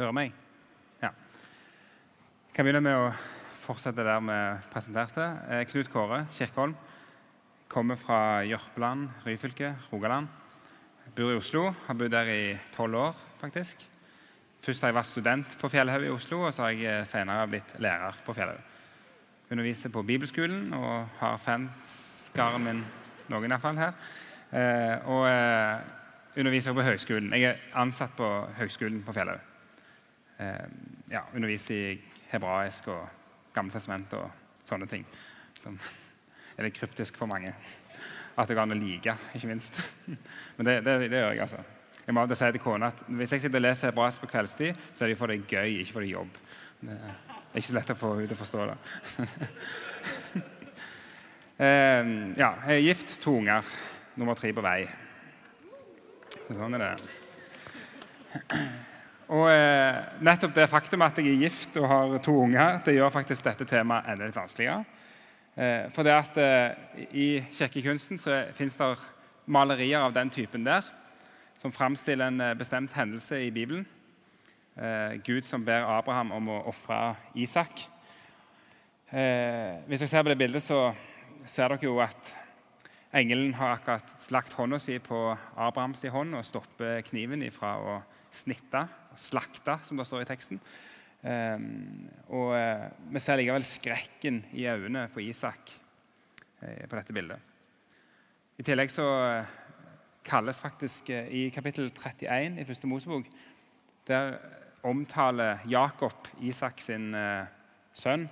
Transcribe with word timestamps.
Hører 0.00 0.14
meg? 0.16 0.30
Ja. 1.02 1.10
Jeg 1.12 2.54
kan 2.56 2.64
begynne 2.64 2.80
med 2.80 2.94
å 2.96 3.08
fortsette 3.60 4.00
der 4.00 4.22
vi 4.24 4.36
presenterte. 4.70 5.26
Eh, 5.52 5.64
Knut 5.68 5.90
Kåre 5.92 6.22
Kirkeholm 6.32 6.72
kommer 7.68 7.98
fra 8.00 8.40
Jørpeland, 8.48 9.10
Ryfylke, 9.26 9.74
Rogaland. 9.90 10.30
Bor 11.12 11.34
i 11.34 11.36
Oslo. 11.36 11.66
Har 11.84 11.98
bodd 12.00 12.14
der 12.14 12.30
i 12.32 12.54
tolv 12.72 12.96
år, 12.96 13.20
faktisk. 13.42 13.84
Først 14.64 14.86
har 14.86 14.94
jeg 14.94 14.98
vært 15.02 15.10
student 15.10 15.58
på 15.60 15.68
Fjellhaug 15.74 16.08
i 16.08 16.14
Oslo, 16.14 16.40
og 16.46 16.56
så 16.56 16.70
har 16.70 16.80
jeg 16.80 17.04
senere 17.12 17.44
blitt 17.52 17.76
lærer 17.84 18.24
på 18.24 18.38
Fjellhaug. 18.40 18.64
Underviser 19.52 19.92
på 19.92 20.06
bibelskolen 20.08 20.72
og 20.80 21.12
har 21.20 21.36
fanskaren 21.44 22.64
min, 22.70 22.82
noen 23.28 23.52
iallfall, 23.52 23.84
her. 23.84 24.00
Eh, 24.48 24.96
og 25.12 25.28
eh, 25.28 26.40
underviser 26.40 26.72
på 26.72 26.88
høgskolen. 26.88 27.36
Jeg 27.36 27.52
er 27.52 27.80
ansatt 27.84 28.16
på 28.16 28.32
høgskolen 28.62 29.04
på 29.04 29.20
Fjellhaug. 29.20 29.49
Eh, 30.40 30.64
ja, 31.10 31.20
underviser 31.34 31.74
i 31.74 32.02
hebraisk 32.30 32.86
og 32.88 33.08
Gammeltestament 33.52 34.14
og 34.16 34.30
sånne 34.64 34.86
ting. 34.88 35.04
Som 35.58 35.76
er 36.56 36.64
litt 36.64 36.78
kryptisk 36.78 37.18
for 37.20 37.28
mange. 37.28 37.52
At 38.38 38.48
det 38.48 38.56
går 38.56 38.64
an 38.64 38.72
å 38.72 38.78
like, 38.78 39.16
ikke 39.36 39.50
minst. 39.50 39.76
Men 40.56 40.68
det, 40.68 40.78
det, 40.86 40.94
det 41.10 41.20
gjør 41.20 41.34
jeg, 41.34 41.42
altså. 41.44 41.60
Jeg 42.06 42.16
må 42.16 42.24
si 42.32 42.48
til 42.48 42.64
kona 42.64 42.88
at 42.90 43.02
Hvis 43.06 43.32
jeg 43.34 43.42
sitter 43.44 43.60
og 43.60 43.66
leser 43.66 43.90
hebraisk 43.90 44.22
på 44.22 44.30
kveldstid, 44.32 44.80
så 44.94 45.04
er 45.04 45.12
det 45.12 45.20
for 45.20 45.30
det 45.30 45.44
gøy, 45.44 45.70
ikke 45.82 45.92
for 45.92 46.06
det 46.06 46.14
jobb. 46.14 46.32
Det 46.80 46.96
er 46.96 47.60
ikke 47.60 47.68
så 47.68 47.76
lett 47.76 47.92
å 47.92 48.00
få 48.00 48.14
henne 48.14 48.30
til 48.30 48.38
å 48.38 48.40
forstå 48.40 48.60
det. 48.70 48.76
eh, 51.66 52.04
ja, 52.40 52.50
jeg 52.64 52.78
er 52.78 52.86
gift, 52.86 53.18
to 53.20 53.36
unger. 53.42 53.74
Nummer 54.16 54.38
tre 54.38 54.54
på 54.56 54.64
vei. 54.64 54.80
Sånn 56.48 56.80
er 56.80 56.86
det. 56.86 56.94
Og 59.30 59.46
eh, 59.46 59.98
nettopp 60.26 60.56
det 60.56 60.66
faktum 60.66 61.04
at 61.06 61.18
jeg 61.20 61.30
er 61.30 61.44
gift 61.44 61.76
og 61.78 61.86
har 61.86 62.16
to 62.24 62.32
unger, 62.42 62.80
det 62.82 62.96
gjør 62.96 63.12
faktisk 63.14 63.44
dette 63.46 63.66
temaet 63.68 64.08
enda 64.10 64.26
litt 64.26 64.34
vanskeligere. 64.34 64.82
Eh, 65.54 65.86
for 65.94 66.06
det 66.06 66.16
at 66.16 66.40
eh, 66.42 67.04
I 67.14 67.28
kirkekunsten 67.54 68.18
så 68.18 68.40
fins 68.56 68.74
det 68.80 68.88
malerier 69.46 70.02
av 70.02 70.16
den 70.16 70.32
typen 70.34 70.66
der, 70.66 70.82
som 71.62 71.70
framstiller 71.70 72.26
en 72.26 72.42
eh, 72.42 72.56
bestemt 72.58 72.96
hendelse 72.98 73.38
i 73.44 73.52
Bibelen. 73.54 73.86
Eh, 74.74 75.20
Gud 75.22 75.46
som 75.46 75.62
ber 75.62 75.86
Abraham 75.86 76.34
om 76.34 76.50
å 76.50 76.60
ofre 76.72 77.14
Isak. 77.38 77.86
Eh, 79.14 79.78
hvis 79.86 80.02
dere 80.02 80.10
ser 80.10 80.26
på 80.26 80.32
det 80.32 80.40
bildet, 80.42 80.66
så 80.66 80.88
ser 81.46 81.70
dere 81.70 81.86
jo 81.86 82.00
at 82.02 82.32
engelen 83.14 83.54
har 83.54 83.76
akkurat 83.76 84.26
lagt 84.34 84.58
hånda 84.58 84.82
si 84.82 84.98
på 84.98 85.28
Abrahams 85.54 86.02
hånd 86.10 86.34
og 86.34 86.46
stopper 86.46 86.98
kniven 87.06 87.46
ifra 87.46 87.76
å 87.78 88.00
snitte 88.30 88.88
slakta, 89.16 89.78
som 89.82 89.98
det 89.98 90.06
står 90.06 90.24
i 90.24 90.28
teksten. 90.28 90.60
Um, 91.20 92.08
og 92.32 92.54
uh, 92.56 92.86
Vi 93.12 93.20
ser 93.20 93.36
likevel 93.36 93.64
skrekken 93.68 94.38
i 94.56 94.64
øynene 94.70 95.02
på 95.12 95.20
Isak 95.20 95.72
uh, 96.62 96.86
på 96.88 96.96
dette 96.96 97.12
bildet. 97.12 97.36
I 98.56 98.64
tillegg 98.64 98.92
så 98.92 99.04
uh, 99.04 99.50
kalles 100.24 100.60
faktisk 100.60 101.10
i 101.10 101.48
kapittel 101.52 101.90
31 101.92 102.60
i 102.60 102.64
første 102.68 102.88
Mosebok 102.88 103.28
Der 104.08 104.38
omtaler 104.84 105.60
Jakob, 105.68 106.28
Isak 106.40 106.80
sin 106.80 107.14
sønn, 107.92 108.28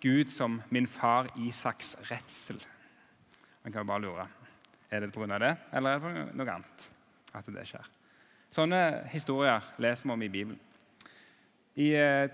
Gud 0.00 0.30
som 0.30 0.62
'min 0.70 0.86
far 0.86 1.26
Isaks 1.36 1.96
redsel'. 2.10 2.66
Man 3.64 3.72
kan 3.72 3.80
jo 3.80 3.84
bare 3.84 4.00
lure. 4.00 4.28
Er 4.90 5.00
det 5.00 5.12
pga. 5.12 5.38
det, 5.38 5.56
eller 5.72 5.90
er 5.90 5.98
det 5.98 6.02
på 6.02 6.36
noe 6.36 6.50
annet 6.50 6.90
at 7.34 7.46
det 7.46 7.66
skjer? 7.66 7.97
Sånne 8.48 9.04
historier 9.12 9.64
leser 9.76 10.08
vi 10.08 10.14
om 10.14 10.22
i 10.24 10.30
Bibelen. 10.32 10.60
I 11.78 11.92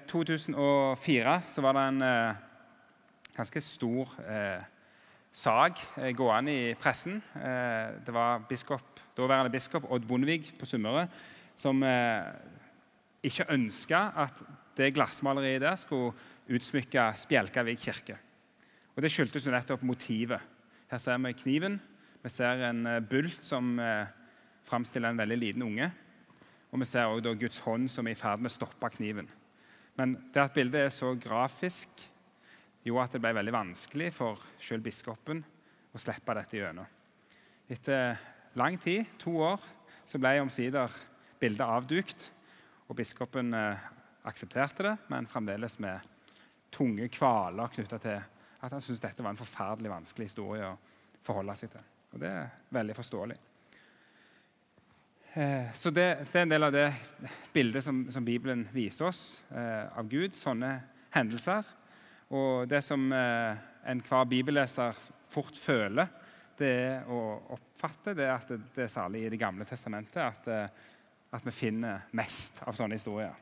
2004 0.08 1.32
eh, 1.34 1.48
så 1.50 1.62
var 1.64 1.74
det 1.74 1.82
en 1.90 2.04
eh, 2.06 2.36
ganske 3.34 3.60
stor 3.60 4.12
eh, 4.22 4.62
sak 5.34 5.82
eh, 5.98 6.12
gående 6.14 6.54
i 6.54 6.68
pressen. 6.78 7.18
Eh, 7.34 7.96
det 8.06 8.14
var 8.14 8.44
biskop, 8.48 9.02
daværende 9.18 9.50
biskop 9.52 9.88
Odd 9.90 10.06
Bondevik 10.06 10.52
på 10.58 10.68
Sunnmøre 10.70 11.08
som 11.58 11.82
eh, 11.82 12.30
ikke 13.26 13.48
ønska 13.56 14.04
at 14.22 14.44
det 14.78 14.92
glassmaleriet 14.94 15.66
der 15.66 15.76
skulle 15.82 16.14
utsmykke 16.46 17.08
Spjelkavik 17.18 17.82
kirke. 17.82 18.20
Og 18.94 19.02
Det 19.02 19.10
skyldtes 19.10 19.46
jo 19.48 19.52
nettopp 19.52 19.82
motivet. 19.82 20.38
Her 20.90 21.02
ser 21.02 21.18
vi 21.26 21.34
kniven. 21.42 21.80
Vi 22.22 22.30
ser 22.30 22.62
en 22.70 22.86
bult 23.10 23.42
som 23.42 23.74
framstiller 24.64 25.10
en 25.10 25.18
veldig 25.18 25.38
liten 25.40 25.64
unge. 25.66 25.90
Og 26.74 26.82
vi 26.82 26.88
ser 26.90 27.06
også 27.06 27.36
Guds 27.38 27.60
hånd 27.62 27.86
som 27.92 28.08
er 28.10 28.16
i 28.16 28.18
ferd 28.18 28.42
med 28.42 28.50
å 28.50 28.56
stoppe 28.56 28.88
kniven. 28.96 29.28
Men 29.94 30.16
det 30.34 30.42
at 30.42 30.56
bildet 30.56 30.88
er 30.88 30.90
så 30.90 31.12
grafisk, 31.14 32.02
gjorde 32.82 33.04
at 33.06 33.14
det 33.14 33.20
ble 33.22 33.30
veldig 33.38 33.54
vanskelig 33.54 34.10
for 34.12 34.42
selv 34.58 34.82
biskopen 34.84 35.44
å 35.94 36.02
slippe 36.02 36.34
dette 36.34 36.58
gjennom. 36.58 36.88
Etter 37.70 38.18
lang 38.58 38.74
tid, 38.82 39.06
to 39.22 39.36
år, 39.46 39.62
så 40.04 40.18
ble 40.18 40.34
omsider 40.42 40.90
bildet 41.40 41.64
avdukt. 41.78 42.26
Og 42.90 42.98
biskopen 42.98 43.54
eh, 43.54 43.86
aksepterte 44.26 44.88
det, 44.88 44.96
men 45.14 45.30
fremdeles 45.30 45.78
med 45.80 46.10
tunge 46.74 47.06
kvaler 47.14 47.70
knytta 47.70 48.02
til 48.02 48.18
at 48.18 48.72
han 48.72 48.82
syntes 48.82 49.00
dette 49.06 49.22
var 49.22 49.32
en 49.32 49.38
forferdelig 49.38 49.94
vanskelig 49.94 50.26
historie 50.26 50.66
å 50.66 50.76
forholde 51.24 51.54
seg 51.56 51.70
til. 51.72 51.90
Og 52.12 52.20
det 52.20 52.34
er 52.34 52.54
veldig 52.74 52.98
forståelig. 52.98 53.38
Eh, 55.34 55.72
så 55.74 55.90
det, 55.90 56.26
det, 56.30 56.38
er 56.38 56.44
en 56.44 56.52
del 56.52 56.62
av 56.62 56.72
det 56.74 56.88
bildet 57.52 57.82
som, 57.82 58.04
som 58.14 58.24
Bibelen 58.24 58.60
viser 58.70 59.08
oss 59.08 59.42
eh, 59.50 59.88
av 59.90 60.06
Gud. 60.06 60.34
Sånne 60.36 60.76
hendelser. 61.14 61.66
Og 62.34 62.68
det 62.70 62.84
som 62.86 63.08
eh, 63.10 63.56
enhver 63.90 64.28
bibelleser 64.30 64.94
fort 65.34 65.58
føler, 65.58 66.12
det 66.54 67.02
å 67.10 67.18
oppfatte 67.56 68.14
det 68.14 68.28
er 68.28 68.36
at 68.36 68.52
det, 68.52 68.60
det 68.76 68.84
er 68.86 68.92
særlig 68.94 69.24
i 69.24 69.32
Det 69.34 69.40
gamle 69.42 69.66
testamentet 69.66 70.22
at, 70.22 70.46
eh, 70.54 70.94
at 71.34 71.50
vi 71.50 71.56
finner 71.56 72.06
mest 72.14 72.62
av 72.68 72.78
sånne 72.78 72.94
historier. 72.94 73.34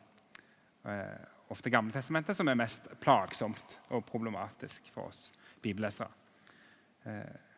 Eh, 0.88 1.20
ofte 1.52 1.70
Gamle 1.70 1.92
testamentet 1.92 2.36
som 2.38 2.48
er 2.48 2.56
mest 2.56 2.88
plagsomt 3.04 3.76
og 3.92 4.06
problematisk 4.08 4.88
for 4.94 5.12
oss 5.12 5.26
bibellesere. 5.60 6.08
Eh, 7.04 7.51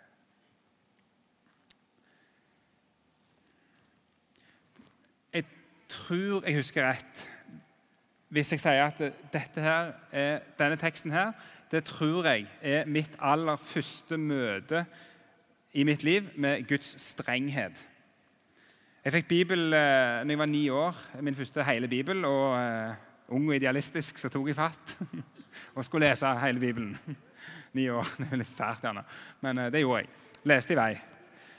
tror 5.89 6.45
jeg 6.47 6.56
husker 6.56 6.87
rett 6.87 7.31
hvis 8.34 8.50
jeg 8.50 8.61
sier 8.65 8.83
at 8.83 9.59
her 9.62 9.93
er, 10.11 10.41
denne 10.59 10.77
teksten 10.77 11.12
her, 11.15 11.33
det 11.71 11.84
tror 11.87 12.27
jeg 12.27 12.49
er 12.62 12.89
mitt 12.91 13.12
aller 13.22 13.56
første 13.56 14.17
møte 14.19 14.84
i 15.75 15.84
mitt 15.87 16.03
liv 16.03 16.27
med 16.34 16.65
Guds 16.67 16.97
strenghet. 17.03 17.84
Jeg 19.05 19.12
fikk 19.12 19.28
Bibel 19.28 19.71
da 19.71 20.25
jeg 20.27 20.39
var 20.39 20.50
ni 20.50 20.69
år, 20.69 20.99
min 21.21 21.34
første 21.34 21.65
hele 21.65 21.89
Bibel. 21.89 22.25
og 22.25 22.59
uh, 22.59 22.94
Ung 23.28 23.49
og 23.49 23.56
idealistisk 23.56 24.19
så 24.19 24.28
tok 24.28 24.49
jeg 24.49 24.56
fatt 24.56 24.97
og 25.77 25.84
skulle 25.84 26.09
lese 26.09 26.34
hele 26.41 26.61
Bibelen. 26.61 26.99
Ni 27.78 27.89
år. 27.89 28.06
Det 28.19 28.28
er 28.33 28.41
litt 28.41 28.50
sært, 28.50 28.83
gjerne. 28.83 29.05
Men 29.41 29.59
uh, 29.59 29.71
det 29.73 29.81
gjorde 29.81 30.03
jeg. 30.03 30.09
Leste 30.44 30.75
i 30.75 30.77
vei. 30.78 30.93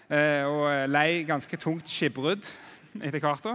Uh, 0.10 0.44
og 0.48 0.90
lei 0.90 1.24
ganske 1.28 1.58
tungt 1.58 1.90
skipbrudd 1.90 2.52
etter 3.06 3.24
hvert. 3.24 3.48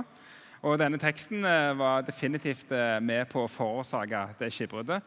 Og 0.61 0.77
denne 0.81 1.01
teksten 1.01 1.45
eh, 1.49 1.73
var 1.79 2.05
definitivt 2.05 2.73
eh, 2.77 2.99
med 3.01 3.29
på 3.31 3.45
å 3.47 3.51
forårsake 3.51 4.25
det 4.41 4.51
skipbruddet. 4.53 5.05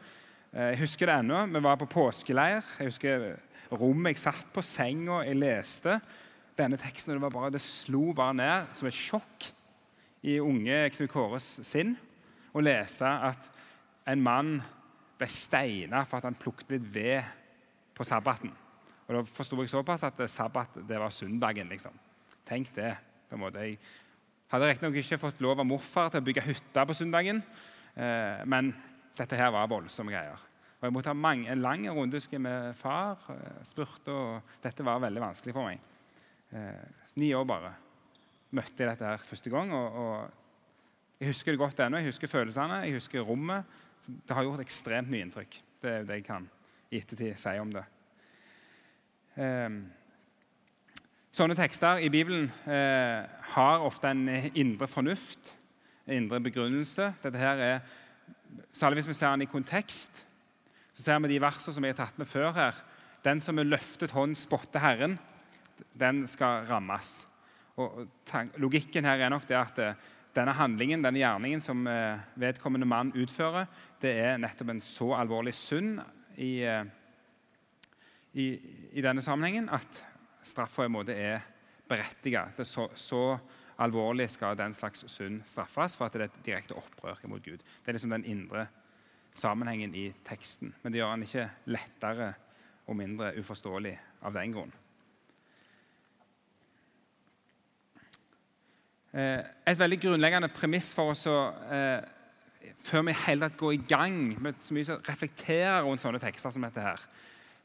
Eh, 0.53 0.71
jeg 0.73 0.83
husker 0.83 1.09
det 1.09 1.17
ennå. 1.21 1.43
Vi 1.53 1.61
var 1.61 1.77
på 1.81 1.89
påskeleir. 1.93 2.63
Jeg 2.79 2.89
husker 2.89 3.27
rommet 3.73 4.15
jeg 4.15 4.23
satt 4.23 4.49
på, 4.53 4.63
senga 4.65 5.21
jeg 5.27 5.37
leste 5.37 5.99
denne 6.57 6.79
teksten. 6.81 7.13
og 7.13 7.21
Det, 7.21 7.33
bare, 7.35 7.51
det 7.53 7.61
slo 7.61 8.13
bare 8.17 8.37
ned 8.39 8.73
som 8.77 8.89
et 8.89 8.97
sjokk 8.97 9.49
i 10.23 10.39
unge 10.41 10.87
Knut 10.95 11.11
Kåres 11.11 11.47
sinn 11.67 11.93
å 12.53 12.61
lese 12.63 13.05
at 13.05 13.49
en 14.09 14.21
mann 14.23 14.55
ble 15.19 15.29
steina 15.29 16.03
for 16.07 16.19
at 16.19 16.27
han 16.27 16.37
plukket 16.37 16.75
litt 16.75 16.85
ved 16.95 17.33
på 17.93 18.05
sabbaten. 18.07 18.51
Og 19.03 19.17
Da 19.17 19.23
forsto 19.27 19.59
jeg 19.61 19.69
såpass 19.69 20.05
at 20.07 20.21
sabbat 20.31 20.79
det 20.87 20.99
var 20.99 21.13
søndagen. 21.13 21.69
liksom. 21.69 21.93
Tenk 22.45 22.73
det. 22.75 22.95
på 23.29 23.35
en 23.35 23.41
måte. 23.41 23.59
Jeg 23.65 23.79
hadde 24.53 24.69
riktignok 24.69 24.97
ikke 25.01 25.17
fått 25.17 25.39
lov 25.41 25.63
av 25.63 25.65
morfar 25.65 26.11
til 26.13 26.21
å 26.21 26.25
bygge 26.27 26.45
hytte 26.45 26.85
på 26.85 26.95
søndagen, 26.97 27.39
eh, 27.97 28.43
men 28.45 28.69
dette 29.17 29.37
her 29.37 29.49
var 29.53 29.71
voldsomme 29.71 30.13
greier. 30.13 30.37
Og 30.77 30.85
Jeg 30.85 30.93
måtte 30.93 31.09
ha 31.09 31.17
mange, 31.17 31.47
en 31.49 31.61
lang 31.63 31.87
runde 31.89 32.19
med 32.39 32.75
far. 32.75 33.17
Eh, 33.29 33.63
spurte, 33.63 34.11
og 34.11 34.41
Dette 34.61 34.83
var 34.83 34.99
veldig 34.99 35.21
vanskelig 35.21 35.53
for 35.53 35.65
meg. 35.65 35.79
Eh, 36.51 36.85
ni 37.15 37.33
år 37.33 37.45
bare. 37.45 37.73
Møtte 38.51 38.83
jeg 38.83 38.89
dette 38.89 39.05
her 39.05 39.17
første 39.17 39.49
gang. 39.49 39.71
og, 39.73 39.95
og 39.95 40.31
Jeg 41.19 41.29
husker 41.29 41.51
det 41.51 41.59
godt 41.59 41.79
ennå. 41.79 41.97
Jeg 41.97 42.11
husker 42.11 42.27
følelsene, 42.27 42.83
jeg 42.83 42.93
husker 42.93 43.21
rommet. 43.21 43.63
Det 44.05 44.35
har 44.35 44.43
gjort 44.43 44.59
ekstremt 44.59 45.09
mye 45.09 45.23
inntrykk. 45.23 45.57
Det 45.81 45.89
er 45.89 45.99
jo 45.99 46.05
det 46.05 46.19
jeg 46.19 46.25
kan 46.25 46.49
i 46.91 46.99
ettertid 46.99 47.39
si 47.39 47.57
om 47.57 47.71
det. 47.71 47.85
Um, 49.39 49.85
Sånne 51.33 51.55
tekster 51.57 51.97
i 51.97 52.11
Bibelen 52.13 52.43
eh, 52.69 53.23
har 53.55 53.81
ofte 53.81 54.11
en 54.13 54.27
indre 54.53 54.85
fornuft. 54.85 55.55
en 56.05 56.13
indre 56.13 56.37
begrunnelse. 56.39 57.07
Dette 57.23 57.39
her 57.41 57.57
er, 57.57 57.79
Særlig 58.73 58.99
hvis 58.99 59.07
vi 59.07 59.13
ser 59.17 59.31
den 59.31 59.41
i 59.41 59.49
kontekst, 59.49 60.27
så 60.93 61.03
ser 61.03 61.19
vi 61.19 61.31
de 61.33 61.41
versene 61.41 61.73
som 61.73 61.83
jeg 61.83 61.95
har 61.95 62.05
tatt 62.05 62.19
med 62.21 62.29
før 62.29 62.51
her. 62.53 62.75
Den 63.25 63.41
som 63.41 63.55
med 63.55 63.65
løftet 63.65 64.11
hånd 64.13 64.35
spotter 64.37 64.79
Herren, 64.79 65.17
den 65.97 66.27
skal 66.27 66.67
rammes. 66.69 67.25
Og 67.81 68.05
Logikken 68.61 69.05
her 69.05 69.17
er 69.17 69.33
nok 69.33 69.47
det 69.49 69.57
at 69.57 69.79
eh, 69.81 69.97
denne 70.35 70.53
handlingen, 70.53 71.01
denne 71.01 71.17
gjerningen 71.17 71.61
som 71.65 71.87
eh, 71.87 72.21
vedkommende 72.35 72.85
mann 72.85 73.09
utfører, 73.17 73.65
det 74.01 74.13
er 74.21 74.37
nettopp 74.37 74.69
en 74.69 74.85
så 74.85 75.15
alvorlig 75.17 75.57
synd 75.57 75.97
i, 76.37 76.61
eh, 76.61 76.85
i, 78.33 78.51
i 78.93 79.01
denne 79.01 79.25
sammenhengen 79.25 79.73
at 79.73 80.05
straffa 80.43 80.87
er 81.13 81.41
er 81.93 82.63
så, 82.63 82.87
så 82.95 83.37
alvorlig 83.77 84.29
skal 84.29 84.57
den 84.57 84.73
slags 84.73 85.03
synd 85.07 85.41
straffes 85.45 85.97
for 85.97 86.05
at 86.05 86.13
det 86.13 86.21
er 86.21 86.25
et 86.25 86.45
direkte 86.45 86.75
opprør 86.75 87.19
mot 87.27 87.43
Gud. 87.43 87.57
Det 87.57 87.87
er 87.87 87.93
liksom 87.93 88.09
den 88.09 88.25
indre 88.25 88.67
sammenhengen 89.35 89.95
i 89.95 90.11
teksten. 90.25 90.73
Men 90.83 90.93
det 90.93 90.99
gjør 90.99 91.09
han 91.09 91.23
ikke 91.23 91.49
lettere 91.65 92.33
og 92.87 92.95
mindre 92.95 93.33
uforståelig 93.39 93.93
av 94.21 94.33
den 94.33 94.53
grunn. 94.53 94.73
Eh, 99.13 99.43
et 99.69 99.79
veldig 99.79 99.99
grunnleggende 100.01 100.49
premiss 100.49 100.93
for 100.97 101.13
oss 101.13 101.27
å, 101.29 101.37
eh, 101.69 102.73
før 102.81 103.05
vi 103.07 103.13
hele 103.27 103.49
går 103.49 103.73
i 103.73 103.83
gang 103.87 104.41
med 104.41 104.55
så 104.59 104.73
mye 104.73 104.85
som 104.85 105.03
reflekterer 105.05 105.83
rundt 105.85 106.01
sånne 106.01 106.21
tekster 106.21 106.49
som 106.51 106.65
dette, 106.65 106.81
her, 106.81 106.99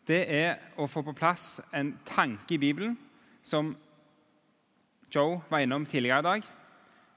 det 0.08 0.22
er 0.32 0.56
å 0.81 0.88
få 0.88 1.02
på 1.05 1.12
plass 1.16 1.58
en 1.76 1.93
tanke 2.08 2.56
i 2.56 2.60
Bibelen 2.60 2.96
som 3.44 3.75
Joe 5.12 5.38
var 5.49 5.64
innom 5.64 5.87
tidligere 5.88 6.20
i 6.20 6.26
dag, 6.26 6.49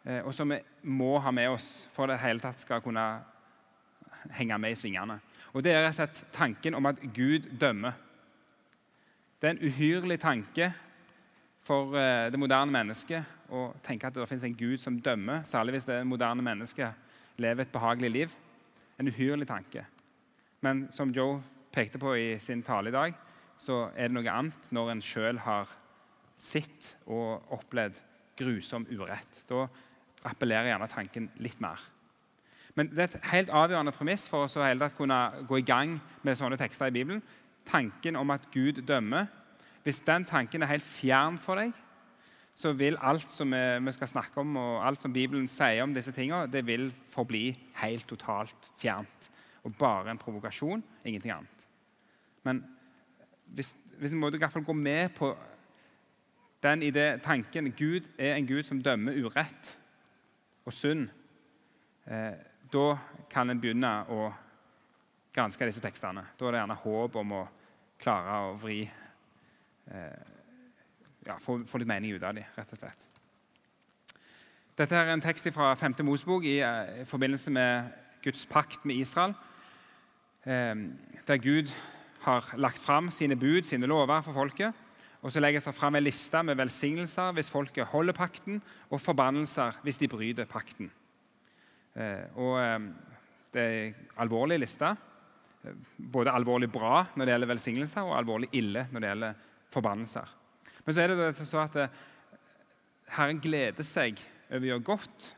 eh, 0.06 0.22
og 0.26 0.34
som 0.36 0.52
vi 0.52 0.60
må 0.84 1.18
ha 1.20 1.32
med 1.32 1.50
oss 1.52 1.88
for 1.92 2.12
det 2.12 2.20
hele 2.24 2.44
tatt 2.44 2.60
skal 2.64 2.84
kunne 2.84 3.04
henge 4.38 4.58
med 4.60 4.76
i 4.76 4.80
svingene. 4.80 5.20
Og 5.52 5.64
Det 5.64 5.74
er 5.74 5.84
rett 5.84 5.96
og 5.96 6.00
slett 6.00 6.24
tanken 6.32 6.76
om 6.76 6.86
at 6.88 7.00
Gud 7.14 7.50
dømmer. 7.60 7.96
Det 9.42 9.50
er 9.50 9.56
en 9.56 9.66
uhyrlig 9.68 10.20
tanke 10.22 10.72
for 11.64 11.96
eh, 11.98 12.30
det 12.32 12.40
moderne 12.40 12.72
mennesket 12.72 13.52
å 13.52 13.72
tenke 13.84 14.08
at 14.08 14.16
det 14.16 14.28
finnes 14.30 14.48
en 14.48 14.56
Gud 14.56 14.80
som 14.80 15.00
dømmer, 15.00 15.44
særlig 15.46 15.76
hvis 15.76 15.90
det 15.90 16.04
moderne 16.08 16.44
mennesket 16.46 17.40
lever 17.42 17.66
et 17.66 17.74
behagelig 17.74 18.12
liv. 18.12 18.36
En 19.00 19.08
uhyrlig 19.08 19.48
tanke. 19.48 19.86
Men 20.62 20.88
som 20.94 21.12
Joe 21.12 21.42
pekte 21.72 22.00
på 22.02 22.16
i 22.18 22.28
sin 22.40 22.64
tale 22.64 22.92
i 22.92 22.96
dag, 22.96 23.16
så 23.58 23.88
er 23.96 24.10
det 24.10 24.18
noe 24.18 24.34
annet 24.34 24.72
når 24.74 24.92
en 24.96 25.04
sjøl 25.06 25.40
har 25.46 25.70
sett 26.42 26.96
og 27.06 27.54
opplevd 27.54 28.02
grusom 28.40 28.88
urett. 28.90 29.44
Da 29.50 29.68
appellerer 30.28 30.72
gjerne 30.72 30.90
tanken 30.92 31.30
litt 31.42 31.62
mer. 31.62 31.82
Men 32.76 32.88
det 32.92 33.04
er 33.04 33.10
et 33.10 33.32
helt 33.34 33.52
avgjørende 33.52 33.94
premiss 33.94 34.28
for 34.32 34.48
oss 34.48 34.56
å 34.56 34.64
hele 34.64 34.86
tatt 34.86 34.96
kunne 34.98 35.20
gå 35.48 35.60
i 35.60 35.68
gang 35.68 35.98
med 36.24 36.40
sånne 36.40 36.60
tekster 36.60 36.90
i 36.90 36.96
Bibelen. 36.96 37.22
Tanken 37.68 38.18
om 38.18 38.32
at 38.34 38.48
Gud 38.54 38.80
dømmer. 38.88 39.28
Hvis 39.84 40.02
den 40.08 40.26
tanken 40.26 40.64
er 40.64 40.72
helt 40.72 40.86
fjern 40.86 41.40
for 41.42 41.60
deg, 41.60 41.74
så 42.56 42.74
vil 42.78 43.00
alt 43.02 43.32
som 43.32 43.52
vi 43.52 43.94
skal 43.96 44.10
snakke 44.12 44.42
om, 44.44 44.56
og 44.60 44.86
alt 44.86 45.02
som 45.02 45.14
Bibelen 45.14 45.48
sier 45.50 45.84
om 45.84 45.94
disse 45.96 46.14
tingene, 46.16 46.50
det 46.52 46.64
vil 46.68 46.90
forbli 47.12 47.50
helt 47.82 48.06
totalt 48.08 48.72
fjernt. 48.80 49.30
Og 49.64 49.76
bare 49.78 50.12
en 50.12 50.18
provokasjon, 50.18 50.84
ingenting 51.06 51.34
annet. 51.34 51.68
Men 52.44 52.64
hvis, 53.46 53.76
hvis 54.00 54.14
må 54.14 54.26
måte 54.26 54.40
i 54.40 54.42
hvert 54.42 54.54
fall 54.54 54.66
gå 54.66 54.74
med 54.74 55.10
på 55.16 55.36
den 56.64 56.84
idé, 56.86 57.18
tanken 57.24 57.72
Gud 57.78 58.10
er 58.18 58.36
en 58.36 58.48
Gud 58.48 58.64
som 58.64 58.82
dømmer 58.82 59.18
urett 59.18 59.78
og 60.66 60.74
synd, 60.74 61.10
eh, 62.06 62.34
da 62.74 62.98
kan 63.30 63.50
en 63.50 63.62
begynne 63.62 63.92
å 64.10 64.32
granske 65.34 65.66
disse 65.68 65.82
tekstene. 65.84 66.24
Da 66.38 66.48
er 66.48 66.52
det 66.52 66.62
gjerne 66.62 66.82
håp 66.84 67.16
om 67.22 67.34
å 67.40 67.46
klare 68.02 68.38
å 68.50 68.58
vri 68.60 68.82
eh, 68.84 70.22
ja, 71.28 71.38
få, 71.40 71.62
få, 71.68 71.82
litt 71.82 71.90
mening 71.90 72.16
ut 72.16 72.24
av 72.24 72.36
dem, 72.38 72.48
rett 72.58 72.74
og 72.74 72.82
slett. 72.82 73.08
Dette 74.78 74.98
er 74.98 75.12
en 75.14 75.24
tekst 75.24 75.50
fra 75.54 75.74
5. 75.78 76.00
Mosebok 76.08 76.46
i, 76.48 76.60
eh, 76.66 77.02
i, 77.02 77.08
forbindelse 77.10 77.54
med 77.54 77.92
Guds 78.26 78.46
pakt 78.50 78.86
med 78.86 79.02
Israel. 79.02 79.36
Eh, 80.46 80.76
der 81.28 81.38
Gud 81.38 81.70
har 82.22 82.54
lagt 82.58 82.80
fram 82.80 83.12
sine 83.12 83.36
bud, 83.36 83.64
sine 83.64 83.86
lover, 83.86 84.22
for 84.22 84.34
folket. 84.34 84.74
Og 85.22 85.32
så 85.32 85.42
legges 85.42 85.68
det 85.68 85.76
fram 85.78 85.96
en 85.96 86.04
liste 86.04 86.42
med 86.44 86.58
velsignelser 86.58 87.34
hvis 87.38 87.50
folket 87.54 87.90
holder 87.92 88.18
pakten, 88.18 88.62
og 88.90 89.02
forbannelser 89.02 89.78
hvis 89.86 90.02
de 90.02 90.10
bryter 90.10 90.50
pakten. 90.50 90.92
Eh, 91.94 92.26
og 92.36 92.58
eh, 92.62 92.80
Det 93.52 93.62
er 93.62 93.86
en 93.86 93.96
alvorlig 94.24 94.60
liste. 94.60 94.96
Eh, 95.64 95.76
både 95.98 96.34
alvorlig 96.34 96.72
bra 96.72 97.06
når 97.16 97.26
det 97.26 97.34
gjelder 97.36 97.54
velsignelser, 97.54 98.02
og 98.02 98.18
alvorlig 98.18 98.50
ille 98.54 98.88
når 98.92 99.00
det 99.00 99.12
gjelder 99.12 99.46
forbannelser. 99.72 100.34
Men 100.86 100.96
så 100.96 101.02
er 101.02 101.14
det 101.14 101.36
så 101.38 101.62
at 101.62 101.78
Herren 103.12 103.42
gleder 103.44 103.86
seg 103.86 104.18
over 104.50 104.66
å 104.66 104.70
gjøre 104.72 104.88
godt. 104.88 105.32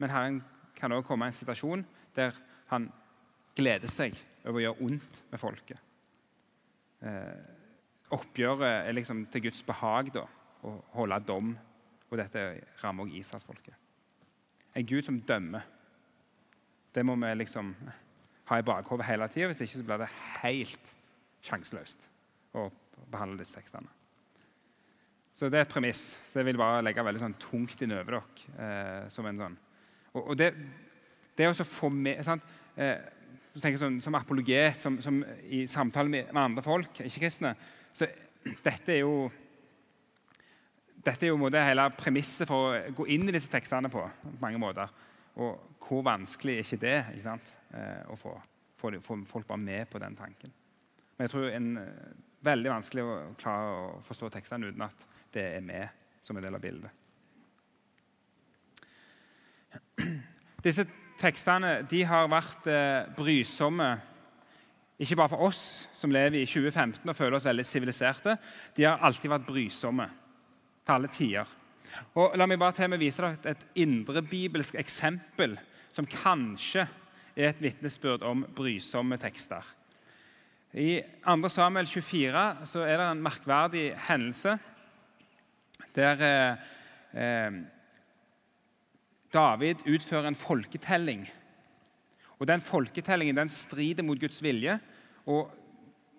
Men 0.00 0.10
Herren 0.10 0.42
kan 0.76 0.92
også 0.92 1.08
komme 1.08 1.26
i 1.26 1.32
en 1.32 1.36
situasjon 1.36 1.84
der 2.16 2.32
han 2.70 2.88
gleder 3.56 3.90
seg 3.90 4.16
over 4.44 4.60
å 4.60 4.64
gjøre 4.64 4.86
ondt 4.86 5.20
med 5.30 5.40
folket. 5.40 5.80
Eh, 7.04 7.44
oppgjøret 8.14 8.88
er 8.88 8.96
liksom 8.96 9.24
til 9.32 9.46
Guds 9.46 9.62
behag 9.66 10.10
da, 10.14 10.24
å 10.64 10.74
holde 10.96 11.20
dom. 11.26 11.54
Og 12.10 12.20
dette 12.20 12.42
rammer 12.82 13.06
også 13.06 13.20
Israelsfolket. 13.20 13.74
En 14.74 14.86
Gud 14.86 15.06
som 15.06 15.20
dømmer. 15.26 15.64
Det 16.94 17.02
må 17.06 17.16
vi 17.18 17.32
liksom 17.40 17.72
ha 18.50 18.58
i 18.58 18.66
bakhodet 18.66 19.08
hele 19.08 19.28
tida. 19.32 19.48
Hvis 19.50 19.64
ikke 19.64 19.80
så 19.80 19.86
blir 19.88 20.02
det 20.04 20.14
helt 20.42 20.94
sjanseløst 21.44 22.08
å 22.54 22.68
behandle 23.10 23.40
disse 23.40 23.58
tekstene. 23.58 23.90
Så 25.34 25.48
det 25.50 25.58
er 25.58 25.66
et 25.66 25.72
premiss. 25.72 26.04
Så 26.22 26.38
jeg 26.38 26.52
vil 26.52 26.60
bare 26.60 26.82
legge 26.84 27.02
veldig 27.02 27.24
sånn 27.24 27.38
tungt 27.42 27.80
inn 27.82 27.96
over 27.96 28.20
dere. 28.20 28.50
Eh, 28.54 29.08
som 29.10 29.26
en 29.26 29.40
sånn. 29.42 29.56
Og, 30.12 30.20
og 30.22 30.38
det, 30.38 30.52
det 31.34 31.44
er 31.44 31.50
også 31.50 31.66
for 31.66 31.90
meg, 31.90 32.22
sant? 32.26 32.44
Eh, 32.78 33.00
sånn, 33.54 34.00
Som 34.02 34.14
apologet, 34.18 34.80
som, 34.82 35.00
som 35.02 35.22
i 35.46 35.66
samtale 35.70 36.10
med, 36.10 36.32
med 36.32 36.42
andre 36.42 36.62
folk, 36.62 37.00
ikke-kristne, 37.00 37.54
så 37.94 38.08
dette 38.66 38.92
er 38.92 39.02
jo 39.04 39.30
dette 41.04 41.26
er 41.26 41.34
jo 41.34 41.50
hele 41.52 41.84
premisset 41.98 42.48
for 42.48 42.72
å 42.72 42.92
gå 42.96 43.06
inn 43.12 43.28
i 43.28 43.34
disse 43.34 43.50
tekstene 43.52 43.90
på. 43.92 44.00
på 44.22 44.34
mange 44.40 44.58
måter. 44.58 44.88
Og 45.36 45.76
hvor 45.84 46.04
vanskelig 46.06 46.54
er 46.54 46.64
ikke 46.64 46.80
det 46.80 46.98
ikke 47.12 47.26
sant? 47.26 47.50
Eh, 47.76 48.02
å 48.08 48.16
få, 48.16 48.32
få, 48.80 48.92
folk 49.28 49.46
bare 49.46 49.60
med 49.60 49.88
på 49.90 50.00
den 50.00 50.16
tanken? 50.16 50.52
Men 51.16 51.26
jeg 51.26 51.34
tror 51.34 51.48
er 51.50 51.58
eh, 51.60 52.14
veldig 52.44 52.72
vanskelig 52.72 53.04
å 53.04 53.16
klare 53.40 53.74
å 53.76 54.00
forstå 54.06 54.30
tekstene 54.32 54.70
uten 54.70 54.86
at 54.86 55.06
det 55.34 55.44
er 55.58 55.64
med 55.64 55.88
som 56.24 56.36
en 56.38 56.44
del 56.46 56.56
av 56.56 56.64
bildet. 56.64 56.90
Disse 60.64 60.86
tekstene 61.20 61.76
de 61.90 62.02
har 62.08 62.28
vært 62.32 62.66
eh, 62.70 63.06
brysomme 63.16 63.92
ikke 64.94 65.16
bare 65.18 65.32
for 65.32 65.48
oss 65.48 65.88
som 65.96 66.12
lever 66.14 66.38
i 66.38 66.46
2015 66.46 67.02
og 67.10 67.16
føler 67.18 67.36
oss 67.36 67.48
veldig 67.48 67.64
siviliserte. 67.66 68.36
De 68.76 68.86
har 68.86 69.02
alltid 69.02 69.32
vært 69.32 69.46
brysomme 69.48 70.06
til 70.84 70.94
alle 70.94 71.10
tider. 71.10 71.54
Og 72.18 72.36
la 72.38 72.46
meg 72.46 72.60
bare 72.62 72.76
til 72.76 72.90
med 72.90 73.02
vise 73.02 73.22
dere 73.22 73.54
et 73.54 73.64
indrebibelsk 73.82 74.78
eksempel 74.78 75.56
som 75.94 76.06
kanskje 76.10 76.86
er 77.34 77.50
et 77.50 77.62
vitnesbyrd 77.62 78.22
om 78.26 78.44
brysomme 78.54 79.18
tekster. 79.18 79.66
I 80.74 81.02
2. 81.26 81.50
Samuel 81.50 81.86
24 81.86 82.44
så 82.66 82.86
er 82.86 82.98
det 82.98 83.10
en 83.10 83.22
merkverdig 83.22 83.84
hendelse 84.08 84.56
der 85.94 86.22
eh, 86.26 86.64
eh, 87.14 87.60
David 89.34 89.82
utfører 89.90 90.30
en 90.30 90.38
folketelling 90.38 91.26
og 92.38 92.48
Den 92.50 92.60
folketellingen 92.60 93.36
den 93.38 93.48
strider 93.48 94.02
mot 94.02 94.18
Guds 94.20 94.42
vilje, 94.42 94.78
og 95.26 95.52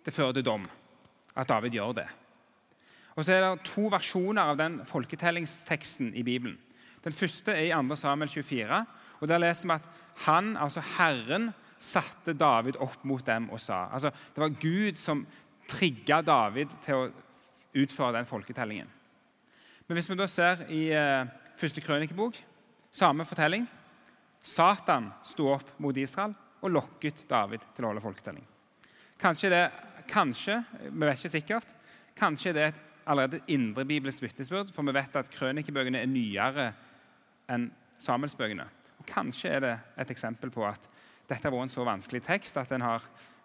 det 0.05 0.13
fører 0.13 0.31
til 0.33 0.45
dom 0.45 0.63
at 1.35 1.49
David 1.49 1.75
gjør 1.75 1.91
det. 1.99 2.05
Og 3.15 3.25
så 3.25 3.33
er 3.35 3.43
det 3.43 3.67
to 3.67 3.89
versjoner 3.91 4.51
av 4.51 4.57
den 4.59 4.79
folketellingsteksten 4.87 6.13
i 6.15 6.23
Bibelen. 6.23 6.57
Den 7.03 7.13
første 7.13 7.53
er 7.53 7.67
i 7.67 7.75
2. 7.89 7.95
Samuel 7.95 8.29
24. 8.31 8.79
og 9.19 9.27
Der 9.27 9.43
leser 9.43 9.67
vi 9.67 9.75
at 9.75 9.89
han, 10.25 10.55
altså 10.57 10.81
Herren, 10.97 11.51
satte 11.79 12.33
David 12.33 12.79
opp 12.81 13.03
mot 13.03 13.25
dem 13.27 13.49
og 13.51 13.59
sa 13.59 13.89
altså, 13.93 14.09
Det 14.09 14.41
var 14.41 14.49
Gud 14.61 14.95
som 14.97 15.25
trigga 15.67 16.21
David 16.21 16.71
til 16.81 16.95
å 16.95 17.09
utføre 17.75 18.15
den 18.17 18.25
folketellingen. 18.25 18.87
Men 19.87 19.97
hvis 19.97 20.09
vi 20.09 20.17
da 20.17 20.27
ser 20.27 20.63
i 20.71 20.87
eh, 20.95 21.27
første 21.59 21.81
krønikebok, 21.81 22.39
samme 22.95 23.25
fortelling, 23.27 23.65
Satan 24.45 25.09
sto 25.25 25.49
opp 25.51 25.73
mot 25.83 25.97
Israel 25.97 26.35
og 26.63 26.71
lokket 26.71 27.25
David 27.29 27.65
til 27.75 27.85
å 27.85 27.91
holde 27.91 28.03
folketelling. 28.03 28.45
Kanskje 29.19 29.51
det, 29.51 29.63
kanskje, 30.11 30.59
vi 30.85 31.03
vet 31.03 31.19
ikke 31.19 31.33
sikkert, 31.33 31.73
kanskje 32.15 32.53
det 32.55 32.63
er 32.63 32.73
et 32.73 32.83
allerede 33.05 33.41
indre 33.53 33.85
bibelsk 33.85 34.23
vitnesbyrd, 34.23 34.71
for 34.73 34.87
vi 34.87 34.95
vet 34.95 35.17
at 35.19 35.31
krønikebøkene 35.33 36.01
er 36.01 36.09
nyere 36.09 36.69
enn 37.51 37.67
Samuelsbøkene. 38.01 38.65
Kanskje 39.07 39.51
er 39.57 39.63
det 39.63 39.73
et 40.01 40.11
eksempel 40.13 40.51
på 40.53 40.65
at 40.67 40.87
dette 41.27 41.43
har 41.43 41.53
vært 41.53 41.67
en 41.67 41.73
så 41.73 41.85
vanskelig 41.85 42.21
tekst 42.25 42.57
at 42.61 42.71
en 42.75 42.85
har 42.85 43.03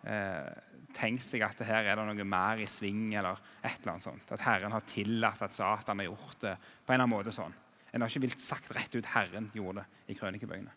eh, 0.09 0.51
tenkt 0.97 1.25
seg 1.25 1.45
at 1.45 1.61
her 1.67 1.91
er 1.91 1.99
det 1.99 2.07
noe 2.07 2.27
mer 2.29 2.61
i 2.61 2.69
sving. 2.69 3.13
eller 3.15 3.41
et 3.63 3.81
eller 3.81 3.95
annet 3.95 4.07
sånt. 4.07 4.33
At 4.33 4.45
Herren 4.47 4.73
har 4.73 4.87
tillatt 4.89 5.43
at 5.45 5.55
Satan 5.55 6.01
har 6.03 6.09
gjort 6.09 6.41
det. 6.47 6.55
på 6.57 6.93
en 6.93 6.97
eller 6.97 7.05
annen 7.05 7.17
måte 7.17 7.35
sånn. 7.35 7.57
En 7.91 8.03
har 8.03 8.11
ikke 8.11 8.27
vilt 8.27 8.43
sagt 8.43 8.71
rett 8.75 8.95
ut 8.95 9.09
Herren 9.15 9.51
gjorde 9.55 9.83
det 9.83 10.13
i 10.15 10.19
krønikebøkene. 10.19 10.73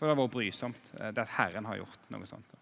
For 0.00 0.08
det 0.08 0.14
har 0.14 0.20
vært 0.22 0.32
brysomt 0.32 0.90
eh, 0.96 1.12
det 1.12 1.24
at 1.26 1.36
Herren 1.36 1.68
har 1.68 1.76
gjort 1.80 2.06
noe 2.12 2.28
sånt. 2.28 2.54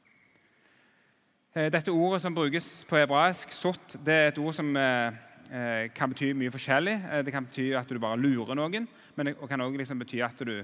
Eh, 1.54 1.68
dette 1.70 1.94
ordet 1.94 2.18
som 2.24 2.34
brukes 2.34 2.66
på 2.88 2.98
hebraisk, 2.98 3.54
sott, 3.54 3.94
det 4.02 4.14
er 4.14 4.30
et 4.32 4.40
ord 4.42 4.56
som 4.56 4.72
eh, 4.74 5.86
kan 5.94 6.10
bety 6.10 6.32
mye 6.34 6.52
forskjellig. 6.52 6.96
Det 7.24 7.34
kan 7.34 7.46
bety 7.46 7.70
at 7.78 7.88
du 7.88 8.00
bare 8.02 8.18
lurer 8.20 8.58
noen, 8.58 8.88
men 9.16 9.30
det 9.30 9.36
kan 9.48 9.62
også 9.64 9.80
liksom 9.80 10.02
bety 10.02 10.18
at 10.26 10.42
du 10.44 10.58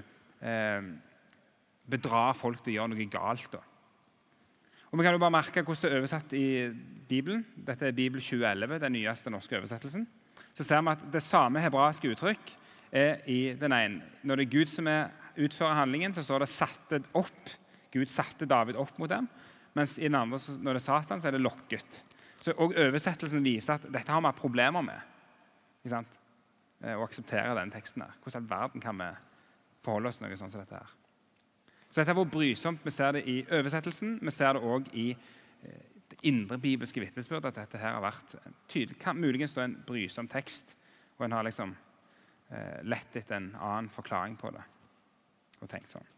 bedrar 1.89 2.35
folk 2.37 2.59
til 2.61 2.75
å 2.75 2.75
gjøre 2.75 2.91
noe 2.91 3.07
galt. 3.09 3.55
Og 4.91 4.99
Vi 4.99 5.05
kan 5.07 5.15
jo 5.15 5.23
bare 5.23 5.33
merke 5.33 5.63
hvordan 5.65 5.81
det 5.81 5.95
er 5.95 6.03
oversatt 6.03 6.35
i 6.37 6.47
Bibelen. 7.09 7.41
Dette 7.55 7.87
er 7.87 7.95
Bibel 7.97 8.21
2011, 8.21 8.77
den 8.83 8.95
nyeste 8.99 9.33
norske 9.33 9.57
oversettelsen. 9.57 10.05
Så 10.55 10.63
ser 10.63 10.81
vi 10.81 10.93
at 10.93 11.03
det 11.11 11.23
samme 11.23 11.61
hebraiske 11.63 12.09
uttrykk 12.13 12.53
er 12.95 13.21
i 13.27 13.53
den 13.59 13.75
ene. 13.75 14.01
Når 14.23 14.39
det 14.39 14.45
er 14.45 14.53
Gud 14.55 14.71
som 14.71 14.87
er 14.87 15.11
utfører 15.35 15.75
handlingen, 15.75 16.13
så 16.13 16.23
står 16.23 16.39
det 16.39 16.49
'satte 16.49 17.03
opp'. 17.13 17.55
Gud 17.91 18.07
satte 18.07 18.45
David 18.45 18.75
opp 18.75 18.97
mot 18.99 19.09
dem. 19.09 19.27
Mens 19.73 19.97
i 19.99 20.03
den 20.03 20.15
andre, 20.15 20.39
når 20.59 20.73
det 20.73 20.81
er 20.81 20.85
Satan, 20.85 21.21
så 21.21 21.27
er 21.27 21.31
det 21.31 21.41
'lokket'. 21.41 22.03
Så 22.39 22.53
og 22.57 22.73
Oversettelsen 22.77 23.43
viser 23.43 23.73
at 23.73 23.87
dette 23.93 24.11
har 24.11 24.21
vi 24.21 24.31
problemer 24.39 24.81
med. 24.81 24.99
Ikke 25.83 25.89
sant? 25.89 26.19
Eh, 26.83 26.93
å 26.93 27.03
akseptere 27.03 27.55
denne 27.55 27.71
teksten. 27.71 28.01
her. 28.01 28.11
Hvordan 28.23 28.43
i 28.43 28.49
verden 28.49 28.81
kan 28.81 28.97
vi 28.97 29.09
forholde 29.83 30.07
oss 30.07 30.17
til 30.17 30.27
noe 30.27 30.37
sånt 30.37 30.51
som 30.51 30.61
dette? 30.61 30.75
her? 30.75 30.91
Så 31.91 32.01
Dette 32.01 32.11
er 32.11 32.13
hvor 32.13 32.25
brysomt. 32.25 32.85
Vi 32.85 32.91
ser 32.91 33.11
det 33.11 33.27
i 33.27 33.45
oversettelsen. 33.51 34.19
Vi 34.21 34.31
ser 34.31 34.53
det 34.53 34.61
òg 34.61 34.89
i 34.93 35.11
eh, 35.63 35.94
indre 36.23 36.57
bibelske 36.61 37.01
vitnesbyrd 37.01 37.49
at 37.49 37.59
dette 37.59 37.79
her 37.81 37.97
har 37.97 38.03
vært 38.05 38.35
tydelig, 38.71 38.99
kan 39.01 39.19
muligens 39.19 39.57
en 39.57 39.77
brysom 39.87 40.27
tekst, 40.31 40.75
og 41.17 41.25
en 41.25 41.35
har 41.37 41.45
liksom 41.47 41.75
eh, 42.51 42.81
lett 42.83 43.15
etter 43.15 43.37
en 43.37 43.53
annen 43.55 43.89
forklaring 43.91 44.37
på 44.39 44.51
det 44.55 44.63
og 45.61 45.71
tenkt 45.71 45.93
sånn. 45.93 46.11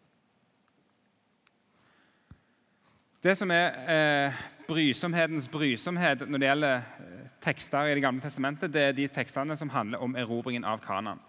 Det 3.23 3.33
som 3.35 3.49
er 3.51 3.77
eh, 3.89 4.41
brysomhetens 4.67 5.47
brysomhet 5.49 6.21
når 6.27 6.41
det 6.41 6.49
gjelder 6.49 6.75
eh, 6.77 7.23
tekster 7.41 7.89
i 7.89 7.95
Det 7.97 8.03
gamle 8.03 8.21
testamentet, 8.21 8.73
det 8.73 8.83
er 8.83 8.93
de 8.97 9.07
tekstene 9.09 9.55
som 9.57 9.71
handler 9.73 10.03
om 10.03 10.15
erobringen 10.15 10.67
av 10.67 10.83
Kanan. 10.83 11.19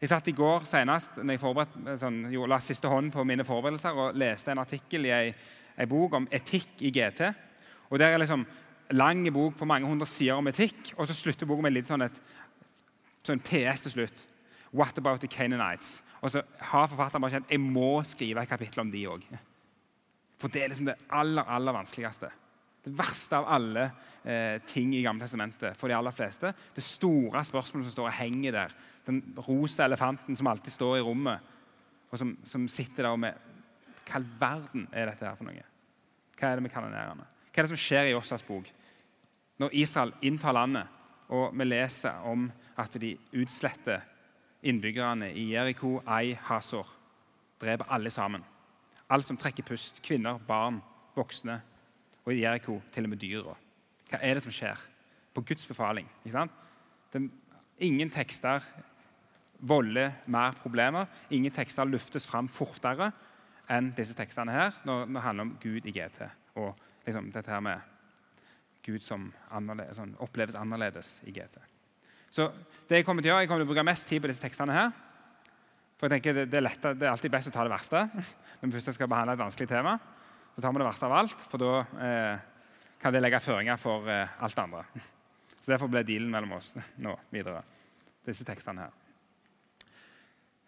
Jeg 0.00 0.08
satt 0.08 0.30
i 0.32 0.32
går 0.32 0.64
senest, 0.64 1.18
når 1.20 1.36
jeg 1.36 1.66
eh, 1.84 1.96
sånn, 2.00 2.22
jo, 2.32 2.46
la 2.48 2.56
siste 2.64 2.88
hånd 2.88 3.12
på 3.12 3.24
mine 3.28 3.44
forberedelser 3.44 4.00
og 4.00 4.16
leste 4.16 4.54
en 4.54 4.62
artikkel 4.62 5.10
i 5.10 5.12
ei, 5.12 5.34
ei 5.76 5.86
bok 5.90 6.16
om 6.16 6.28
etikk 6.32 6.80
i 6.80 6.92
GT. 6.94 7.28
Og 7.90 7.98
Der 7.98 8.14
er 8.14 8.18
liksom 8.18 8.46
lang 8.90 9.32
bok 9.32 9.56
på 9.58 9.64
mange 9.64 9.86
hundre 9.86 10.06
sider 10.06 10.38
om 10.38 10.48
etikk, 10.50 10.94
og 10.96 11.06
så 11.06 11.14
slutter 11.14 11.46
boka 11.46 11.62
med 11.62 11.74
litt 11.74 11.90
sånn 11.90 12.02
et 12.06 12.20
sånn 13.26 13.42
PS 13.44 13.86
til 13.86 13.94
slutt. 13.94 14.26
What 14.72 14.98
about 14.98 15.20
the 15.20 15.28
Canaanites? 15.28 16.00
Og 16.22 16.30
så 16.30 16.42
har 16.70 16.90
forfatteren 16.90 17.22
bare 17.22 17.38
kjent 17.38 17.50
jeg 17.50 17.62
må 17.62 18.02
skrive 18.06 18.42
et 18.42 18.50
kapittel 18.50 18.84
om 18.84 18.92
de 18.92 19.06
òg. 19.10 19.24
For 20.40 20.52
det 20.52 20.62
er 20.62 20.72
liksom 20.72 20.88
det 20.88 20.96
aller, 21.12 21.44
aller 21.44 21.76
vanskeligste. 21.76 22.30
Det 22.80 22.92
verste 22.96 23.36
av 23.36 23.48
alle 23.52 23.82
eh, 24.24 24.56
ting 24.64 24.94
i 24.96 25.02
Gamle 25.04 25.26
testamentet 25.26 25.76
for 25.76 25.90
de 25.90 25.96
aller 25.98 26.14
fleste. 26.16 26.54
Det 26.74 26.84
store 26.84 27.42
spørsmålet 27.44 27.90
som 27.90 27.96
står 27.96 28.08
og 28.08 28.16
henger 28.16 28.56
der. 28.56 28.76
Den 29.04 29.20
rosa 29.36 29.84
elefanten 29.84 30.38
som 30.38 30.48
alltid 30.48 30.72
står 30.72 30.96
i 30.96 31.04
rommet, 31.04 31.50
og 32.10 32.18
som, 32.18 32.32
som 32.48 32.64
sitter 32.72 33.04
der 33.04 33.12
og 33.12 33.20
med 33.22 33.46
Hva 34.08 34.18
i 34.18 34.30
verden 34.40 34.88
er 34.96 35.10
dette 35.10 35.28
her 35.28 35.36
for 35.38 35.46
noe? 35.46 35.66
Hva 36.38 36.48
er 36.48 36.58
det 36.58 36.64
med 36.64 36.72
kanonerene? 36.72 37.28
Hva 37.50 37.60
er 37.60 37.66
det 37.66 37.72
som 37.72 37.80
skjer 37.82 38.08
i 38.08 38.14
Jossas 38.14 38.44
bok? 38.46 38.68
Når 39.60 39.74
Israel 39.76 40.12
inntar 40.22 40.54
landet, 40.54 40.86
og 41.30 41.50
vi 41.54 41.66
leser 41.66 42.22
om 42.26 42.48
at 42.78 42.94
de 43.02 43.12
utsletter 43.36 44.06
innbyggerne 44.62 45.32
i 45.34 45.50
Jeriko, 45.52 45.98
Ai, 46.06 46.34
Hazor. 46.48 46.88
Dreper 47.60 47.90
alle 47.92 48.10
sammen. 48.10 48.44
Alt 49.10 49.26
som 49.26 49.36
trekker 49.36 49.66
pust. 49.66 50.00
Kvinner, 50.02 50.38
barn, 50.46 50.80
voksne. 51.16 51.60
Og 52.24 52.32
i 52.34 52.42
Jeriko 52.42 52.80
til 52.92 53.06
og 53.06 53.12
med 53.12 53.20
dyra. 53.20 53.56
Hva 54.10 54.20
er 54.22 54.36
det 54.36 54.44
som 54.44 54.54
skjer? 54.54 54.78
På 55.34 55.42
Guds 55.46 55.66
befaling. 55.66 56.08
ikke 56.24 56.48
Den, 57.12 57.30
ingen 57.78 58.10
tekster 58.10 58.64
volder 59.58 60.12
mer 60.26 60.52
problemer. 60.52 61.06
Ingen 61.30 61.52
tekster 61.52 61.84
luftes 61.84 62.26
fram 62.26 62.48
fortere 62.48 63.12
enn 63.70 63.92
disse 63.94 64.16
tekstene 64.18 64.50
her 64.50 64.74
når 64.84 65.06
det 65.06 65.22
handler 65.22 65.46
om 65.46 65.56
Gud 65.62 65.86
i 65.86 65.92
GT. 65.94 66.24
Og 66.58 66.74
liksom, 67.06 67.30
dette 67.34 67.52
her 67.52 67.62
med 67.64 67.80
Gud 68.86 69.02
som 69.04 69.28
annerledes, 69.52 69.98
sånn, 69.98 70.16
oppleves 70.24 70.56
annerledes 70.58 71.18
i 71.28 71.34
GT. 71.36 71.60
Så 72.30 72.48
det 72.88 73.00
Jeg 73.00 73.06
kommer 73.06 73.22
til 73.22 73.30
å 73.30 73.34
gjøre, 73.34 73.44
jeg 73.44 73.50
kommer 73.50 73.64
til 73.64 73.68
å 73.68 73.72
bruke 73.72 73.86
mest 73.86 74.08
tid 74.08 74.22
på 74.22 74.30
disse 74.30 74.42
tekstene. 74.42 74.72
her. 74.72 74.92
For 75.98 76.08
jeg 76.08 76.16
tenker 76.16 76.34
Det, 76.34 76.50
det, 76.50 76.56
er, 76.56 76.64
lett, 76.64 76.82
det 76.82 77.06
er, 77.06 77.10
alltid 77.10 77.30
best 77.30 77.48
å 77.48 77.52
ta 77.52 77.64
det 77.66 77.74
verste 77.74 78.08
når 78.60 78.66
vi 78.66 78.72
først 78.78 78.94
skal 78.96 79.08
behandle 79.10 79.34
et 79.36 79.42
vanskelig 79.42 79.68
tema. 79.68 79.98
Så 80.54 80.62
tar 80.62 80.72
vi 80.72 80.80
det 80.80 80.88
verste 80.88 81.06
av 81.06 81.12
alt, 81.12 81.42
for 81.50 81.62
da 81.62 81.74
eh, 82.06 82.38
kan 83.00 83.12
det 83.12 83.20
legge 83.22 83.40
føringer 83.40 83.76
for 83.80 84.08
eh, 84.08 84.40
alt 84.40 84.56
det 84.56 84.64
andre. 84.64 84.84
Så 85.60 85.72
Derfor 85.72 85.90
ble 85.92 86.02
dealen 86.08 86.30
mellom 86.32 86.56
oss 86.56 86.72
nå 87.04 87.16
videre. 87.30 87.62
Disse 88.26 88.46
tekstene 88.48 88.86
her. 88.86 88.96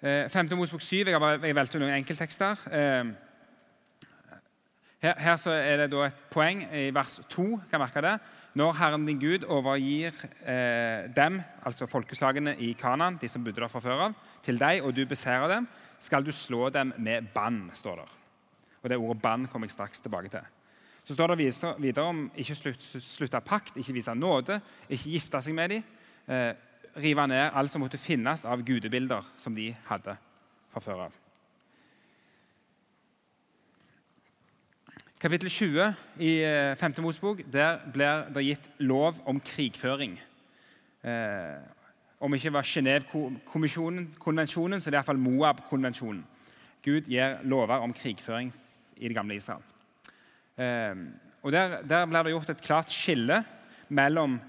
Eh, 0.03 0.29
5. 0.29 0.53
Mosbok 0.59 0.83
7. 0.83 1.05
Jeg 1.07 1.15
har 1.15 1.23
bare 1.23 1.55
valgt 1.55 1.79
noen 1.79 1.95
enkelttekster. 1.95 2.67
Eh, 2.75 3.13
her, 5.03 5.19
her 5.19 5.47
er 5.51 5.87
det 5.91 5.99
et 6.07 6.23
poeng 6.31 6.63
i 6.71 6.91
vers 6.95 7.19
2. 7.29 7.45
kan 7.71 7.81
merke 7.83 8.03
det. 8.05 8.15
Når 8.55 8.75
Herren 8.79 9.07
din 9.07 9.19
Gud 9.19 9.45
overgir 9.49 10.13
eh, 10.45 11.09
dem, 11.17 11.41
altså 11.65 11.89
folkeslagene 11.89 12.55
i 12.61 12.73
Kanan, 12.79 13.17
de 13.21 13.29
som 13.29 13.43
bodde 13.45 13.61
der 13.61 13.71
fra 13.73 13.81
før 13.81 14.05
av, 14.07 14.15
til 14.45 14.61
deg, 14.61 14.83
og 14.85 14.95
du 14.95 15.07
beseirer 15.09 15.49
dem, 15.49 15.69
skal 15.99 16.25
du 16.25 16.33
slå 16.33 16.69
dem 16.71 16.93
med 16.99 17.33
bann, 17.35 17.65
står 17.75 18.03
der. 18.03 18.13
Og 18.83 18.91
Det 18.91 18.99
ordet 18.99 19.23
bann 19.23 19.47
kommer 19.47 19.67
jeg 19.67 19.75
straks 19.75 20.01
tilbake 20.01 20.29
til. 20.29 20.45
Så 21.05 21.15
står 21.15 21.35
det 21.35 21.39
videre 21.83 22.05
om 22.07 22.31
ikke 22.37 22.55
slutte 22.55 23.41
pakt, 23.41 23.77
ikke 23.77 23.97
vise 23.97 24.15
nåde, 24.15 24.61
ikke 24.89 25.17
gifte 25.17 25.43
seg 25.43 25.55
med 25.55 25.75
dem. 25.75 25.83
Eh, 26.29 26.53
rive 27.03 27.27
ned 27.27 27.51
alt 27.51 27.73
som 27.73 27.83
måtte 27.83 27.99
finnes 27.99 28.45
av 28.45 28.63
gudebilder 28.63 29.35
som 29.41 29.55
de 29.55 29.73
hadde 29.89 30.17
fra 30.71 30.81
før 30.85 31.07
av. 31.09 31.22
Kapittel 35.23 35.51
20 35.51 35.95
i 36.19 36.31
5. 36.75 36.95
Mosbok 36.99 37.45
der 37.47 37.77
blir 37.95 38.25
det 38.35 38.43
gitt 38.43 38.65
lov 38.83 39.21
om 39.31 39.37
krigføring. 39.39 40.17
Eh, 41.07 41.61
om 42.19 42.35
ikke 42.35 42.51
var 42.53 42.67
Genévekonvensjonen, 42.67 44.81
så 44.81 44.91
det 44.91 44.97
er 44.97 44.99
iallfall 44.99 45.21
Moab-konvensjonen. 45.23 46.25
Gud 46.83 47.07
gir 47.07 47.39
lover 47.47 47.85
om 47.85 47.95
krigføring 47.95 48.51
i 48.97 49.07
det 49.07 49.15
gamle 49.15 49.37
Israel. 49.39 49.63
Eh, 50.59 50.97
og 51.43 51.53
der, 51.55 51.83
der 51.87 52.07
blir 52.07 52.23
det 52.23 52.33
gjort 52.33 52.51
et 52.51 52.67
klart 52.67 52.91
skille 52.91 53.45
mellom 53.89 54.41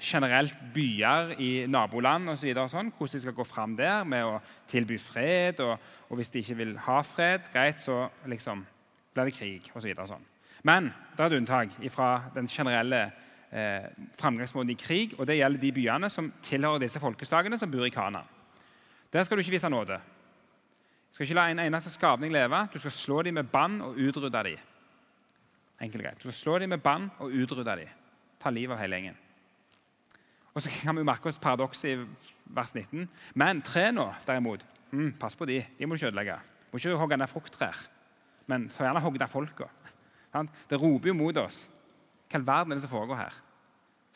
generelt 0.00 0.56
byer 0.72 1.34
i 1.36 1.66
naboland 1.68 2.28
og 2.28 2.38
så 2.38 2.54
og 2.54 2.70
sånn, 2.72 2.92
hvordan 2.96 3.12
de 3.12 3.20
skal 3.20 3.36
gå 3.36 3.44
fram 3.44 3.76
der 3.76 4.04
med 4.08 4.24
å 4.24 4.40
tilby 4.68 4.96
fred. 4.96 5.60
Og, 5.60 5.76
og 6.08 6.16
hvis 6.16 6.32
de 6.32 6.40
ikke 6.40 6.58
vil 6.62 6.74
ha 6.88 7.02
fred, 7.04 7.52
greit, 7.52 7.84
så 7.84 8.08
liksom 8.24 8.64
blir 9.16 9.30
det 9.30 9.36
krig 9.36 9.70
osv. 9.74 9.88
Så 9.96 10.10
sånn. 10.12 10.26
Men 10.66 10.90
det 11.14 11.22
er 11.22 11.30
et 11.30 11.38
unntak 11.40 11.74
fra 11.92 12.10
den 12.34 12.48
generelle 12.50 13.02
eh, 13.50 13.88
framgangsmåten 14.18 14.72
i 14.74 14.78
krig. 14.80 15.14
og 15.18 15.26
Det 15.26 15.38
gjelder 15.38 15.62
de 15.62 15.72
byene 15.72 16.10
som 16.12 16.32
tilhører 16.42 16.84
disse 16.84 17.00
folkeslagene 17.02 17.58
som 17.58 17.70
bor 17.70 17.86
i 17.86 17.94
Kana. 17.94 18.24
Der 19.12 19.24
skal 19.24 19.38
du 19.38 19.44
ikke 19.44 19.56
vise 19.56 19.70
nåde. 19.70 19.98
Du 19.98 21.18
skal 21.18 21.28
ikke 21.28 21.38
la 21.38 21.50
en 21.50 21.62
eneste 21.64 21.92
skapning 21.94 22.32
leve. 22.32 22.66
Du 22.72 22.78
skal 22.78 22.92
slå 22.92 23.22
dem 23.22 23.38
med 23.38 23.52
bann 23.52 23.80
og 23.80 23.96
utrydde 23.96 24.42
dem. 24.50 24.58
Enkelt 25.80 26.02
greit. 26.02 26.18
Du 26.18 26.28
skal 26.28 26.40
slå 26.40 26.58
dem 26.58 26.74
med 26.74 26.82
bann 26.84 27.10
og 27.18 27.32
utrydde 27.32 27.76
dem. 27.76 27.94
Ta 28.40 28.50
livet 28.50 28.76
av 28.76 28.82
hele 28.82 28.96
gjengen. 28.96 29.16
Og 30.56 30.62
så 30.62 30.72
kan 30.72 30.96
vi 30.96 31.04
merke 31.04 31.28
oss 31.28 31.38
paradokset 31.38 31.90
i 31.92 32.04
vers 32.56 32.74
19. 32.74 33.08
Men 33.34 33.60
tre 33.62 33.90
nå, 33.92 34.06
derimot, 34.26 34.64
mm, 34.90 35.12
pass 35.20 35.36
på 35.36 35.44
de. 35.44 35.60
De 35.78 35.86
må 35.86 35.94
du 35.94 36.00
ikke 36.00 36.08
ødelegge. 36.08 36.36
Du 36.36 36.72
må 36.72 36.80
ikke 36.80 36.96
hogge 36.96 37.16
ned 37.16 37.28
frukttrær 37.28 37.82
men 38.50 38.68
så 38.70 38.84
gjerne 38.84 39.02
hogg 39.02 39.18
av 39.22 39.32
folka. 39.32 39.68
Det 40.68 40.78
roper 40.78 41.10
jo 41.10 41.16
mot 41.16 41.38
oss. 41.40 41.66
Hva 42.30 42.40
i 42.40 42.46
verden 42.46 42.72
er 42.72 42.78
det 42.78 42.84
som 42.84 42.92
foregår 42.92 43.18
her? 43.18 43.36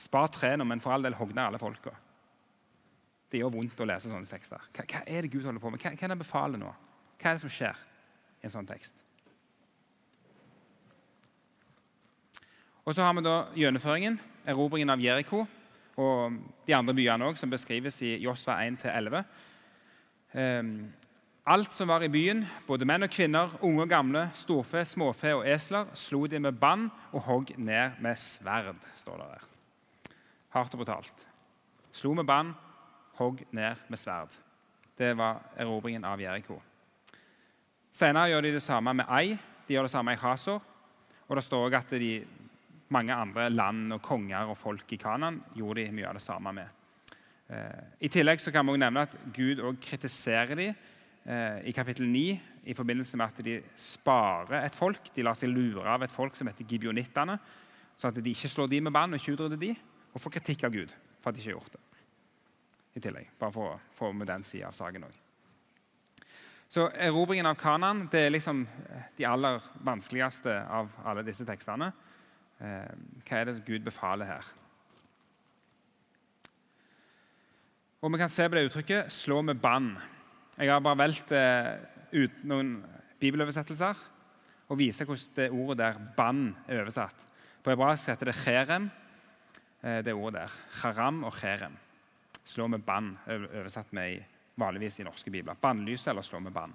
Spar 0.01 0.31
trærne, 0.33 0.65
men 0.65 0.81
for 0.83 0.95
all 0.95 1.05
del 1.05 1.17
hogg 1.19 1.35
ned 1.35 1.45
alle 1.45 1.61
folka. 1.61 1.93
Det 3.31 3.41
gjør 3.41 3.53
vondt 3.55 3.81
å 3.81 3.87
lese 3.87 4.11
sånne 4.11 4.27
tekster. 4.27 4.63
Hva, 4.75 4.85
hva, 4.85 5.05
er 5.07 5.23
det 5.25 5.31
Gud 5.33 5.47
holder 5.47 5.63
på 5.63 5.71
med? 5.71 5.83
Hva, 5.83 5.93
hva 5.93 5.97
er 5.97 6.09
det 6.09 6.17
han 6.17 6.23
befaler 6.25 6.61
nå? 6.61 6.73
Hva 7.21 7.31
er 7.31 7.39
det 7.39 7.45
som 7.45 7.53
skjer 7.53 7.85
i 8.41 8.49
en 8.49 8.55
sånn 8.57 8.69
tekst? 8.69 8.99
Og 12.85 12.97
Så 12.97 13.05
har 13.05 13.15
vi 13.15 13.23
da 13.23 13.37
gjennomføringen, 13.55 14.17
erobringen 14.49 14.91
av 14.91 15.03
Jeriko 15.05 15.45
og 16.01 16.39
de 16.67 16.75
andre 16.75 16.95
byene 16.97 17.29
også, 17.29 17.45
som 17.45 17.53
beskrives 17.53 18.01
i 18.03 18.17
Josva 18.25 18.57
1-11. 18.65 19.21
Um, 20.33 20.73
Alt 21.51 21.73
som 21.73 21.89
var 21.89 22.05
i 22.07 22.09
byen, 22.09 22.45
både 22.63 22.87
menn 22.87 23.03
og 23.03 23.11
kvinner, 23.11 23.51
unge 23.67 23.83
og 23.83 23.91
gamle, 23.91 24.21
storfe, 24.39 24.85
småfe 24.87 25.33
og 25.35 25.41
esler, 25.51 25.89
slo 25.99 26.21
de 26.31 26.39
med 26.39 26.55
bann 26.63 26.85
og 27.11 27.25
hogg 27.27 27.49
ned 27.59 27.97
med 27.99 28.19
sverd. 28.23 28.79
står 28.95 29.17
det 29.19 29.27
der. 29.33 29.49
Hardt 30.55 30.77
og 30.77 30.79
brutalt. 30.85 31.25
Slo 31.91 32.13
med 32.15 32.29
bann, 32.29 32.53
hogg 33.19 33.43
ned 33.51 33.83
med 33.89 33.99
sverd. 33.99 34.37
Det 34.95 35.09
var 35.19 35.41
erobringen 35.57 36.07
av 36.07 36.23
Jeriko. 36.23 36.61
Senere 37.91 38.31
gjør 38.31 38.47
de 38.47 38.55
det 38.55 38.63
samme 38.63 38.95
med 38.95 39.11
Ai. 39.11 39.35
De 39.67 39.75
gjør 39.75 39.89
det 39.89 39.95
samme 39.97 40.15
i 40.15 40.23
Hasor. 40.23 40.63
Og 41.27 41.35
det 41.35 41.45
står 41.49 41.67
òg 41.67 41.79
at 41.81 41.97
de, 41.99 42.13
mange 42.95 43.15
andre 43.15 43.49
land 43.51 43.99
og 43.99 44.03
konger 44.03 44.55
og 44.55 44.59
folk 44.59 44.93
i 44.93 45.03
Kanan 45.03 45.43
gjorde 45.59 45.83
de 45.83 45.99
mye 45.99 46.07
av 46.07 46.15
det 46.15 46.23
samme 46.23 46.55
med. 46.55 46.71
Eh, 47.51 47.85
I 48.07 48.09
tillegg 48.09 48.39
kan 48.39 48.71
vi 48.71 48.79
nevne 48.79 49.07
at 49.09 49.19
Gud 49.35 49.59
også 49.59 49.83
kritiserer 49.91 50.55
dem 50.55 50.75
i 51.21 51.73
kapittel 51.77 52.09
9 52.09 52.41
i 52.65 52.75
forbindelse 52.75 53.19
med 53.21 53.27
at 53.27 53.45
de 53.45 53.59
sparer 53.77 54.65
et 54.65 54.75
folk. 54.75 55.11
De 55.15 55.23
lar 55.23 55.37
seg 55.37 55.53
lure 55.53 55.85
av 55.85 56.03
et 56.03 56.13
folk 56.13 56.37
som 56.37 56.49
heter 56.49 56.65
gibionittene, 56.65 57.37
sånn 58.01 58.13
at 58.13 58.21
de 58.25 58.33
ikke 58.33 58.49
slår 58.49 58.71
de 58.73 58.81
med 58.87 58.95
bann 58.97 59.13
og 59.13 59.21
ikke 59.21 59.37
utrydder 59.37 59.61
de, 59.61 59.75
og 60.15 60.23
får 60.25 60.35
kritikk 60.39 60.65
av 60.67 60.75
Gud 60.75 60.95
for 61.21 61.31
at 61.31 61.37
de 61.37 61.43
ikke 61.43 61.53
har 61.53 61.59
gjort 61.59 61.77
det. 61.77 61.83
I 62.97 63.03
tillegg, 63.05 63.35
Bare 63.39 63.55
for 63.55 63.75
å 63.75 63.81
få 63.95 64.13
med 64.17 64.31
den 64.31 64.43
sida 64.47 64.71
av 64.71 64.77
saken 64.77 65.05
òg. 65.07 65.19
Så 66.71 66.87
Erobringen 67.03 67.49
av 67.51 67.59
Kanan 67.59 68.05
det 68.11 68.25
er 68.27 68.33
liksom 68.33 68.63
eh, 68.63 69.07
de 69.19 69.27
aller 69.27 69.63
vanskeligste 69.87 70.55
av 70.71 70.93
alle 71.03 71.25
disse 71.27 71.47
tekstene. 71.47 71.91
Eh, 72.63 72.93
hva 73.27 73.41
er 73.41 73.49
det 73.49 73.65
Gud 73.67 73.83
befaler 73.87 74.31
her? 74.31 74.51
Og 78.01 78.13
Vi 78.15 78.21
kan 78.23 78.33
se 78.33 78.47
på 78.49 78.55
det 78.55 78.71
uttrykket 78.71 79.11
'slå 79.13 79.43
med 79.43 79.61
bann'. 79.61 79.99
Jeg 80.61 80.69
har 80.69 80.83
bare 80.85 80.99
valgt 81.01 81.31
eh, 81.33 81.71
ut 82.21 82.43
noen 82.45 82.75
bibeloversettelser 83.21 84.01
og 84.69 84.77
vise 84.77 85.07
hvordan 85.09 85.37
det 85.39 85.47
ordet 85.57 85.79
der 85.79 86.01
'bann' 86.19 86.51
er 86.69 86.83
oversatt. 86.83 87.25
På 87.65 87.73
hebraisk 87.73 88.11
heter 88.11 88.29
det 88.29 88.35
'cherem', 88.37 88.91
eh, 89.83 90.05
det 90.05 90.13
ordet 90.13 90.43
der. 90.43 90.53
Haram 90.83 91.25
og 91.25 91.33
'cherem'. 91.33 91.79
Slå 92.45 92.67
med 92.67 92.85
bann, 92.85 93.19
oversatt 93.27 93.93
med 93.93 94.21
vanligvis 94.57 95.01
i 95.01 95.03
norske 95.03 95.31
bibler. 95.31 95.55
Bannlyse 95.55 96.11
eller 96.11 96.23
slå 96.23 96.39
med 96.39 96.53
bann. 96.53 96.75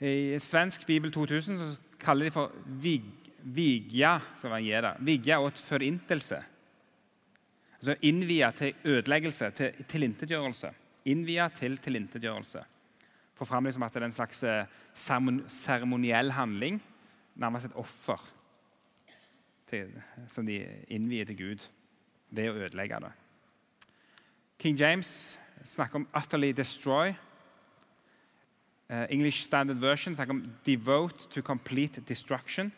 I 0.00 0.38
svensk 0.38 0.86
bibel 0.86 1.10
2000 1.10 1.56
så 1.56 1.78
kaller 1.98 2.24
de 2.24 2.30
for 2.30 2.52
vig, 2.66 3.04
vigja, 3.42 4.20
som 4.36 4.50
var 4.50 4.58
gi 4.58 4.80
vigja 5.00 5.40
åt 5.40 5.58
forintelse. 5.58 6.44
Altså 7.74 7.96
innvia 8.02 8.50
til 8.50 8.74
ødeleggelse, 8.84 9.50
til 9.50 9.84
tilintetgjørelse 9.88 10.72
innvia 11.06 11.48
til 11.54 11.78
tilintetgjørelse. 11.78 12.62
Få 13.36 13.44
fram 13.44 13.68
liksom 13.68 13.84
at 13.84 13.94
det 13.94 14.02
er 14.02 14.08
en 14.08 14.16
slags 14.16 14.42
eh, 14.48 14.64
seremoniell 14.94 16.32
handling, 16.32 16.80
nærmest 17.36 17.68
et 17.68 17.76
offer, 17.76 18.22
til, 19.66 19.90
som 20.28 20.46
de 20.46 20.60
innvier 20.88 21.26
til 21.26 21.36
Gud 21.36 21.66
ved 22.30 22.50
å 22.50 22.66
ødelegge 22.66 23.00
det. 23.02 23.12
King 24.58 24.78
James 24.78 25.38
snakker 25.64 25.96
om 25.96 26.08
'utterly 26.14 26.52
destroy'. 26.52 27.14
Uh, 28.90 29.04
English 29.10 29.42
Standard 29.42 29.76
Version 29.76 30.14
snakker 30.14 30.34
om 30.34 30.44
'devote 30.64 31.28
to 31.30 31.42
complete 31.42 32.00
destruction'. 32.00 32.70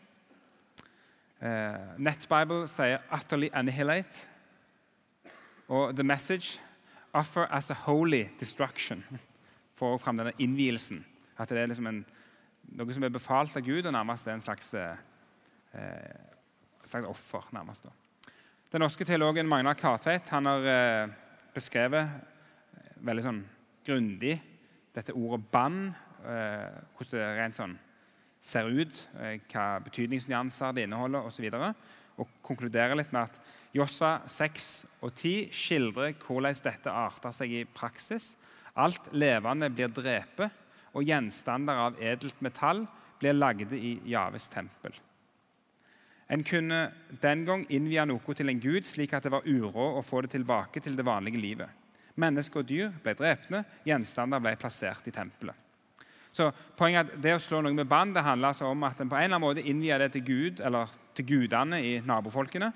Uh, 1.43 1.99
Netbible 1.99 2.69
sier 2.69 2.99
'utterly 3.13 3.49
annihilate'. 3.53 4.29
Og 5.69 5.95
The 5.95 6.05
Message 6.05 6.61
offer 7.15 7.47
as 7.51 7.71
a 7.71 7.75
holy 7.75 8.29
destruction. 8.41 9.05
Får 9.79 9.99
fram 9.99 10.19
denne 10.19 10.33
innvielsen. 10.39 11.05
At 11.39 11.49
det 11.49 11.63
er 11.63 11.71
liksom 11.71 11.87
en, 11.87 12.03
noe 12.79 12.95
som 12.95 13.07
er 13.07 13.15
befalt 13.15 13.57
av 13.57 13.63
Gud, 13.63 13.87
og 13.87 13.95
nærmest 13.95 14.27
er 14.27 14.37
en 14.37 14.45
slags, 14.45 14.75
eh, 14.75 14.97
eh 15.75 16.85
slags 16.85 17.07
offer. 17.07 17.49
nærmest. 17.53 17.85
Da. 17.85 17.91
Den 18.73 18.81
norske 18.81 19.05
teologen 19.05 19.49
Magnar 19.49 19.75
Kartveit 19.75 20.29
han 20.29 20.47
har 20.47 20.67
eh, 20.67 21.09
beskrevet 21.55 22.09
eh, 22.09 22.97
veldig 23.01 23.25
sånn 23.25 23.43
grundig 23.87 24.41
dette 24.95 25.15
ordet 25.15 25.45
'bann', 25.53 25.95
eh, 26.25 26.81
hvordan 26.97 27.21
det 27.21 27.39
rent 27.39 27.57
sånn 27.57 27.79
ser 28.41 28.69
ut, 28.69 29.09
eh, 29.21 29.39
hva 29.53 29.79
betydningsnyanser 29.85 30.73
det 30.73 30.87
inneholder 30.87 31.27
osv. 31.29 31.49
Og, 32.19 32.29
konkludere 32.43 32.97
litt 32.99 33.13
med 33.15 33.29
at 33.29 33.41
Josva 33.77 34.23
6 34.31 34.69
og 35.05 35.11
10 35.13 35.51
skildrer 35.55 36.15
hvordan 36.23 36.57
dette 36.65 36.93
arter 36.93 37.35
seg 37.35 37.53
i 37.53 37.67
praksis. 37.67 38.33
Alt 38.79 39.11
levende 39.13 39.69
blir 39.71 39.93
drept, 39.93 40.47
og 40.97 41.05
gjenstander 41.05 41.85
av 41.89 42.01
edelt 42.01 42.41
metall 42.43 42.87
blir 43.21 43.37
lagde 43.37 43.77
i 43.77 43.99
Javes 44.09 44.49
tempel. 44.51 44.95
En 46.29 46.45
kunne 46.45 46.81
den 47.23 47.45
gang 47.49 47.65
innvie 47.73 48.05
noe 48.09 48.35
til 48.37 48.53
en 48.53 48.61
gud, 48.61 48.85
slik 48.85 49.15
at 49.17 49.25
det 49.25 49.33
var 49.33 49.47
uråd 49.49 49.97
å 49.97 50.05
få 50.05 50.23
det 50.25 50.35
tilbake 50.35 50.83
til 50.85 50.97
det 50.97 51.07
vanlige 51.07 51.41
livet. 51.41 51.71
Mennesker 52.19 52.61
og 52.61 52.69
dyr 52.69 52.93
ble 53.05 53.15
drepne, 53.17 53.63
gjenstander 53.87 54.43
ble 54.43 54.57
plassert 54.61 55.07
i 55.09 55.15
tempelet. 55.15 55.68
Så 56.39 56.49
poenget 56.79 57.01
er 57.01 57.17
at 57.17 57.23
Det 57.23 57.35
å 57.35 57.43
slå 57.43 57.63
noe 57.65 57.75
med 57.75 57.89
band, 57.91 58.15
det 58.15 58.23
handler 58.23 58.53
altså 58.53 58.69
om 58.71 58.85
at 58.87 59.01
en 59.01 59.11
på 59.11 59.17
en 59.19 59.25
eller 59.27 59.39
annen 59.39 59.47
måte 59.47 59.65
innvier 59.67 59.99
det 59.99 60.13
til 60.15 60.27
Gud, 60.27 60.61
eller 60.65 60.93
til 61.19 61.27
gudene 61.27 61.81
i 61.83 61.97
nabofolkene. 62.07 62.71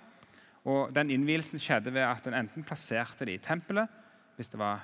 Og 0.70 0.94
Den 0.94 1.10
innvielsen 1.10 1.62
skjedde 1.62 1.92
ved 1.94 2.06
at 2.06 2.26
en 2.26 2.38
enten 2.42 2.66
plasserte 2.66 3.26
det 3.26 3.38
i 3.38 3.42
tempelet, 3.42 4.00
hvis 4.36 4.50
det 4.50 4.58
var 4.58 4.82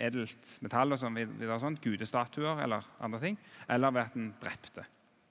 edelt 0.00 0.54
metall, 0.64 0.94
og 0.94 1.00
sånn, 1.00 1.18
videre, 1.18 1.58
sånn, 1.60 1.78
gudestatuer 1.82 2.62
eller 2.64 2.86
andre 3.04 3.20
ting, 3.20 3.36
eller 3.68 3.92
ved 3.94 4.06
at 4.06 4.16
en 4.16 4.30
drepte 4.40 4.86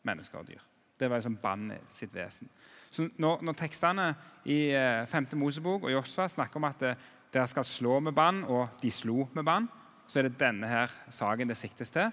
mennesker 0.08 0.40
og 0.40 0.52
dyr. 0.52 0.68
Det 1.00 1.08
var 1.08 1.22
liksom 1.22 1.40
bannet 1.42 1.92
sitt 1.92 2.14
vesen. 2.14 2.50
Så 2.92 3.08
når, 3.18 3.44
når, 3.48 3.56
tekstene 3.58 4.10
i 4.52 4.60
5. 5.08 5.30
Eh, 5.32 5.38
Mosebok 5.40 5.88
og 5.88 5.94
Josfa 5.94 6.28
snakker 6.30 6.60
om 6.60 6.68
at 6.68 6.84
eh, 6.86 7.06
dere 7.34 7.48
skal 7.48 7.66
slå 7.68 8.00
med 8.04 8.16
bann, 8.18 8.44
og 8.44 8.82
de 8.82 8.92
slo 8.92 9.30
med 9.34 9.48
bann, 9.48 9.70
så 10.10 10.20
er 10.20 10.28
det 10.28 10.40
denne 10.42 10.68
her 10.68 10.92
saken 11.14 11.50
det 11.50 11.58
siktes 11.58 11.94
til. 11.96 12.12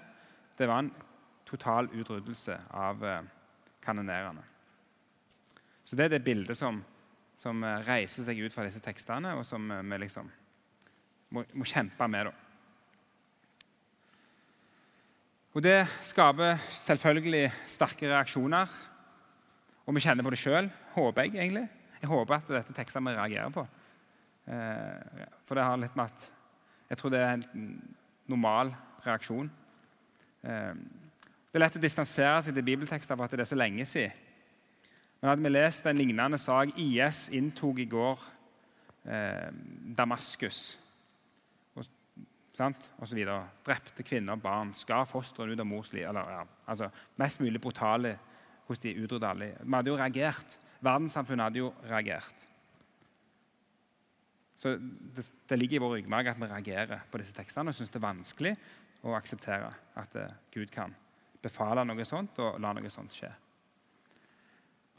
Det 0.57 0.67
var 0.67 0.79
en 0.79 0.95
total 1.45 1.89
utryddelse 1.93 2.57
av 2.71 3.05
eh, 3.05 3.23
kanonerene. 3.85 4.43
Så 5.85 5.97
Det 5.97 6.07
er 6.07 6.17
det 6.17 6.25
bildet 6.25 6.57
som, 6.57 6.81
som, 7.37 7.63
eh, 7.65 7.85
reiser 7.85 8.25
seg 8.25 8.41
ut 8.41 8.55
fra 8.55 8.65
disse 8.65 8.81
tekstene, 8.81 9.35
og 9.37 9.45
som 9.47 9.71
eh, 9.71 9.85
vi 9.85 9.99
liksom 10.07 10.31
må, 11.31 11.45
må 11.53 11.69
kjempe 11.69 12.09
med. 12.09 12.31
da. 12.31 12.33
Og 15.57 15.63
Det 15.63 15.87
skaper 16.05 16.57
selvfølgelig 16.73 17.51
sterke 17.67 18.09
reaksjoner. 18.09 18.73
Og 19.87 19.95
vi 19.95 20.03
kjenner 20.03 20.25
på 20.27 20.33
det 20.33 20.41
sjøl, 20.41 20.71
håper 20.97 21.29
jeg 21.29 21.37
egentlig. 21.37 21.69
Jeg 22.01 22.11
håper 22.11 22.35
at 22.35 22.49
dette 22.51 22.75
tekstene 22.75 23.13
vi 23.13 23.17
reagerer 23.17 23.53
på. 23.55 23.67
for 25.47 25.59
det 25.59 25.63
har 25.65 25.77
litt 25.77 25.97
med 25.97 26.07
at 26.07 26.27
jeg 26.91 26.99
tror 26.99 27.11
det 27.11 27.21
er 27.21 27.33
en 27.35 27.97
normal 28.31 28.71
reaksjon. 29.03 29.49
Ehm, 30.45 30.85
det 31.57 31.59
er 31.59 31.65
lett 31.65 31.79
å 31.79 31.83
distansere 31.83 32.41
seg 32.45 32.57
til 32.57 32.67
bibeltekster 32.67 33.17
for 33.17 33.25
at 33.25 33.33
det 33.33 33.47
er 33.47 33.49
så 33.49 33.59
lenge 33.59 33.87
siden. 33.89 34.25
Men 35.21 35.31
hadde 35.31 35.47
vi 35.47 35.53
lest 35.55 35.87
en 35.89 35.97
lignende 35.97 36.39
sak 36.39 36.75
IS 36.77 37.27
inntok 37.35 37.79
i 37.81 37.87
går 37.89 38.25
eh, 39.09 39.47
Damaskus 39.97 40.61
og, 41.73 41.87
sant? 42.55 42.91
og 43.01 43.09
så 43.09 43.17
videre. 43.17 43.39
Drepte 43.65 44.05
kvinner 44.05 44.37
og 44.37 44.45
barn. 44.45 44.75
Skar 44.77 45.09
fosteret 45.09 45.55
ut 45.55 45.65
av 45.65 45.69
mors 45.69 45.95
liv. 45.97 46.05
Eller, 46.11 46.29
ja, 46.37 46.45
altså, 46.69 46.91
mest 47.17 47.41
mulig 47.41 47.63
brutale 47.65 48.19
hvordan 48.67 48.83
de 48.85 49.07
utrydda 49.07 49.33
alle. 49.33 49.51
Vi 49.63 49.75
hadde 49.79 49.93
jo 49.95 49.99
reagert. 50.03 50.59
Verdenssamfunnet 50.85 51.49
hadde 51.49 51.63
jo 51.63 51.73
reagert. 51.89 52.47
Så 54.57 54.77
det, 54.77 55.25
det, 55.49 55.59
ligger 55.59 55.77
i 55.77 55.85
vår 55.85 55.95
ryggmarg 55.99 56.31
at 56.33 56.39
vi 56.41 56.49
reagerer 56.49 57.09
på 57.11 57.21
disse 57.21 57.37
tekstene 57.37 57.73
og 57.73 57.77
syns 57.77 57.93
det 57.93 57.99
er 58.01 58.07
vanskelig 58.07 58.53
å 59.07 59.17
akseptere 59.17 59.71
at 59.97 60.17
uh, 60.19 60.29
Gud 60.55 60.71
kan 60.73 60.95
befale 61.43 61.85
noe 61.87 62.05
sånt 62.07 62.39
og 62.43 62.61
la 62.63 62.73
noe 62.75 62.91
sånt 62.91 63.15
skje. 63.15 63.31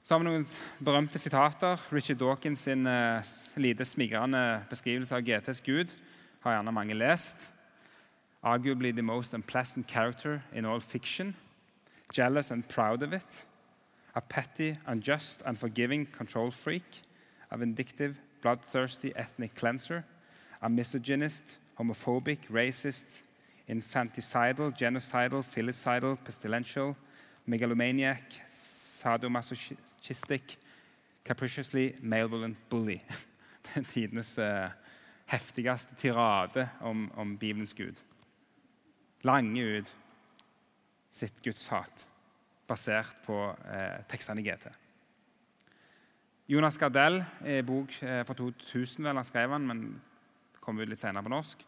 Så 0.03 0.15
har 0.15 0.21
vi 0.21 0.29
noen 0.29 0.45
berømte 0.79 1.19
sitater. 1.19 1.81
Richard 1.91 2.21
Dawkins 2.21 2.63
sin 2.63 2.87
uh, 2.87 3.19
lite 3.59 3.85
smigrende 3.85 4.63
beskrivelse 4.69 5.17
av 5.17 5.25
GTs 5.27 5.59
Gud 5.65 5.91
har 6.45 6.55
gjerne 6.57 6.71
mange 6.71 6.95
lest. 6.95 7.49
Arguably 8.43 8.93
the 8.95 9.03
most 9.03 9.33
unpleasant 9.33 9.87
character 9.87 10.41
in 10.53 10.65
all 10.65 10.79
fiction. 10.79 11.35
Jealous 12.13 12.51
and 12.51 12.67
proud 12.69 13.03
of 13.03 13.13
it. 13.13 13.45
A 14.15 14.21
petty, 14.21 14.77
unjust, 14.87 15.41
unforgiving 15.45 16.05
control 16.05 16.51
freak. 16.51 17.03
A 17.51 17.57
vindictive, 17.57 18.15
bloodthirsty 18.41 19.11
ethnic 19.15 19.55
cleanser, 19.55 20.05
a 20.61 20.69
misogynist, 20.69 21.57
homophobic, 21.77 22.39
racist, 22.49 23.23
infanticidal, 23.67 24.71
genocidal, 24.71 25.43
filicidal, 25.43 26.17
pestilential, 26.17 26.95
megalomaniac, 27.45 28.41
sadomasochistic, 28.47 30.57
capriciously 31.25 31.95
malevolent 32.01 32.57
bully. 32.69 33.01
Det 33.67 33.81
er 33.81 33.83
tidenes 33.83 34.37
uh, 34.39 34.69
heftigste 35.27 35.95
tirade 35.99 36.69
om, 36.81 37.11
om 37.15 37.37
Bibelens 37.37 37.73
Gud. 37.73 38.01
lange 39.21 39.61
ut 39.61 39.95
sitt 41.11 41.41
gudshat 41.43 42.05
basert 42.67 43.15
på 43.25 43.35
eh, 43.71 44.03
tekstene 44.11 44.43
i 44.43 44.45
GT. 44.45 44.67
Jonas 46.47 46.77
Gardell, 46.79 47.19
i 47.43 47.59
bok 47.65 47.95
eh, 48.03 48.21
fra 48.27 48.35
2000 48.37 49.07
vel, 49.07 49.19
han 49.19 49.27
skrev 49.27 49.55
han, 49.55 49.67
men 49.67 49.81
kom 50.63 50.79
ut 50.79 50.87
litt 50.87 51.01
senere 51.01 51.25
på 51.25 51.33
norsk. 51.33 51.63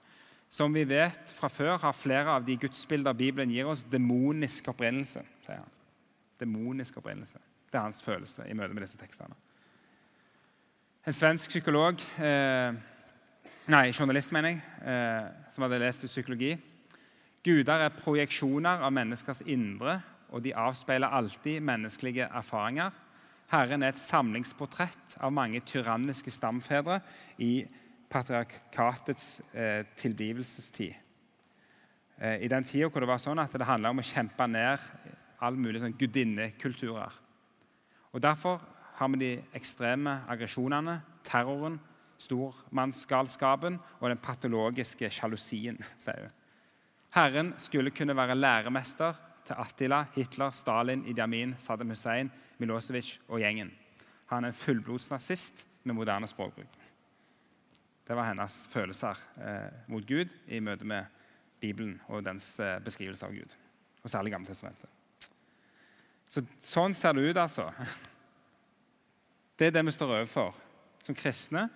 Som 0.50 0.74
vi 0.74 0.84
vet 0.90 1.30
fra 1.30 1.48
før, 1.48 1.78
har 1.78 1.94
flere 1.94 2.34
av 2.34 2.46
de 2.46 2.56
gudsbilder 2.58 3.14
Bibelen 3.14 3.52
gir 3.54 3.70
oss, 3.70 3.84
demonisk 3.86 4.72
opprinnelse. 4.72 5.22
sier 5.46 5.62
han. 5.62 5.76
Demonisk 6.40 6.98
opprinnelse. 6.98 7.40
Det 7.70 7.78
er 7.78 7.86
hans 7.86 8.02
følelse 8.02 8.48
i 8.50 8.54
møte 8.54 8.74
med 8.74 8.84
disse 8.84 8.98
tekstene. 8.98 9.36
En 11.06 11.14
svensk 11.14 11.50
psykolog, 11.50 12.02
eh, 12.20 12.74
nei, 13.68 13.92
journalist, 13.92 14.32
mener 14.32 14.50
jeg, 14.50 14.62
eh, 14.86 15.30
som 15.54 15.64
hadde 15.64 15.80
lest 15.80 16.06
psykologi. 16.06 16.58
Guder 17.44 17.86
er 17.86 17.90
projeksjoner 17.90 18.82
av 18.84 18.92
menneskers 18.92 19.42
indre, 19.42 20.02
og 20.30 20.44
de 20.44 20.54
avspeiler 20.54 21.08
alltid 21.08 21.62
menneskelige 21.62 22.28
erfaringer. 22.28 22.92
Herren 23.50 23.84
er 23.84 23.90
et 23.90 24.02
samlingsportrett 24.02 25.18
av 25.20 25.32
mange 25.34 25.62
tyranniske 25.66 26.32
stamfedre 26.32 27.00
i 27.38 27.66
patriarkatets 28.10 29.42
eh, 29.54 29.86
tilblivelsestid. 29.96 30.96
Eh, 32.18 32.44
I 32.44 32.50
den 32.52 32.66
tida 32.68 32.90
hvor 32.90 33.04
det 33.04 33.12
var 33.12 33.22
sånn 33.22 33.40
at 33.42 33.54
det 33.54 33.68
handla 33.68 33.94
om 33.94 34.02
å 34.02 34.06
kjempe 34.06 34.48
ned 34.50 34.82
all 35.40 35.60
mulig 35.60 35.82
sånn 35.84 35.96
gudinnekulturer. 36.00 37.14
Og 38.12 38.22
Derfor 38.22 38.60
har 39.00 39.12
vi 39.14 39.22
de 39.22 39.32
ekstreme 39.56 40.18
aggresjonene, 40.28 40.98
terroren, 41.24 41.78
stormannsgalskapen 42.20 43.78
og 44.00 44.10
den 44.10 44.20
patologiske 44.20 45.08
sjalusien. 45.14 45.80
sier 46.04 46.26
hun. 46.28 46.36
Herren 47.16 47.54
skulle 47.58 47.94
kunne 47.96 48.18
være 48.18 48.36
læremester 48.38 49.16
til 49.48 49.58
Attila, 49.58 50.04
Hitler, 50.14 50.52
Stalin, 50.54 51.06
Idi 51.10 51.24
Amin, 51.24 51.56
Saddam 51.58 51.90
Hussein, 51.90 52.30
Milosevic 52.60 53.16
og 53.30 53.40
gjengen. 53.42 53.72
Han 54.30 54.46
er 54.46 54.52
en 54.52 54.60
fullblods 54.60 55.10
nazist 55.10 55.66
med 55.84 55.98
moderne 55.98 56.28
språkbruk. 56.30 56.70
Det 58.10 58.16
var 58.18 58.26
hennes 58.26 58.56
følelser 58.72 59.20
eh, 59.38 59.82
mot 59.88 60.06
Gud 60.06 60.32
i 60.50 60.58
møte 60.66 60.88
med 60.90 61.06
Bibelen 61.62 62.00
og 62.10 62.24
dens 62.26 62.56
eh, 62.58 62.80
beskrivelse 62.82 63.28
av 63.28 63.36
Gud. 63.38 63.54
Og 64.02 64.10
særlig 64.10 64.34
Gammeltestamentet. 64.34 64.90
Så, 66.30 66.42
sånn 66.66 66.98
ser 66.98 67.14
det 67.14 67.28
ut, 67.28 67.38
altså. 67.38 67.68
Det 69.60 69.68
er 69.68 69.76
det 69.76 69.86
vi 69.86 69.94
står 69.94 70.16
overfor 70.16 70.58
som 71.04 71.18
kristne 71.18 71.68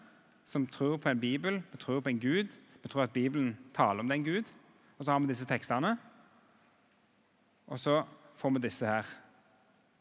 som 0.50 0.66
tror 0.68 0.98
på 0.98 1.12
en 1.12 1.22
bibel, 1.22 1.62
vi 1.72 1.78
tror 1.78 2.02
på 2.02 2.10
en 2.10 2.20
Gud. 2.20 2.58
Vi 2.82 2.90
tror 2.90 3.06
at 3.06 3.14
Bibelen 3.14 3.54
taler 3.76 4.04
om 4.04 4.10
den 4.10 4.26
Gud. 4.26 4.50
Og 4.98 5.06
så 5.06 5.12
har 5.12 5.22
vi 5.22 5.30
disse 5.30 5.48
tekstene. 5.48 5.94
Og 7.68 7.80
så 7.80 8.02
får 8.36 8.58
vi 8.58 8.66
disse 8.66 8.90
her 8.90 9.08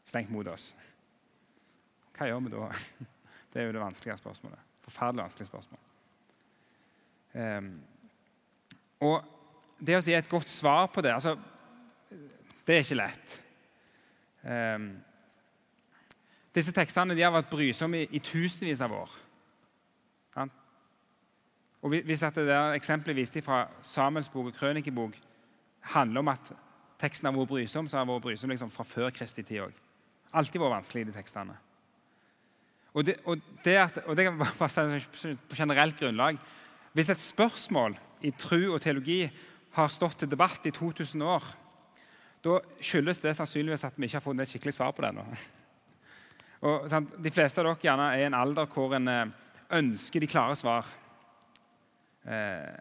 slengt 0.03 0.33
mot 0.33 0.47
oss. 0.47 0.73
Hva 2.17 2.27
gjør 2.27 2.43
vi 2.43 2.57
da? 2.57 2.67
Det 3.53 3.61
er 3.61 3.69
jo 3.69 3.77
det 3.77 3.85
vanskelige 3.85 4.17
spørsmålet. 4.17 4.69
Forferdelig 4.81 5.27
vanskelig 5.27 5.47
spørsmål. 5.47 5.92
Um, 7.33 7.71
og 9.03 9.23
det 9.81 9.97
å 9.97 10.03
si 10.05 10.13
et 10.15 10.29
godt 10.29 10.51
svar 10.53 10.85
på 10.93 11.01
det 11.01 11.15
altså, 11.15 11.33
Det 12.63 12.75
er 12.75 12.83
ikke 12.85 12.99
lett. 12.99 13.35
Um, 14.45 14.91
disse 16.53 16.71
tekstene 16.75 17.17
har 17.17 17.33
vært 17.33 17.49
brysomme 17.51 18.03
i, 18.03 18.09
i 18.13 18.21
tusenvis 18.23 18.83
av 18.85 18.93
år. 18.93 19.19
Og 21.83 21.89
Hvis 21.89 22.19
det 22.19 22.45
der 22.47 22.73
eksempelet 22.77 23.15
viste 23.15 23.41
fra 23.43 23.65
Samuels 23.81 24.29
bok 24.31 24.45
og 24.45 24.53
Krønikebok 24.55 25.17
handler 25.91 26.19
om 26.19 26.29
at 26.31 26.53
teksten 26.99 27.27
har 27.27 27.35
vært 27.35 27.49
brysom, 27.49 27.89
så 27.89 27.97
har 27.97 28.05
den 28.05 28.13
vært 28.13 28.23
brysom 28.23 28.49
liksom 28.49 28.69
fra 28.71 28.85
før 28.87 29.09
Kristi 29.11 29.43
tid 29.43 29.65
òg. 29.65 29.73
Alltid 30.31 30.61
vært 30.61 30.77
vanskelig, 30.77 31.05
de 31.09 31.15
tekstene. 31.17 31.57
Og 32.93 33.05
det, 33.05 33.17
og 33.25 33.41
det, 33.65 33.75
at, 33.81 33.97
og 34.05 34.15
det 34.15 34.29
på 35.49 35.57
generelt 35.59 35.99
grunnlag 35.99 36.39
hvis 36.93 37.09
et 37.09 37.21
spørsmål 37.21 37.97
i 38.23 38.31
tru 38.37 38.73
og 38.73 38.81
teologi 38.81 39.25
har 39.73 39.91
stått 39.91 40.19
til 40.21 40.29
debatt 40.29 40.65
i 40.69 40.73
2000 40.73 41.25
år, 41.25 41.45
da 42.43 42.59
skyldes 42.83 43.21
det 43.23 43.35
sannsynligvis 43.37 43.85
at 43.87 43.97
vi 43.97 44.07
ikke 44.07 44.19
har 44.19 44.25
funnet 44.25 44.45
et 44.45 44.51
skikkelig 44.51 44.75
svar 44.75 44.91
på 44.93 45.03
det 45.03 45.13
ennå. 45.13 45.25
De 47.23 47.31
fleste 47.33 47.59
av 47.59 47.67
dere 47.67 47.83
gjerne 47.83 48.05
er 48.13 48.21
i 48.21 48.27
en 48.29 48.37
alder 48.37 48.69
hvor 48.71 48.93
en 48.95 49.09
eh, 49.11 49.31
ønsker 49.75 50.23
de 50.23 50.29
klare 50.31 50.55
svar. 50.55 50.87
Eh, 52.23 52.77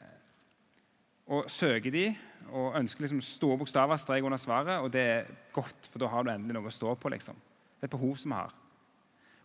og 1.32 1.48
søker 1.50 1.90
de 1.90 2.04
og 2.52 2.76
ønsker 2.78 3.02
liksom 3.02 3.22
store 3.24 3.56
bokstaver, 3.58 3.98
strek 3.98 4.26
under 4.26 4.38
svaret. 4.38 4.82
Og 4.84 4.92
det 4.92 5.02
er 5.02 5.32
godt, 5.54 5.88
for 5.88 6.02
da 6.02 6.10
har 6.12 6.22
du 6.22 6.30
endelig 6.30 6.58
noe 6.58 6.70
å 6.70 6.74
stå 6.74 6.94
på. 6.94 7.10
liksom. 7.10 7.34
Det 7.34 7.86
er 7.86 7.90
et 7.90 7.96
behov 7.96 8.14
som 8.20 8.34
vi 8.34 8.38
har. 8.38 8.54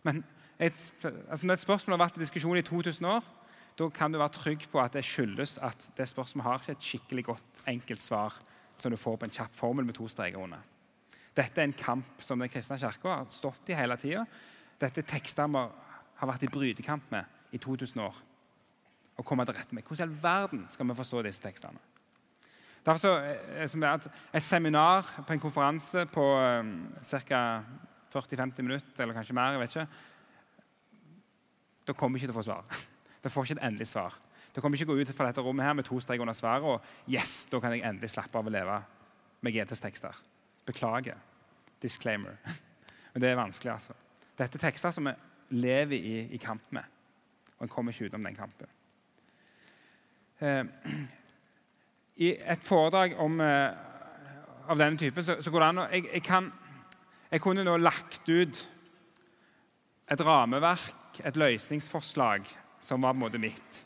Men 0.06 0.22
et, 0.58 0.78
altså 1.30 1.46
når 1.46 1.54
et 1.58 1.64
spørsmål 1.64 1.96
har 1.96 2.04
vært 2.04 2.18
i 2.18 2.24
diskusjon 2.26 2.58
i 2.58 2.66
2000 2.66 3.10
år, 3.10 3.26
da 3.78 3.86
kan 3.94 4.12
du 4.12 4.18
være 4.18 4.34
trygg 4.34 4.66
på 4.72 4.80
at 4.82 4.96
det 4.96 5.04
skyldes 5.06 5.58
at 5.62 5.90
det 5.96 6.08
spørsmålet 6.10 6.46
har 6.48 6.62
ikke 6.62 6.74
et 6.74 6.86
skikkelig 6.88 7.24
godt, 7.30 7.60
enkelt 7.70 8.02
svar 8.02 8.34
som 8.78 8.90
du 8.90 8.98
får 8.98 9.18
på 9.18 9.28
en 9.28 9.34
kjapp 9.34 9.54
formel 9.54 9.86
med 9.86 9.94
to 9.94 10.08
streker 10.10 10.42
under. 10.42 10.62
Dette 11.38 11.60
er 11.60 11.68
en 11.68 11.76
kamp 11.76 12.22
som 12.24 12.38
Den 12.38 12.50
kristne 12.50 12.78
kirke 12.78 13.08
har 13.08 13.28
stått 13.30 13.70
i 13.70 13.76
hele 13.78 13.96
tida. 13.96 14.24
Dette 14.78 15.02
er 15.02 15.06
tekster 15.06 15.46
vi 15.46 15.62
har 16.18 16.30
vært 16.32 16.42
i 16.42 16.50
brytekamp 16.50 17.12
med 17.14 17.54
i 17.54 17.58
2000 17.58 18.02
år. 18.02 18.16
Å 19.18 19.26
komme 19.26 19.46
til 19.46 19.54
rette 19.54 19.74
med. 19.74 19.86
Hvordan 19.86 20.08
i 20.08 20.10
all 20.10 20.22
verden 20.22 20.66
skal 20.70 20.86
vi 20.86 20.98
forstå 20.98 21.22
disse 21.26 21.42
tekstene? 21.42 21.78
Derfor 22.86 22.98
så, 22.98 23.14
eh, 23.18 24.08
Et 24.32 24.42
seminar 24.42 25.02
på 25.26 25.32
en 25.32 25.40
konferanse 25.40 26.06
på 26.06 26.24
um, 26.60 26.94
ca. 27.02 27.62
40-50 28.12 28.62
minutter, 28.62 29.02
eller 29.02 29.14
kanskje 29.14 29.34
mer, 29.34 29.52
jeg 29.52 29.60
vet 29.60 29.76
ikke, 29.76 29.88
da 31.86 31.92
kommer 31.92 32.16
vi 32.18 32.24
ikke 32.24 32.32
til 32.32 32.38
å 32.38 32.40
få 32.40 32.46
svar. 32.46 32.64
Det 33.22 33.32
får 33.32 33.44
ikke 33.44 33.58
et 33.58 33.66
endelig 33.66 33.88
svar. 33.90 34.14
Det 34.54 34.62
kommer 34.62 34.78
ikke 34.78 34.92
gå 34.92 35.00
ut 35.00 35.10
fra 35.14 35.28
dette 35.28 35.42
rommet 35.44 35.66
her 35.66 35.76
med 35.76 35.86
to 35.86 36.00
streker 36.00 36.24
under 36.24 36.36
svaret 36.36 36.64
og 36.66 37.12
yes, 37.12 37.46
da 37.50 37.60
kan 37.60 37.74
jeg 37.74 37.84
endelig 37.86 38.10
slappe 38.14 38.38
av 38.38 38.46
å 38.48 38.52
leve 38.52 38.78
med 39.44 39.54
GTs 39.54 39.82
tekster. 39.84 40.16
Beklager. 40.66 41.18
Disclaimer. 41.82 42.38
Men 43.12 43.22
det 43.22 43.30
er 43.30 43.38
vanskelig, 43.38 43.72
altså. 43.72 43.94
Dette 44.38 44.58
er 44.58 44.64
tekster 44.68 44.94
som 44.94 45.08
vi 45.08 45.14
lever 45.62 45.96
i, 45.98 46.16
i 46.34 46.40
kamp 46.42 46.72
med. 46.74 46.84
Og 47.58 47.66
en 47.66 47.72
kommer 47.72 47.94
ikke 47.94 48.08
utenom 48.08 48.26
den 48.28 48.38
kampen. 48.38 48.74
Eh, 50.40 50.64
I 52.26 52.32
et 52.38 52.64
foredrag 52.66 53.14
om, 53.22 53.40
eh, 53.40 53.70
av 54.68 54.78
denne 54.78 54.98
typen 54.98 55.24
så, 55.24 55.38
så 55.42 55.50
går 55.54 55.62
det 55.62 55.68
an 55.68 55.82
å 55.84 55.88
jeg, 55.92 56.08
jeg, 56.12 56.50
jeg 57.30 57.42
kunne 57.42 57.66
nå 57.66 57.76
lagt 57.78 58.26
ut 58.26 58.64
et 60.08 60.24
rameverk, 60.24 61.20
et 61.24 61.36
løsningsforslag, 61.36 62.48
som 62.80 63.02
var 63.02 63.14
på 63.14 63.20
en 63.20 63.24
måte 63.26 63.42
mitt. 63.42 63.82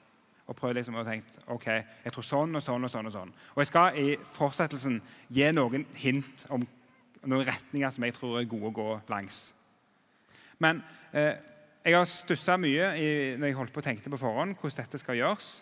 Og 0.51 0.59
prøvd 0.59 0.81
liksom 0.81 0.99
å 0.99 1.07
tenke 1.07 1.45
ok, 1.55 1.67
jeg 2.05 2.13
tror 2.15 2.27
sånn 2.27 2.59
og 2.59 2.65
sånn 2.65 2.85
og 2.85 2.93
sånn. 2.93 3.09
Og 3.09 3.15
sånn. 3.15 3.35
Og 3.55 3.63
jeg 3.63 3.71
skal 3.71 3.99
i 3.99 4.07
fortsettelsen 4.35 5.01
gi 5.33 5.49
noen 5.55 5.87
hint 5.97 6.47
om 6.53 6.67
noen 7.23 7.47
retninger 7.47 7.95
som 7.95 8.07
jeg 8.07 8.17
tror 8.17 8.41
er 8.41 8.51
gode 8.51 8.73
å 8.73 8.77
gå 8.77 8.89
langs. 9.13 9.53
Men 10.63 10.83
eh, 11.15 11.39
jeg 11.83 11.97
har 11.97 12.07
stussa 12.07 12.59
mye 12.61 12.93
i, 12.99 13.11
når 13.39 13.49
jeg 13.49 13.59
holdt 13.59 13.75
på 13.75 13.83
å 13.83 13.87
tenke 13.87 14.11
på 14.11 14.21
forhånd 14.21 14.59
hvordan 14.59 14.83
dette 14.83 15.01
skal 15.01 15.19
gjøres. 15.19 15.53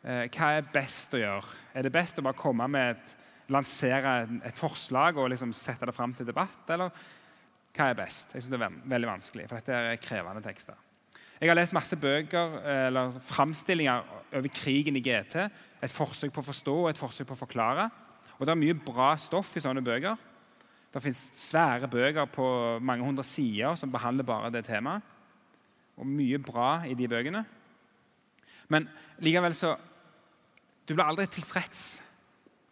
Eh, 0.00 0.26
hva 0.32 0.52
er 0.56 0.68
best 0.72 1.16
å 1.16 1.20
gjøre? 1.20 1.56
Er 1.76 1.86
det 1.86 1.94
best 1.94 2.20
å 2.20 2.24
bare 2.24 2.40
komme 2.40 2.68
med 2.72 2.94
et, 2.96 3.16
lansere 3.50 4.20
et 4.46 4.60
forslag 4.60 5.18
og 5.18 5.32
liksom 5.32 5.52
sette 5.56 5.88
det 5.88 5.96
fram 5.96 6.14
til 6.16 6.28
debatt? 6.28 6.62
Eller 6.72 6.92
hva 7.76 7.90
er 7.90 7.98
best? 7.98 8.34
Jeg 8.34 8.44
synes 8.44 8.54
det 8.56 8.62
er 8.64 8.78
veldig 8.94 9.10
vanskelig, 9.10 9.48
for 9.50 9.60
dette 9.60 9.76
er 9.76 10.00
krevende 10.02 10.44
tekster. 10.44 10.78
Jeg 11.40 11.48
har 11.48 11.56
lest 11.56 11.72
masse 11.72 11.96
bøker 11.96 12.58
eller 12.68 13.14
framstillinger 13.24 14.02
over 14.36 14.52
krigen 14.52 14.98
i 14.98 15.00
GT. 15.00 15.38
Et 15.80 15.92
forsøk 15.92 16.34
på 16.34 16.42
å 16.42 16.48
forstå 16.50 16.74
og 16.82 16.88
et 16.90 17.00
forsøk 17.00 17.30
på 17.30 17.36
å 17.38 17.40
forklare. 17.46 17.86
Og 18.36 18.44
Det 18.44 18.52
er 18.52 18.60
mye 18.60 18.76
bra 18.76 19.14
stoff 19.16 19.54
i 19.56 19.62
sånne 19.64 19.80
bøker. 19.84 20.18
Det 20.92 21.02
fins 21.02 21.22
svære 21.38 21.88
bøker 21.88 22.28
på 22.28 22.44
mange 22.84 23.06
hundre 23.06 23.24
sider 23.24 23.72
som 23.78 23.92
behandler 23.92 24.26
bare 24.26 24.50
det 24.52 24.66
temaet. 24.66 25.00
Og 25.96 26.08
mye 26.08 26.38
bra 26.44 26.82
i 26.84 26.96
de 26.96 27.08
bøkene. 27.08 27.44
Men 28.68 28.88
likevel 29.18 29.54
så 29.54 29.76
Du 30.88 30.94
blir 30.96 31.06
aldri 31.06 31.26
tilfreds 31.30 32.02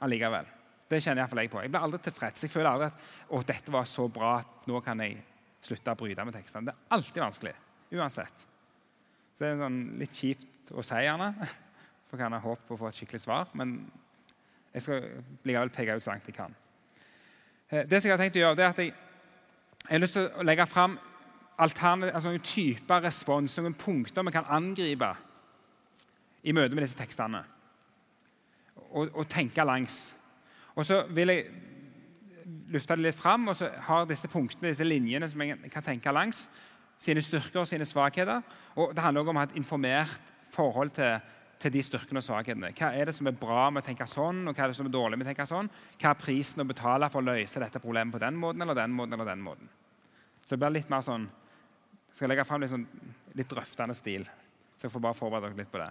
allikevel. 0.02 0.46
Det 0.90 0.98
kjenner 1.04 1.22
iallfall 1.22 1.38
jeg 1.44 1.50
på. 1.52 1.60
Jeg 1.62 1.70
blir 1.70 1.84
aldri 1.86 2.00
tilfreds. 2.02 2.42
Jeg 2.42 2.50
føler 2.50 2.70
aldri 2.72 2.88
at 2.88 2.96
å, 3.30 3.42
dette 3.46 3.70
var 3.70 3.84
så 3.86 4.08
bra 4.10 4.32
at 4.40 4.66
nå 4.66 4.80
kan 4.82 4.98
jeg 5.04 5.20
slutte 5.62 5.94
å 5.94 6.00
bryte 6.00 6.24
med 6.26 6.34
tekstene. 6.34 6.66
Det 6.66 6.74
er 6.74 6.96
alltid 6.96 7.22
vanskelig. 7.22 7.54
Uansett. 7.94 8.46
Så 9.38 9.44
det 9.44 9.52
er 9.52 9.60
sånn 9.60 9.82
litt 10.00 10.16
kjipt 10.18 10.70
å 10.74 10.82
si, 10.82 10.96
gjerne. 10.98 11.28
For 12.10 12.18
kan 12.18 12.34
ha 12.34 12.40
håp 12.42 12.64
på 12.66 12.74
å 12.74 12.78
få 12.80 12.88
et 12.88 12.96
skikkelig 12.98 13.20
svar. 13.22 13.52
Men 13.54 13.76
jeg 14.74 14.82
skal 14.82 15.04
likevel 15.46 15.70
peke 15.70 15.94
ut 15.94 16.02
så 16.02 16.10
langt 16.10 16.26
jeg 16.26 16.34
kan. 16.34 16.56
Eh, 17.70 17.84
det 17.86 18.00
som 18.00 18.08
jeg 18.08 18.16
har 18.16 18.18
tenkt 18.24 18.38
å 18.40 18.42
gjøre, 18.42 18.56
det 18.58 18.64
er 18.66 18.72
at 18.72 18.80
jeg, 18.82 18.90
jeg 19.84 19.92
har 19.92 20.02
lyst 20.02 20.18
til 20.18 20.26
å 20.26 20.46
legge 20.48 20.66
fram 20.66 20.96
altså 21.54 22.32
noen 22.32 22.42
typer 22.42 23.04
respons, 23.06 23.54
noen 23.62 23.78
punkter 23.78 24.26
vi 24.26 24.34
kan 24.34 24.50
angripe 24.58 25.12
i 26.42 26.54
møte 26.58 26.74
med 26.74 26.88
disse 26.88 26.98
tekstene. 26.98 27.44
Og, 28.88 29.12
og 29.12 29.28
tenke 29.30 29.62
langs. 29.62 30.00
Og 30.74 30.82
så 30.86 31.04
vil 31.14 31.30
jeg 31.30 31.46
lufte 32.74 32.98
det 32.98 33.06
litt 33.06 33.22
fram, 33.22 33.46
og 33.52 33.58
så 33.60 33.70
har 33.86 34.10
disse 34.10 34.30
punktene, 34.34 34.72
disse 34.74 34.86
linjene 34.86 35.30
som 35.30 35.46
jeg 35.46 35.70
kan 35.70 35.86
tenke 35.92 36.10
langs, 36.10 36.48
sine 36.98 37.22
styrker 37.22 37.62
og 37.62 37.68
sine 37.70 37.86
svakheter. 37.86 38.42
Og 38.76 38.94
Det 38.94 39.02
handler 39.02 39.22
også 39.22 39.30
om 39.30 39.38
å 39.38 39.42
ha 39.42 39.48
et 39.48 39.58
informert 39.60 40.32
forhold 40.50 40.90
til, 40.96 41.20
til 41.58 41.74
de 41.74 41.82
styrkene 41.82 42.22
og 42.22 42.26
svakhetene. 42.26 42.72
Hva 42.78 42.92
er 42.94 43.10
det 43.10 43.14
som 43.16 43.30
er 43.30 43.38
bra 43.38 43.68
med 43.70 43.82
å 43.82 43.86
tenke 43.86 44.06
sånn, 44.08 44.44
og 44.48 44.54
hva 44.54 44.66
er 44.66 44.72
det 44.72 44.78
som 44.78 44.88
er 44.88 44.94
dårlig 44.94 45.18
med 45.18 45.26
å 45.26 45.30
tenke 45.30 45.46
sånn? 45.48 45.70
Hva 45.98 46.12
er 46.12 46.22
prisen 46.22 46.64
å 46.64 46.68
betale 46.68 47.10
for 47.12 47.22
å 47.22 47.28
løse 47.30 47.62
dette 47.62 47.82
problemet 47.82 48.14
på 48.14 48.22
den 48.22 48.38
måten 48.40 48.62
eller 48.64 48.78
den 48.78 48.94
måten? 48.94 49.14
eller 49.14 49.30
den 49.30 49.44
måten? 49.44 49.70
Så 50.44 50.56
det 50.56 50.62
blir 50.62 50.78
litt 50.78 50.90
mer 50.90 51.04
sånn, 51.04 51.28
Jeg 52.08 52.16
skal 52.16 52.30
legge 52.32 52.44
fram 52.48 52.62
litt, 52.62 52.70
sånn, 52.72 52.86
litt 53.36 53.50
drøftende 53.50 53.94
stil. 53.94 54.22
Så 54.78 54.86
jeg 54.86 54.92
får 54.94 55.02
bare 55.04 55.14
forberede 55.14 55.50
dere 55.50 55.58
litt 55.60 55.70
på 55.70 55.78
det. 55.78 55.90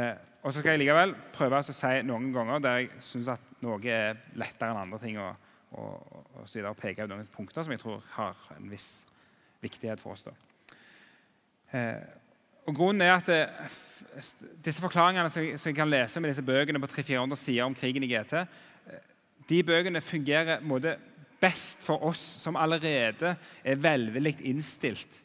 Eh, 0.00 0.14
og 0.40 0.48
så 0.48 0.62
skal 0.62 0.72
jeg 0.72 0.80
likevel 0.80 1.12
prøve 1.34 1.58
å 1.60 1.74
si 1.76 1.90
noen 2.08 2.30
ganger 2.32 2.62
der 2.64 2.78
jeg 2.80 3.02
syns 3.04 3.28
at 3.34 3.50
noe 3.60 3.76
er 3.84 4.16
lettere 4.40 4.72
enn 4.72 4.80
andre 4.86 4.98
ting. 5.02 5.18
og, 5.20 5.36
og, 5.76 6.24
og, 6.38 6.46
så 6.46 6.58
videre, 6.58 6.72
og 6.72 6.80
peke 6.80 7.04
ut 7.04 7.12
noen 7.12 7.28
punkter 7.34 7.64
som 7.64 7.72
jeg 7.72 7.82
tror 7.82 8.00
har 8.16 8.40
en 8.56 8.70
viss 8.72 9.04
viktighet 9.62 10.00
for 10.00 10.16
oss. 10.16 10.26
da. 10.26 10.34
Eh, 11.72 12.02
og 12.66 12.76
Grunnen 12.76 13.02
er 13.02 13.14
at 13.14 13.26
det, 13.26 13.40
disse 14.64 14.82
forklaringene 14.82 15.30
som 15.30 15.70
jeg, 15.70 15.74
kan 15.74 15.90
lese 15.90 16.20
med 16.20 16.30
disse 16.30 16.44
bøkene 16.46 16.80
på 16.82 16.90
300-400 16.90 17.40
sider 17.40 17.64
om 17.64 17.74
krigen 17.74 18.04
i 18.06 18.10
GT, 18.10 18.42
eh, 18.42 19.00
de 19.48 19.62
bøkene 19.66 20.00
fungerer 20.00 20.60
måte, 20.60 20.96
best 21.42 21.82
for 21.82 22.04
oss 22.06 22.20
som 22.38 22.56
allerede 22.56 23.34
er 23.64 23.78
velvillig 23.82 24.36
innstilt 24.46 25.22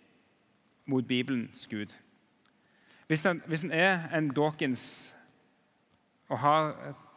mot 0.85 1.05
Bibelens 1.05 1.67
Gud. 1.67 1.93
Hvis 3.07 3.25
en, 3.25 3.41
hvis 3.45 3.63
en 3.63 3.71
er 3.71 4.07
en 4.17 4.31
Dawkins 4.33 5.13
og 6.29 6.39
har, 6.39 6.73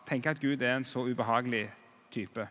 tenker 0.07 0.31
at 0.31 0.41
Gud 0.41 0.63
er 0.63 0.77
en 0.77 0.85
så 0.85 1.07
ubehagelig 1.07 1.71
type, 2.11 2.49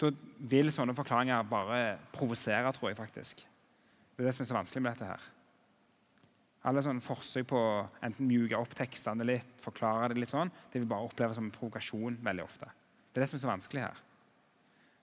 da 0.00 0.10
vil 0.38 0.72
sånne 0.72 0.94
forklaringer 0.94 1.42
bare 1.42 1.98
provosere, 2.14 2.72
tror 2.72 2.92
jeg 2.92 2.96
faktisk. 2.96 3.42
Det 4.12 4.22
er 4.22 4.28
det 4.28 4.34
som 4.36 4.44
er 4.44 4.50
så 4.50 4.58
vanskelig 4.58 4.82
med 4.84 4.92
dette 4.94 5.08
her. 5.08 5.30
Alle 6.68 6.82
sånne 6.84 7.02
forsøk 7.02 7.48
på 7.50 7.58
å 7.58 7.72
enten 8.06 8.28
mjuke 8.28 8.58
opp 8.58 8.74
tekstene 8.78 9.26
litt, 9.26 9.56
forklare 9.62 10.12
det 10.12 10.20
litt 10.22 10.30
sånn, 10.30 10.52
det 10.70 10.78
vil 10.82 10.90
bare 10.90 11.08
oppleves 11.08 11.38
som 11.38 11.48
en 11.48 11.54
provokasjon 11.54 12.20
veldig 12.22 12.44
ofte. 12.44 12.68
Det 13.10 13.18
er 13.18 13.24
det 13.24 13.30
som 13.32 13.38
er 13.38 13.42
så 13.42 13.50
vanskelig 13.50 13.82
her. 13.82 13.98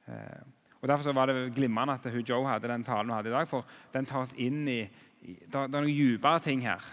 Eh, 0.10 0.46
og 0.80 0.88
Derfor 0.88 1.14
var 1.14 1.28
det 1.28 1.52
glimrende 1.58 1.98
at 2.00 2.08
hun 2.08 2.24
Joe 2.24 2.48
hadde 2.48 2.72
den 2.72 2.86
talen 2.88 3.12
hun 3.12 3.18
hadde 3.18 3.30
i 3.30 3.36
dag. 3.36 3.48
For 3.50 3.68
den 3.94 4.08
tar 4.08 4.24
oss 4.24 4.32
inn 4.40 4.64
i, 4.72 4.80
i 5.28 5.36
Det 5.44 5.66
er 5.66 5.76
noen 5.76 5.92
dypere 5.92 6.40
ting 6.44 6.64
her 6.64 6.86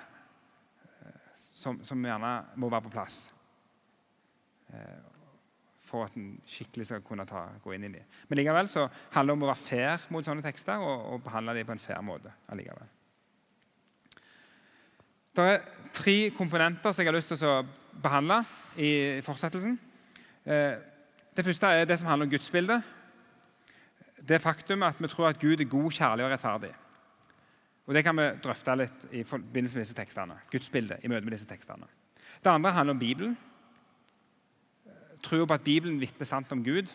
eh, 1.07 1.31
som, 1.37 1.79
som, 1.87 2.03
gjerne 2.03 2.33
må 2.59 2.71
være 2.73 2.89
på 2.89 2.95
plass. 2.97 3.21
For 5.87 6.03
at 6.03 6.17
en 6.19 6.35
skikkelig 6.49 6.89
skal 6.89 7.05
kunne 7.07 7.27
ta, 7.29 7.45
gå 7.63 7.77
inn 7.77 7.87
i 7.87 7.93
dem. 7.95 8.13
Men 8.29 8.41
likevel 8.41 8.69
så 8.71 8.89
handler 9.15 9.33
det 9.33 9.39
om 9.39 9.47
å 9.47 9.51
være 9.53 9.63
fair 9.63 10.07
mot 10.11 10.27
sånne 10.27 10.43
tekster 10.43 10.83
og, 10.83 11.05
og 11.15 11.23
behandle 11.23 11.55
dem 11.55 11.69
på 11.69 11.77
en 11.77 11.83
fair 11.83 12.03
måte. 12.03 12.33
allikevel. 12.51 12.89
Det 15.37 15.45
er 15.53 15.65
tre 15.93 16.17
komponenter 16.33 16.93
som 16.93 17.05
jeg 17.05 17.11
har 17.11 17.17
lyst 17.19 17.35
til 17.35 17.47
å 17.47 17.61
behandle 18.03 18.41
i 18.81 18.91
fortsettelsen. 19.25 19.77
Eh, 20.49 20.75
det 21.37 21.45
første 21.45 21.69
er 21.69 21.85
det 21.85 21.99
som 22.01 22.09
handler 22.09 22.27
om 22.27 22.33
gudsbildet. 22.33 22.83
Det 24.27 24.41
faktum 24.43 24.83
at 24.83 24.99
vi 25.01 25.11
tror 25.13 25.29
at 25.29 25.41
Gud 25.41 25.61
er 25.61 25.69
god, 25.71 25.91
kjærlig 25.93 26.25
og 26.25 26.33
rettferdig. 26.33 26.73
Og 27.87 27.95
Det 27.95 28.03
kan 28.05 28.17
vi 28.17 28.31
drøfte 28.43 28.75
litt 28.77 29.05
i 29.13 29.23
forbindelse 29.23 29.77
med 29.77 29.85
disse 29.85 29.95
tekstene. 29.95 30.39
Gudsbildet 30.51 31.05
i 31.05 31.09
møte 31.09 31.25
med 31.25 31.37
disse 31.37 31.47
tekstene. 31.47 31.87
Det 32.43 32.51
andre 32.51 32.73
handler 32.73 32.97
om 32.97 32.99
Bibelen. 32.99 33.37
Tror 35.23 35.47
på 35.47 35.55
at 35.55 35.65
Bibelen 35.65 36.01
vitner 36.01 36.29
sant 36.29 36.53
om 36.53 36.65
Gud. 36.65 36.93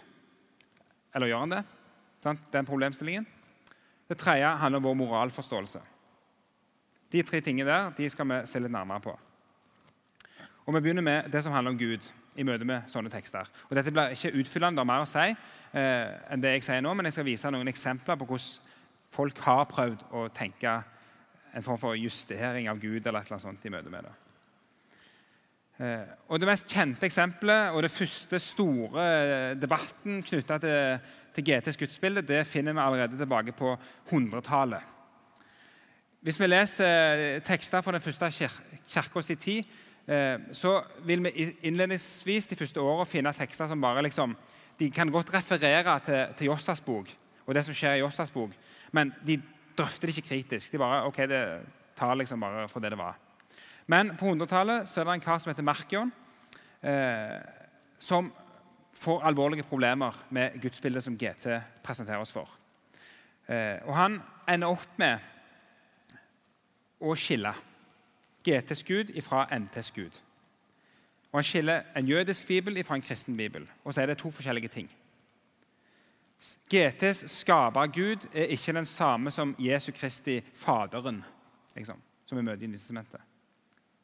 Eller 1.15 1.31
gjør 1.31 1.45
han 1.45 1.55
det? 1.55 1.63
Den 2.53 2.65
problemstillingen. 2.65 3.27
Det 4.09 4.17
tredje 4.17 4.47
handler 4.59 4.77
om 4.77 4.83
vår 4.83 4.93
moralforståelse. 4.93 5.81
De 7.11 7.21
tre 7.23 7.41
tingene 7.41 7.69
der 7.69 7.91
de 7.97 8.09
skal 8.09 8.27
vi 8.27 8.39
se 8.47 8.59
litt 8.59 8.71
nærmere 8.71 9.01
på. 9.03 9.19
Og 10.65 10.73
Vi 10.73 10.79
begynner 10.79 11.01
med 11.01 11.31
det 11.31 11.43
som 11.43 11.53
handler 11.53 11.71
om 11.71 11.77
Gud 11.77 12.11
i 12.35 12.43
møte 12.43 12.65
med 12.65 12.87
sånne 12.87 13.09
tekster. 13.11 13.47
Og 13.69 13.75
Dette 13.75 13.91
blir 13.91 14.13
ikke 14.15 14.31
utfyllende 14.39 14.83
og 14.83 14.87
mer 14.87 15.03
å 15.03 15.09
si 15.09 15.25
eh, 15.27 16.11
enn 16.31 16.43
det 16.43 16.53
jeg 16.55 16.63
sier 16.67 16.83
nå, 16.83 16.93
men 16.93 17.09
jeg 17.09 17.17
skal 17.17 17.27
vise 17.27 17.51
noen 17.51 17.67
eksempler 17.67 18.19
på 18.19 18.27
hvordan 18.29 18.69
folk 19.11 19.41
har 19.43 19.65
prøvd 19.67 20.05
å 20.15 20.27
tenke 20.31 20.77
en 21.51 21.65
form 21.65 21.79
for 21.81 21.97
justering 21.99 22.69
av 22.71 22.79
Gud 22.79 23.07
eller 23.07 23.19
et 23.19 23.27
eller 23.27 23.35
annet 23.35 23.47
sånt 23.47 23.65
i 23.67 23.73
møte 23.73 23.91
med 23.91 24.07
det. 24.07 24.13
Eh, 25.81 26.09
og 26.29 26.39
Det 26.39 26.45
mest 26.45 26.69
kjente 26.69 27.07
eksempelet 27.07 27.73
og 27.73 27.81
det 27.81 27.89
første 27.91 28.39
store 28.39 29.05
eh, 29.09 29.53
debatten 29.57 30.19
knytta 30.21 30.59
til, 30.61 31.13
til 31.33 31.45
GTs 31.47 31.79
gudsbilde 31.79 32.21
det 32.21 32.43
finner 32.45 32.75
vi 32.77 32.83
allerede 32.83 33.17
tilbake 33.17 33.55
på 33.57 33.73
100-tallet. 34.11 34.81
Hvis 36.21 36.37
vi 36.37 36.47
leser 36.51 37.39
tekster 37.41 37.81
fra 37.81 37.95
den 37.95 38.03
første 38.03 38.29
kirka 38.29 39.21
tid, 39.33 39.63
eh, 40.05 40.37
så 40.53 40.83
vil 41.01 41.23
vi 41.23 41.49
innledningsvis 41.63 42.47
de 42.47 42.55
første 42.55 42.81
årene 42.81 43.09
finne 43.09 43.33
tekster 43.33 43.67
som 43.67 43.81
bare 43.81 44.03
liksom, 44.05 44.37
de 44.79 44.91
kan 44.91 45.09
godt 45.09 45.33
referere 45.33 45.99
til, 45.99 46.25
til 46.37 46.45
Jossas 46.45 46.81
bok 46.81 47.09
og 47.47 47.55
det 47.55 47.65
som 47.65 47.73
skjer 47.73 47.97
i 47.97 48.03
Jossas 48.03 48.29
bok, 48.31 48.51
men 48.93 49.13
de 49.25 49.41
drøfter 49.77 50.07
det 50.07 50.17
ikke 50.17 50.27
kritisk. 50.27 50.71
De 50.71 50.77
bare, 50.77 51.07
ok, 51.07 51.17
det 51.27 51.41
tar 51.97 52.13
liksom 52.15 52.39
bare 52.39 52.69
for 52.69 52.79
det 52.79 52.91
det 52.93 52.99
var. 52.99 53.17
Men 53.91 54.13
på 54.15 54.29
100-tallet 54.29 54.87
er 54.87 55.07
det 55.07 55.17
en 55.17 55.23
kar 55.23 55.39
som 55.41 55.51
heter 55.51 55.65
Markion, 55.67 56.11
eh, 56.81 57.39
som 57.99 58.29
får 58.93 59.25
alvorlige 59.27 59.67
problemer 59.67 60.15
med 60.29 60.59
gudsbildet 60.61 61.03
som 61.03 61.17
GT 61.17 61.47
presenterer 61.83 62.21
oss 62.23 62.31
for. 62.31 62.49
Eh, 63.47 63.81
og 63.83 63.95
Han 63.95 64.21
ender 64.47 64.71
opp 64.71 64.99
med 65.01 65.19
å 67.01 67.15
skille 67.17 67.53
GTs 68.45 68.83
Gud 68.87 69.11
fra 69.25 69.47
NTs 69.51 69.91
Gud. 69.91 70.21
Og 71.31 71.39
Han 71.39 71.43
skiller 71.43 71.83
en 71.95 72.07
jødisk 72.07 72.47
bibel 72.47 72.83
fra 72.83 72.95
en 72.95 73.01
kristen 73.01 73.37
bibel. 73.37 73.67
Og 73.83 73.93
så 73.93 74.01
er 74.01 74.05
det 74.05 74.17
to 74.17 74.31
forskjellige 74.31 74.67
ting. 74.67 74.89
GTs 76.69 77.25
skaper 77.29 77.91
Gud 77.93 78.27
er 78.33 78.53
ikke 78.53 78.73
den 78.73 78.85
samme 78.85 79.31
som 79.31 79.55
Jesu 79.59 79.91
Kristi 79.91 80.41
Faderen, 80.55 81.23
liksom, 81.75 82.01
som 82.25 82.37
vi 82.37 82.43
møter 82.43 82.63
i 82.63 82.67
Nytestamentet. 82.67 83.21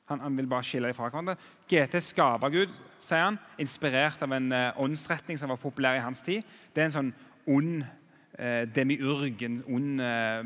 Han, 0.07 0.21
han, 0.23 0.37
vil 0.39 0.47
bare 0.47 0.63
skille 0.63 0.89
dem 0.89 0.95
fra 0.95 1.09
hverandre. 1.09 1.35
GT 1.67 1.99
skaper 2.03 2.53
Gud, 2.53 2.73
sier 3.03 3.25
han, 3.25 3.39
inspirert 3.59 4.21
av 4.23 4.33
en 4.37 4.51
uh, 4.55 4.81
åndsretning 4.83 5.39
som 5.39 5.51
var 5.51 5.59
populær 5.61 5.99
i 5.99 6.03
hans 6.03 6.23
tid. 6.23 6.47
Det 6.73 6.83
er 6.83 6.89
en 6.89 6.95
sånn 6.95 7.13
ond 7.51 7.83
uh, 7.83 8.63
demiurg, 8.71 9.43
en 9.43 9.59
ond 9.67 10.03
uh, 10.03 10.41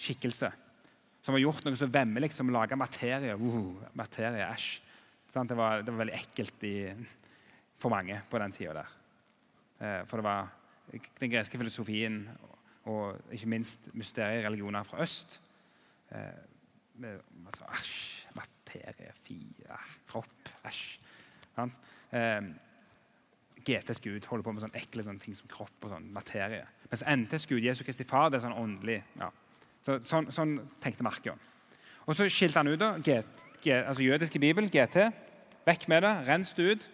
skikkelse 0.00 0.50
som 1.24 1.32
har 1.36 1.40
gjort 1.40 1.64
noe 1.64 1.76
så 1.78 1.88
vemmelig 1.88 2.34
som 2.36 2.50
å 2.50 2.56
lage 2.56 2.76
materie. 2.76 3.36
Uh, 3.36 3.84
materie, 3.96 4.48
æsj. 4.48 4.72
Det 5.34 5.56
var, 5.58 5.82
det 5.82 5.90
var, 5.90 5.98
veldig 6.04 6.14
ekkelt 6.14 6.66
i, 6.68 6.76
for 7.80 7.90
mange 7.90 8.20
på 8.30 8.38
den 8.38 8.52
tida 8.54 8.76
der. 8.76 8.92
Eh, 9.82 10.02
for 10.06 10.20
det 10.20 10.26
var 10.28 10.52
den 11.18 11.32
greske 11.32 11.58
filosofien 11.58 12.20
og, 12.84 13.16
ikke 13.32 13.50
minst 13.50 13.88
mysteriereligioner 13.98 14.86
fra 14.86 15.02
øst. 15.02 15.40
Altså, 17.02 17.64
æsj, 17.74 18.26
materie, 18.34 19.12
kropp, 20.06 20.50
æsj. 20.66 20.98
Eh, 22.14 22.42
GTs 23.64 24.00
Gud 24.00 24.26
holder 24.26 24.44
på 24.44 24.52
med 24.52 24.62
sånne 24.62 24.78
ekle 24.78 25.04
sånne 25.06 25.22
ting 25.22 25.36
som 25.36 25.48
kropp 25.50 25.86
og 25.86 25.94
sånn 25.94 26.10
materie. 26.14 26.64
Mens 26.90 27.04
NTs 27.06 27.48
Gud, 27.50 27.64
Jesu 27.64 27.84
Kristi 27.84 28.06
Far, 28.06 28.28
det 28.30 28.38
er 28.38 28.46
sånn 28.46 28.58
åndelig. 28.58 29.00
ja, 29.18 29.30
så, 29.84 29.98
sånn, 30.04 30.30
sånn, 30.32 30.54
tenkte 30.80 31.04
Markion. 31.04 31.40
Og 32.04 32.16
Så 32.16 32.28
skilte 32.28 32.60
han 32.60 32.68
ut 32.68 32.80
da, 32.80 32.94
get, 33.04 33.46
get, 33.62 33.86
altså 33.86 34.04
jødiske 34.04 34.40
bibel, 34.40 34.68
GT. 34.68 35.08
Vekk 35.64 35.88
med 35.88 36.04
det, 36.04 36.12
rens 36.28 36.52
det 36.56 36.68
ut. 36.68 36.88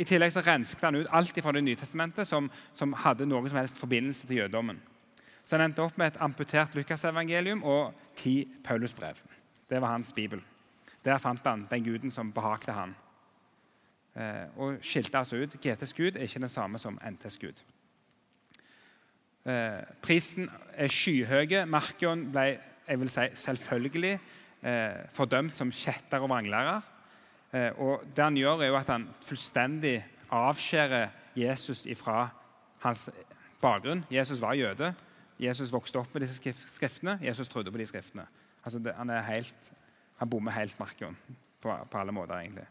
I 0.00 0.06
tillegg 0.08 0.32
så 0.32 0.42
rensket 0.44 0.84
han 0.84 0.96
ut 0.96 1.10
alt 1.12 1.36
fra 1.42 1.52
Det 1.52 1.64
nye 1.64 1.76
testamentet 1.76 2.28
som, 2.28 2.48
som, 2.72 2.92
hadde 2.92 3.26
noe 3.28 3.48
som 3.48 3.58
helst 3.60 3.80
forbindelse 3.80 4.28
til 4.28 4.40
jødedommen. 4.40 4.80
Så 5.50 5.56
Han 5.56 5.64
endte 5.64 5.82
opp 5.82 5.96
med 5.98 6.12
et 6.12 6.20
amputert 6.22 6.76
Lukasevangelium 6.78 7.64
og 7.66 7.94
ti 8.14 8.44
Paulusbrev. 8.62 9.16
Det 9.66 9.80
var 9.82 9.96
hans 9.96 10.12
bibel. 10.14 10.38
Der 11.04 11.18
fant 11.18 11.42
han 11.42 11.64
den 11.66 11.84
guden 11.84 12.12
som 12.14 12.30
behagte 12.32 12.70
han. 12.72 12.92
Eh, 14.14 14.46
og 14.56 14.78
skilte 14.80 15.18
altså 15.18 15.40
ut 15.42 15.56
GTs 15.58 15.94
gud 15.98 16.14
er 16.14 16.28
ikke 16.28 16.44
den 16.44 16.48
samme 16.48 16.78
som 16.78 17.00
NTs 17.02 17.38
gud. 17.42 17.64
Eh, 19.42 19.82
prisen 20.02 20.46
er 20.70 20.86
skyhøy. 20.86 21.64
Markion 21.66 22.28
ble 22.30 22.46
jeg 22.86 23.02
vil 23.02 23.10
si, 23.10 23.26
selvfølgelig 23.34 24.14
eh, 24.62 25.02
fordømt 25.10 25.58
som 25.58 25.74
kjetter 25.74 26.22
og 26.22 26.30
vranglærer. 26.30 26.80
Eh, 27.50 27.70
og 27.74 28.06
det 28.06 28.22
han 28.24 28.38
gjør, 28.38 28.62
er 28.62 28.70
jo 28.70 28.78
at 28.78 28.94
han 28.94 29.10
fullstendig 29.18 29.98
avskjærer 30.30 31.10
Jesus 31.34 31.88
fra 31.98 32.28
hans 32.86 33.08
bakgrunn. 33.60 34.06
Jesus 34.10 34.40
var 34.42 34.54
jøde. 34.54 34.94
Jesus 35.40 35.72
vokste 35.72 36.02
opp 36.02 36.12
med 36.14 36.26
disse 36.26 36.52
skriftene. 36.68 37.16
Jesus 37.24 37.48
trodde 37.48 37.72
på 37.72 37.80
de 37.80 37.86
skriftene. 37.88 38.26
Altså, 38.60 38.78
det, 38.78 38.92
han, 38.98 39.12
helt, 39.24 39.72
han 40.20 40.30
bommer 40.30 40.52
helt 40.52 40.76
Markion 40.80 41.16
på, 41.60 41.72
på 41.72 42.00
alle 42.00 42.12
måter, 42.12 42.36
egentlig. 42.42 42.66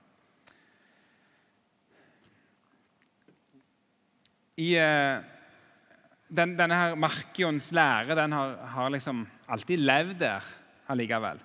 i 4.60 4.74
eh, 4.80 5.20
den, 6.30 6.56
Denne 6.60 6.78
her 6.78 6.98
Markions 7.00 7.72
lære 7.76 8.18
den 8.18 8.36
har, 8.36 8.58
har 8.74 8.92
liksom 8.94 9.24
alltid 9.50 9.82
levd 9.82 10.20
der 10.22 10.50
allikevel. 10.90 11.40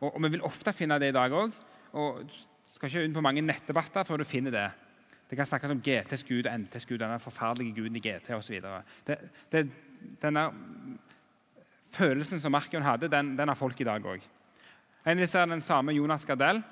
Og, 0.00 0.10
og, 0.14 0.22
Vi 0.22 0.34
vil 0.34 0.44
ofte 0.44 0.74
finne 0.76 0.98
det 1.00 1.12
i 1.12 1.16
dag 1.16 1.32
òg. 1.32 1.54
Og 1.96 2.24
du 2.26 2.34
skal 2.74 2.90
ikke 2.90 3.06
inn 3.06 3.16
på 3.16 3.24
mange 3.24 3.44
nettdebatter 3.44 4.04
før 4.04 4.20
du 4.20 4.28
finner 4.28 4.52
det. 4.52 4.66
Det 5.26 5.38
kan 5.38 5.48
snakkes 5.48 5.72
om 5.74 5.80
GTs 5.82 6.22
gud 6.26 6.46
og 6.46 6.60
NTs 6.60 6.86
gud, 6.86 7.00
denne 7.02 7.18
forferdelige 7.18 7.74
guden 7.80 7.96
i 7.98 8.02
GT 8.02 8.30
osv. 8.36 8.60
Denne 10.22 10.48
følelsen 11.96 12.40
som 12.40 12.54
Markion 12.54 12.84
hadde, 12.84 13.10
den, 13.12 13.34
den 13.38 13.52
har 13.52 13.58
folk 13.58 13.80
i 13.80 13.86
dag 13.88 14.04
òg. 14.04 14.24
En 15.06 15.22
av 15.22 15.36
er 15.38 15.52
den 15.52 15.62
samme 15.62 15.94
Jonas 15.94 16.26
Gardell, 16.26 16.62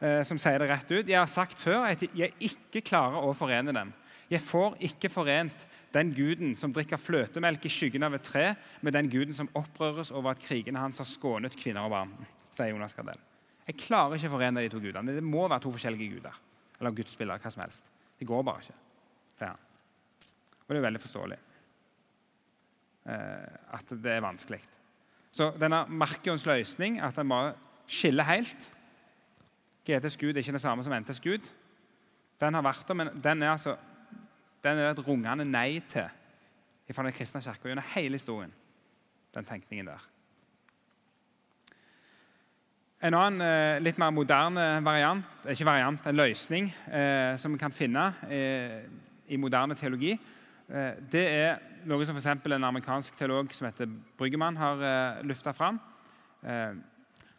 eh, 0.00 0.20
som 0.28 0.40
sier 0.40 0.60
det 0.60 0.68
rett 0.68 0.90
ut. 0.92 1.08
Jeg 1.08 1.18
har 1.18 1.30
sagt 1.30 1.60
før 1.60 1.88
at 1.88 2.04
jeg 2.04 2.34
ikke 2.44 2.84
klarer 2.84 3.24
å 3.24 3.34
forene 3.36 3.74
dem. 3.74 3.94
Jeg 4.28 4.44
får 4.44 4.76
ikke 4.84 5.08
forent 5.08 5.64
den 5.94 6.10
guden 6.12 6.52
som 6.58 6.72
drikker 6.76 7.00
fløtemelk 7.00 7.64
i 7.64 7.72
skyggen 7.72 8.04
av 8.04 8.18
et 8.18 8.26
tre, 8.28 8.50
med 8.84 8.92
den 8.92 9.08
guden 9.08 9.32
som 9.36 9.48
opprøres 9.56 10.12
over 10.12 10.34
at 10.34 10.44
krigene 10.44 10.82
hans 10.82 11.00
har 11.00 11.08
skånet 11.08 11.56
kvinner 11.56 11.88
og 11.88 11.94
barn. 11.96 12.12
sier 12.52 12.74
Jonas 12.74 12.94
Gardell. 12.96 13.20
Jeg 13.68 13.80
klarer 13.80 14.16
ikke 14.16 14.28
å 14.28 14.36
forene 14.36 14.64
de 14.64 14.68
to 14.72 14.80
gudene. 14.80 15.16
Det 15.16 15.24
må 15.24 15.48
være 15.48 15.64
to 15.64 15.72
forskjellige 15.72 16.16
guder. 16.16 16.36
Eller 16.80 16.94
gudsbilder, 16.96 17.40
hva 17.40 17.50
som 17.52 17.64
helst. 17.64 17.88
Det 18.18 18.28
går 18.28 18.44
bare 18.44 18.64
ikke, 18.64 18.78
sier 19.38 19.52
han. 19.52 19.66
Og 20.66 20.74
det 20.74 20.80
er 20.80 20.88
veldig 20.90 21.00
forståelig 21.00 21.38
at 23.08 23.90
det 23.90 24.12
er 24.12 24.20
vanskelig. 24.20 24.60
Så 25.32 25.50
denne 25.60 25.84
Markions 25.88 26.44
løsning, 26.48 26.98
at 27.00 27.18
en 27.18 27.28
bare 27.28 27.54
skiller 27.88 28.26
helt 28.28 28.68
GTs 29.88 30.18
gud 30.20 30.36
er 30.36 30.42
ikke 30.42 30.52
det 30.52 30.60
samme 30.60 30.84
som 30.84 30.92
NTs 30.92 31.20
gud. 31.24 31.48
Den 32.40 32.54
har 32.54 32.64
vært 32.64 32.88
der, 32.88 32.94
men 32.98 33.10
den 33.24 33.42
er, 33.42 33.54
altså, 33.54 33.76
den 34.64 34.78
er 34.78 34.92
et 34.92 35.06
rungende 35.06 35.46
nei 35.48 35.80
til 35.88 36.08
fra 36.92 37.04
den 37.04 37.12
kristne 37.12 37.42
kirka 37.44 37.68
gjennom 37.68 37.90
hele 37.94 38.16
historien. 38.16 38.52
Den 39.34 39.44
tenkningen 39.44 39.90
der. 39.90 40.04
En 43.04 43.14
annen 43.14 43.44
eh, 43.44 43.80
litt 43.84 43.98
mer 44.00 44.10
moderne 44.10 44.64
variant, 44.82 45.26
ikke 45.52 45.68
variant, 45.68 46.06
en 46.08 46.16
løsning 46.18 46.70
eh, 46.90 47.36
som 47.38 47.52
vi 47.54 47.60
kan 47.60 47.74
finne 47.74 48.08
eh, 48.26 48.80
i 49.28 49.38
moderne 49.38 49.76
teologi, 49.78 50.16
eh, 50.16 50.37
det 50.68 51.24
er 51.24 51.58
noe 51.88 52.04
som 52.04 52.16
f.eks. 52.18 52.44
en 52.44 52.68
amerikansk 52.68 53.16
teolog 53.16 53.52
som 53.56 53.68
heter 53.68 53.90
Bryggemann, 54.18 54.58
har 54.60 54.82
eh, 54.84 55.20
lufta 55.26 55.54
fram. 55.56 55.78
Eh, 56.42 56.74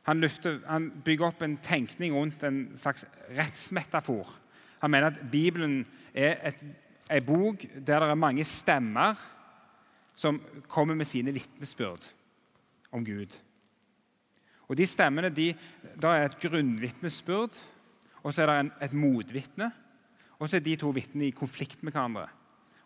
han, 0.07 0.21
løfter, 0.21 0.61
han, 0.65 0.89
bygger 1.05 1.29
opp 1.29 1.43
en 1.45 1.57
tenkning 1.61 2.15
rundt 2.15 2.43
en 2.47 2.63
slags 2.79 3.05
rettsmetafor. 3.37 4.31
Han 4.81 4.93
mener 4.93 5.11
at 5.11 5.19
Bibelen 5.31 5.83
er 6.13 6.39
et, 6.49 6.63
en 7.09 7.27
bok 7.27 7.65
der 7.75 8.01
det 8.01 8.09
er 8.09 8.17
mange 8.17 8.45
stemmer 8.47 9.19
som 10.19 10.39
kommer 10.67 10.97
med 10.97 11.07
sine 11.07 11.33
vitnesbyrd 11.35 12.09
om 12.91 13.05
Gud. 13.05 13.37
Og 14.69 14.77
De 14.77 14.85
stemmene 14.85 15.31
de, 15.33 15.51
da 15.97 16.15
er 16.15 16.27
et 16.27 16.41
grunnvitnesbyrd, 16.41 17.55
og 18.23 18.33
så 18.33 18.43
er 18.43 18.49
det 18.49 18.57
en, 18.59 18.73
et 18.85 18.93
motvitne. 18.93 19.71
Og 20.39 20.49
så 20.49 20.57
er 20.57 20.63
de 20.63 20.75
to 20.79 20.91
vitnene 20.95 21.27
i 21.27 21.35
konflikt 21.35 21.81
med 21.83 21.95
hverandre. 21.95 22.27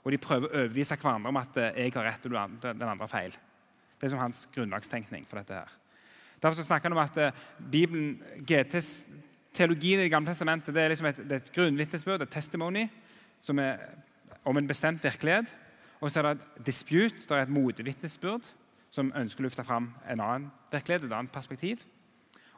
Og 0.04 0.12
de 0.12 0.20
prøver 0.20 0.50
å 0.50 0.56
overbevise 0.64 0.98
hverandre 1.00 1.32
om 1.32 1.40
at 1.40 1.58
eh, 1.62 1.86
jeg 1.86 1.96
har 1.96 2.10
rett 2.10 2.26
og 2.28 2.34
den 2.64 2.84
andre 2.84 3.06
har 3.06 3.12
feil. 3.12 3.36
Det 4.00 4.08
er 4.08 4.12
som 4.12 4.20
hans 4.20 4.46
grunnlagstenkning 4.52 5.28
for 5.30 5.40
dette. 5.40 5.62
her. 5.64 5.80
Derfor 6.44 6.66
snakker 6.68 6.90
han 6.90 6.98
om 6.98 7.04
at 7.04 7.18
uh, 7.18 7.44
Bibelen, 7.72 8.18
GTs, 8.48 9.06
Teologien 9.54 10.00
i 10.00 10.04
Det 10.04 10.12
gamle 10.12 10.32
testamentet 10.32 10.74
det 10.74 10.82
er, 10.82 10.90
liksom 10.90 11.06
et, 11.06 11.18
det 11.18 11.32
er 11.32 11.44
et 11.44 11.52
grunnvitnesbyrd, 11.54 12.22
et 12.22 12.32
testimony, 12.34 12.88
som 13.42 13.60
er 13.62 13.78
om 14.44 14.58
en 14.58 14.68
bestemt 14.68 15.04
virkelighet. 15.04 15.54
Og 16.02 16.12
så 16.12 16.20
er 16.20 16.26
det 16.26 16.32
et 16.34 16.66
dispute, 16.66 17.22
det 17.30 17.38
er 17.38 17.46
et 17.46 17.54
motvitnesbyrd 17.54 18.50
som 18.94 19.14
ønsker 19.16 19.44
å 19.44 19.46
løfte 19.46 19.64
fram 19.64 19.92
en 20.10 20.20
annen 20.20 20.50
virkelighet, 20.72 21.06
et 21.06 21.16
annet 21.16 21.32
perspektiv. 21.32 21.86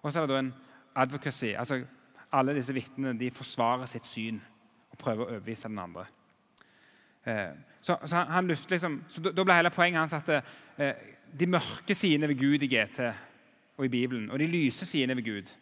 Og 0.02 0.14
så 0.14 0.22
er 0.22 0.26
det 0.26 0.34
da 0.34 0.40
en 0.40 0.54
advocacy. 0.96 1.54
altså 1.54 1.84
Alle 2.32 2.56
disse 2.56 2.74
vitnene 2.74 3.32
forsvarer 3.32 3.86
sitt 3.86 4.08
syn 4.08 4.42
og 4.92 4.98
prøver 4.98 5.26
å 5.26 5.30
overbevise 5.36 5.70
den 5.70 5.80
andre. 5.80 6.08
Eh, 7.26 7.52
så, 7.82 7.98
så, 8.06 8.16
han, 8.16 8.32
han 8.32 8.48
liksom, 8.48 9.04
så 9.10 9.22
Da 9.30 9.44
ble 9.44 9.60
hele 9.60 9.74
poenget 9.74 10.00
hans 10.00 10.14
at 10.14 10.32
eh, 10.78 11.04
de 11.40 11.48
mørke 11.50 11.96
sidene 11.96 12.30
ved 12.32 12.40
Gud 12.40 12.64
i 12.66 12.72
GT 12.72 13.06
og 13.78 13.86
i 13.86 13.92
Bibelen, 13.92 14.30
og 14.32 14.40
de 14.40 14.48
lyse 14.48 14.86
sidene 14.86 15.16
ved 15.18 15.26
Gud 15.26 15.54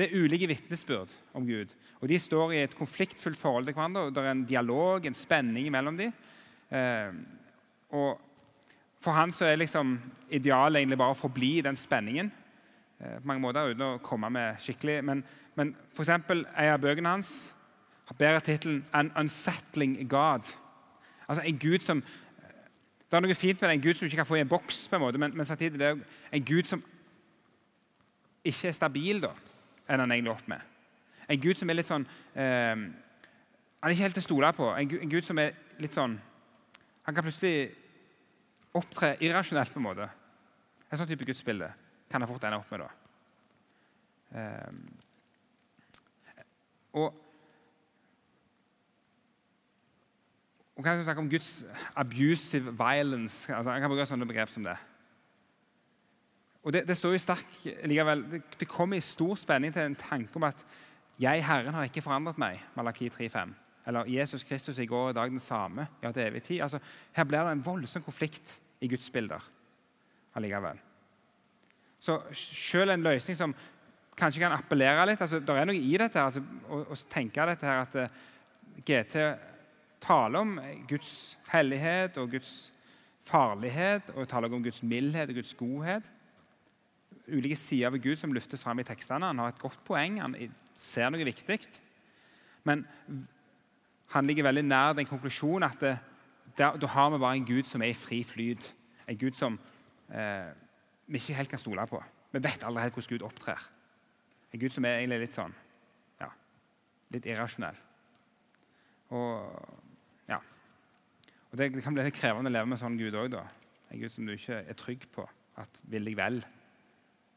det 0.00 0.06
er 0.06 0.22
ulike 0.22 0.48
vitnesbyrd 0.48 1.12
om 1.34 1.46
Gud. 1.46 1.74
Og 2.00 2.08
De 2.08 2.18
står 2.18 2.52
i 2.52 2.62
et 2.62 2.74
konfliktfullt 2.76 3.38
forhold 3.38 3.64
til 3.64 3.74
hverandre. 3.74 4.00
og 4.00 4.14
Det 4.14 4.24
er 4.24 4.30
en 4.30 4.44
dialog, 4.44 5.06
en 5.06 5.14
spenning 5.14 5.70
mellom 5.70 5.96
dem. 5.96 6.12
Eh, 6.70 7.12
og 7.90 8.20
for 9.00 9.12
han 9.12 9.32
så 9.32 9.44
er 9.44 9.56
liksom 9.56 9.98
idealet 10.30 10.80
egentlig 10.80 10.98
bare 10.98 11.12
å 11.12 11.18
forbli 11.18 11.60
den 11.60 11.76
spenningen. 11.76 12.32
Eh, 13.00 13.18
på 13.20 13.26
mange 13.28 13.42
måter 13.42 13.74
uten 13.74 13.82
å 13.82 13.98
komme 13.98 14.30
med 14.30 14.60
skikkelig 14.60 15.04
Men, 15.04 15.24
men 15.56 15.74
f.eks. 15.92 16.08
en 16.08 16.46
av 16.56 16.80
bøkene 16.80 17.08
hans 17.08 17.54
bærer 18.18 18.40
tittelen 18.40 18.84
'An 18.92 19.12
Unsettling 19.16 20.08
God'. 20.08 20.56
Altså 21.30 21.44
en 21.46 21.58
Gud 21.62 21.84
som 21.86 22.02
Det 23.10 23.16
er 23.16 23.22
noe 23.22 23.34
fint 23.34 23.60
med 23.60 23.68
det, 23.68 23.74
en 23.74 23.82
Gud 23.82 23.98
som 23.98 24.06
ikke 24.06 24.20
kan 24.20 24.26
få 24.26 24.36
i 24.38 24.40
en 24.44 24.50
boks, 24.50 24.84
på 24.88 24.96
en 24.96 25.02
måte, 25.02 25.18
men, 25.18 25.32
men 25.34 25.46
samtidig 25.46 25.78
det 25.80 25.86
er 25.88 25.96
en 26.32 26.44
Gud 26.46 26.68
som 26.70 26.82
ikke 28.46 28.68
er 28.68 28.76
stabil, 28.76 29.18
da, 29.22 29.32
enn 29.90 30.02
han 30.04 30.14
egentlig 30.14 30.30
opp 30.30 30.46
med. 30.50 30.60
En 31.30 31.40
Gud 31.42 31.58
som 31.58 31.70
er 31.70 31.78
litt 31.78 31.88
sånn 31.88 32.06
eh, 32.06 32.76
Han 32.78 33.88
er 33.88 33.94
ikke 33.94 34.06
helt 34.06 34.16
til 34.18 34.22
å 34.22 34.28
stole 34.28 34.52
på. 34.54 34.68
En, 34.78 34.94
en 35.02 35.10
Gud 35.10 35.26
som 35.26 35.38
er 35.42 35.58
litt 35.82 35.94
sånn 35.94 36.16
Han 37.06 37.16
kan 37.16 37.26
plutselig 37.26 37.70
opptre 38.78 39.16
irrasjonelt, 39.18 39.72
på 39.74 39.82
en 39.82 39.88
måte. 39.88 40.06
En 40.90 40.98
sånn 40.98 41.10
type 41.10 41.26
gudsbilde 41.26 41.70
kan 42.10 42.22
han 42.22 42.30
fort 42.30 42.46
ende 42.46 42.58
opp 42.58 42.70
med. 42.70 42.86
da. 42.86 42.90
Eh, 44.38 44.70
og, 46.98 47.29
og 50.80 50.84
kan 50.84 50.96
jeg 50.96 51.04
snakke 51.04 51.20
om 51.20 51.28
Guds 51.28 51.64
abusive 51.96 52.72
violence. 52.78 53.52
Altså, 53.52 53.74
jeg 53.74 53.82
kan 53.82 53.90
bruke 53.92 54.06
sånne 54.08 54.26
begrep 54.28 54.48
som 54.48 54.64
det. 54.64 54.78
Og 56.64 56.72
Det, 56.72 56.86
det 56.88 56.96
står 56.96 57.12
jo 57.12 57.18
sterk 57.20 57.50
likevel, 57.84 58.22
det, 58.30 58.40
det 58.60 58.68
kommer 58.68 58.96
i 58.96 59.04
stor 59.04 59.36
spenning 59.36 59.74
til 59.74 59.82
en 59.82 59.96
tanke 59.96 60.36
om 60.36 60.44
at 60.48 60.64
'jeg, 61.20 61.44
Herren, 61.44 61.74
har 61.74 61.84
ikke 61.84 62.02
forandret 62.02 62.38
meg', 62.38 62.64
Malaki 62.76 63.08
3,5. 63.08 63.52
Eller 63.86 64.04
Jesus 64.04 64.44
Kristus 64.44 64.78
i 64.78 64.86
går 64.86 65.04
og 65.04 65.10
i 65.10 65.12
dag 65.12 65.30
den 65.30 65.40
samme. 65.40 65.86
ja 66.02 66.12
til 66.12 66.22
evig 66.22 66.42
tid. 66.42 66.60
Altså, 66.60 66.78
her 67.12 67.24
blir 67.24 67.44
det 67.44 67.52
en 67.52 67.66
voldsom 67.66 68.02
konflikt 68.02 68.60
i 68.80 68.88
Guds 68.88 69.10
bilder 69.10 69.50
allikevel. 70.34 70.78
Så 72.00 72.20
selv 72.32 72.90
en 72.90 73.02
løsning 73.02 73.36
som 73.36 73.54
kanskje 74.16 74.40
kan 74.40 74.52
appellere 74.52 75.06
litt 75.06 75.20
altså, 75.20 75.40
Det 75.40 75.50
er 75.50 75.64
noe 75.64 75.76
i 75.76 75.96
dette 75.96 76.20
altså, 76.20 76.40
å, 76.68 76.76
å, 76.76 76.94
tenke 77.10 77.46
dette 77.46 77.66
her 77.66 77.80
at 77.80 77.94
eh, 77.94 78.08
GT 78.86 79.16
taler 80.00 80.40
om 80.40 80.58
Guds 80.88 81.38
hellighet 81.52 82.16
og 82.20 82.30
Guds 82.30 82.72
farlighet, 83.20 84.10
og 84.16 84.28
taler 84.28 84.52
om 84.52 84.62
Guds 84.64 84.82
mildhet 84.82 85.28
og 85.28 85.34
Guds 85.34 85.54
godhet. 85.54 86.10
Ulike 87.28 87.56
sider 87.56 87.90
ved 87.90 88.02
Gud 88.02 88.16
som 88.16 88.32
løftes 88.32 88.64
fram 88.64 88.80
i 88.80 88.86
tekstene. 88.86 89.26
Han 89.26 89.38
har 89.38 89.52
et 89.52 89.58
godt 89.60 89.78
poeng, 89.86 90.20
han 90.22 90.36
ser 90.76 91.10
noe 91.12 91.24
viktig. 91.24 91.58
Men 92.64 92.84
han 94.10 94.26
ligger 94.26 94.48
veldig 94.48 94.64
nær 94.66 94.96
den 94.98 95.06
konklusjonen 95.06 95.68
at 95.68 95.80
det, 95.80 95.98
da 96.58 96.86
har 96.94 97.10
vi 97.12 97.20
bare 97.22 97.36
en 97.38 97.46
Gud 97.46 97.68
som 97.68 97.82
er 97.82 97.92
i 97.92 97.98
fri 97.98 98.22
flyt. 98.26 98.72
En 99.08 99.18
Gud 99.18 99.36
som 99.38 99.58
eh, 100.10 100.48
vi 101.06 101.20
ikke 101.20 101.36
helt 101.38 101.52
kan 101.52 101.60
stole 101.62 101.86
på. 101.86 102.00
Vi 102.32 102.42
vet 102.42 102.64
aldri 102.66 102.82
helt 102.82 102.96
hvordan 102.96 103.12
Gud 103.12 103.26
opptrer. 103.26 103.68
En 104.52 104.60
Gud 104.60 104.74
som 104.74 104.84
er 104.84 104.98
egentlig 104.98 105.20
litt 105.24 105.38
sånn 105.38 105.54
ja, 106.20 106.32
litt 107.14 107.28
irrasjonell. 107.30 107.78
Og. 109.10 109.78
Og 111.50 111.58
Det 111.58 111.82
kan 111.82 111.94
bli 111.94 112.06
litt 112.06 112.14
krevende 112.14 112.50
å 112.50 112.54
leve 112.54 112.68
med 112.68 112.76
en 112.78 112.82
sånn 112.84 112.98
Gud 112.98 113.16
òg. 113.18 113.34
En 113.90 114.00
Gud 114.00 114.12
som 114.14 114.26
du 114.26 114.36
ikke 114.36 114.60
er 114.62 114.78
trygg 114.78 115.06
på 115.10 115.24
at 115.58 115.80
vil 115.90 116.06
deg 116.06 116.18
vel. 116.18 116.40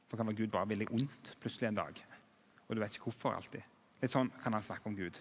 For 0.07 0.20
kan 0.20 0.30
være 0.30 0.43
Gud 0.43 0.51
bare 0.53 0.70
vil 0.70 0.84
deg 0.84 0.91
ondt 0.93 1.34
plutselig 1.41 1.72
en 1.72 1.80
dag. 1.80 2.01
Og 2.68 2.76
du 2.76 2.82
vet 2.84 2.93
ikke 2.93 3.09
hvorfor 3.09 3.34
alltid. 3.34 3.64
Litt 4.03 4.14
sånn 4.14 4.30
kan 4.43 4.53
han 4.53 4.66
snakke 4.66 4.89
om 4.89 4.97
Gud. 4.97 5.18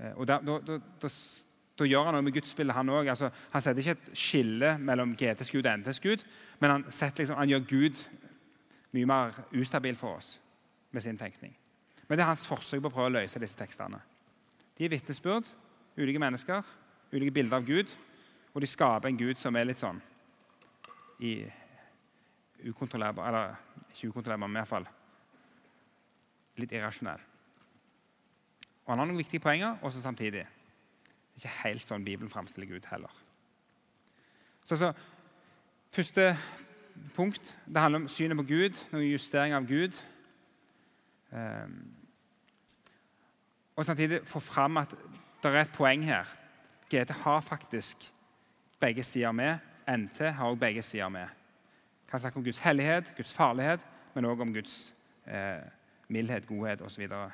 Eh, 0.00 0.12
og 0.16 0.24
da 0.26 0.38
gjør 1.84 2.08
han 2.08 2.16
noe 2.16 2.24
med 2.24 2.36
gudsbildet, 2.38 2.76
han 2.76 2.92
òg. 2.92 3.10
Altså, 3.12 3.28
han 3.52 3.64
setter 3.64 3.82
ikke 3.82 3.96
et 3.98 4.10
skille 4.16 4.72
mellom 4.80 5.12
GTs 5.18 5.52
Gud 5.52 5.66
og 5.66 5.82
NTs 5.82 6.00
Gud, 6.00 6.24
men 6.62 6.72
han, 6.72 6.86
liksom, 6.88 7.36
han, 7.36 7.52
gjør 7.52 7.68
Gud 7.68 8.02
mye 8.96 9.08
mer 9.10 9.36
ustabil 9.52 9.98
for 10.00 10.16
oss 10.16 10.36
med 10.96 11.04
sin 11.04 11.20
tenkning. 11.20 11.52
Men 12.08 12.16
det 12.16 12.24
er 12.24 12.30
hans 12.30 12.46
forsøk 12.48 12.80
på 12.80 12.88
å 12.88 12.94
prøve 12.94 13.10
å 13.10 13.16
løse 13.18 13.42
disse 13.42 13.58
tekstene. 13.58 14.00
De 14.78 14.86
er 14.86 14.92
vitnesbyrd, 14.92 15.48
ulike 15.98 16.22
mennesker, 16.22 16.64
ulike 17.16 17.34
bilder 17.34 17.58
av 17.58 17.66
Gud, 17.66 17.92
og 18.54 18.62
de 18.62 18.68
skaper 18.68 19.10
en 19.10 19.18
Gud 19.18 19.40
som 19.40 19.56
er 19.56 19.68
litt 19.68 19.80
sånn 19.80 19.98
i 21.24 21.38
ukontrollerbar 22.66 23.28
Eller 23.28 23.56
ikke 23.92 24.10
ukontrollerbar, 24.10 24.48
men 24.48 24.60
iallfall 24.60 24.86
litt 26.56 26.72
irrasjonell. 26.72 27.20
Og 28.84 28.92
Han 28.92 29.00
har 29.00 29.08
noen 29.08 29.20
viktige 29.20 29.40
poenger, 29.44 29.76
også 29.82 30.00
samtidig 30.00 30.46
Det 30.46 31.44
er 31.44 31.44
ikke 31.44 31.68
helt 31.68 31.88
sånn 31.88 32.04
Bibelen 32.04 32.32
framstiller 32.32 32.68
Gud 32.68 32.86
heller. 32.90 33.12
Så, 34.64 34.76
så, 34.76 34.92
Første 35.92 36.36
punkt 37.14 37.56
det 37.66 37.80
handler 37.80 38.00
om 38.00 38.08
synet 38.08 38.36
på 38.36 38.46
Gud, 38.48 38.78
noen 38.92 39.04
justering 39.04 39.54
av 39.54 39.66
Gud. 39.68 39.96
Um, 41.30 41.76
og 43.76 43.84
samtidig 43.84 44.22
få 44.24 44.40
fram 44.40 44.76
at 44.80 44.94
det 45.42 45.52
er 45.52 45.60
et 45.60 45.72
poeng 45.76 46.04
her. 46.04 46.28
GT 46.90 47.10
har 47.10 47.40
faktisk 47.40 48.12
begge 48.80 49.02
sider 49.02 49.32
med. 49.32 49.58
NT 49.88 50.18
har 50.18 50.46
også 50.46 50.60
begge 50.60 50.82
sider 50.82 51.08
med. 51.08 51.26
Kan 52.10 52.20
snakke 52.20 52.36
om 52.36 52.44
Guds 52.44 52.58
hellighet, 52.58 53.12
Guds 53.16 53.34
farlighet, 53.34 53.86
men 54.14 54.24
òg 54.24 54.40
om 54.40 54.54
Guds 54.54 54.94
eh, 55.26 55.62
mildhet, 56.08 56.46
godhet 56.46 56.82
osv. 56.82 57.08
Og, 57.10 57.30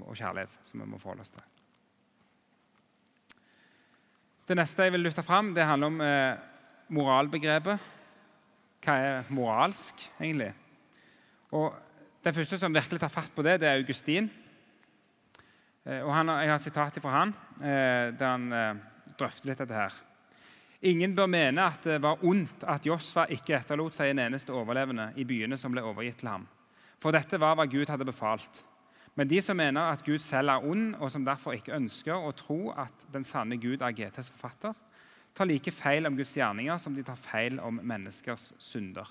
og 0.00 0.16
kjærlighet, 0.16 0.58
som 0.64 0.80
vi 0.80 0.86
må 0.86 0.98
forholde 0.98 1.22
oss 1.22 1.30
til. 1.30 1.42
Det 4.48 4.56
neste 4.56 4.82
jeg 4.82 4.92
vil 4.92 5.04
løfte 5.04 5.22
fram, 5.22 5.52
det 5.54 5.66
handler 5.68 5.92
om 5.92 6.00
eh, 6.00 6.38
moralbegrepet. 6.88 7.90
Hva 8.84 8.94
er 9.04 9.28
moralsk, 9.28 10.00
egentlig? 10.20 10.54
Og 11.52 11.84
Den 12.24 12.34
første 12.34 12.58
som 12.58 12.74
virkelig 12.74 12.98
tar 13.00 13.12
fatt 13.12 13.30
på 13.32 13.42
det, 13.46 13.60
det 13.60 13.68
er 13.68 13.78
Augustin. 13.78 14.26
Eh, 15.88 16.04
og 16.04 16.12
han, 16.12 16.28
Jeg 16.28 16.50
har 16.52 16.60
et 16.60 16.66
sitat 16.66 17.00
fra 17.00 17.14
han, 17.16 17.34
eh, 17.62 18.12
der 18.12 18.28
han 18.28 18.52
eh, 18.52 18.84
drøfter 19.18 19.50
litt 19.50 19.62
dette 19.64 19.74
her. 19.76 19.94
Ingen 20.88 21.14
bør 21.16 21.26
mene 21.26 21.64
at 21.64 21.82
det 21.88 21.98
var 22.04 22.20
ondt 22.22 22.62
at 22.68 22.86
Josfa 22.86 23.24
ikke 23.34 23.56
etterlot 23.56 23.96
seg 23.96 24.12
en 24.12 24.26
eneste 24.28 24.54
overlevende 24.54 25.10
i 25.18 25.24
byene 25.26 25.58
som 25.58 25.72
ble 25.74 25.82
overgitt 25.82 26.20
til 26.20 26.30
ham. 26.30 26.44
For 27.02 27.14
dette 27.14 27.40
var 27.40 27.56
hva 27.58 27.66
Gud 27.66 27.88
hadde 27.90 28.06
befalt. 28.06 28.62
Men 29.18 29.26
de 29.26 29.40
som 29.42 29.58
mener 29.58 29.90
at 29.90 30.04
Gud 30.06 30.22
selv 30.22 30.52
er 30.52 30.62
ond, 30.62 30.92
og 31.00 31.10
som 31.10 31.24
derfor 31.26 31.56
ikke 31.56 31.74
ønsker 31.74 32.14
å 32.14 32.30
tro 32.36 32.70
at 32.70 33.08
den 33.10 33.26
sanne 33.26 33.58
Gud 33.58 33.82
er 33.82 33.96
GTs 33.96 34.30
forfatter, 34.30 34.76
tar 35.34 35.48
like 35.50 35.72
feil 35.74 36.06
om 36.06 36.14
Guds 36.18 36.36
gjerninger 36.36 36.78
som 36.78 36.94
de 36.94 37.02
tar 37.06 37.18
feil 37.18 37.58
om 37.62 37.80
menneskers 37.82 38.52
synder. 38.62 39.08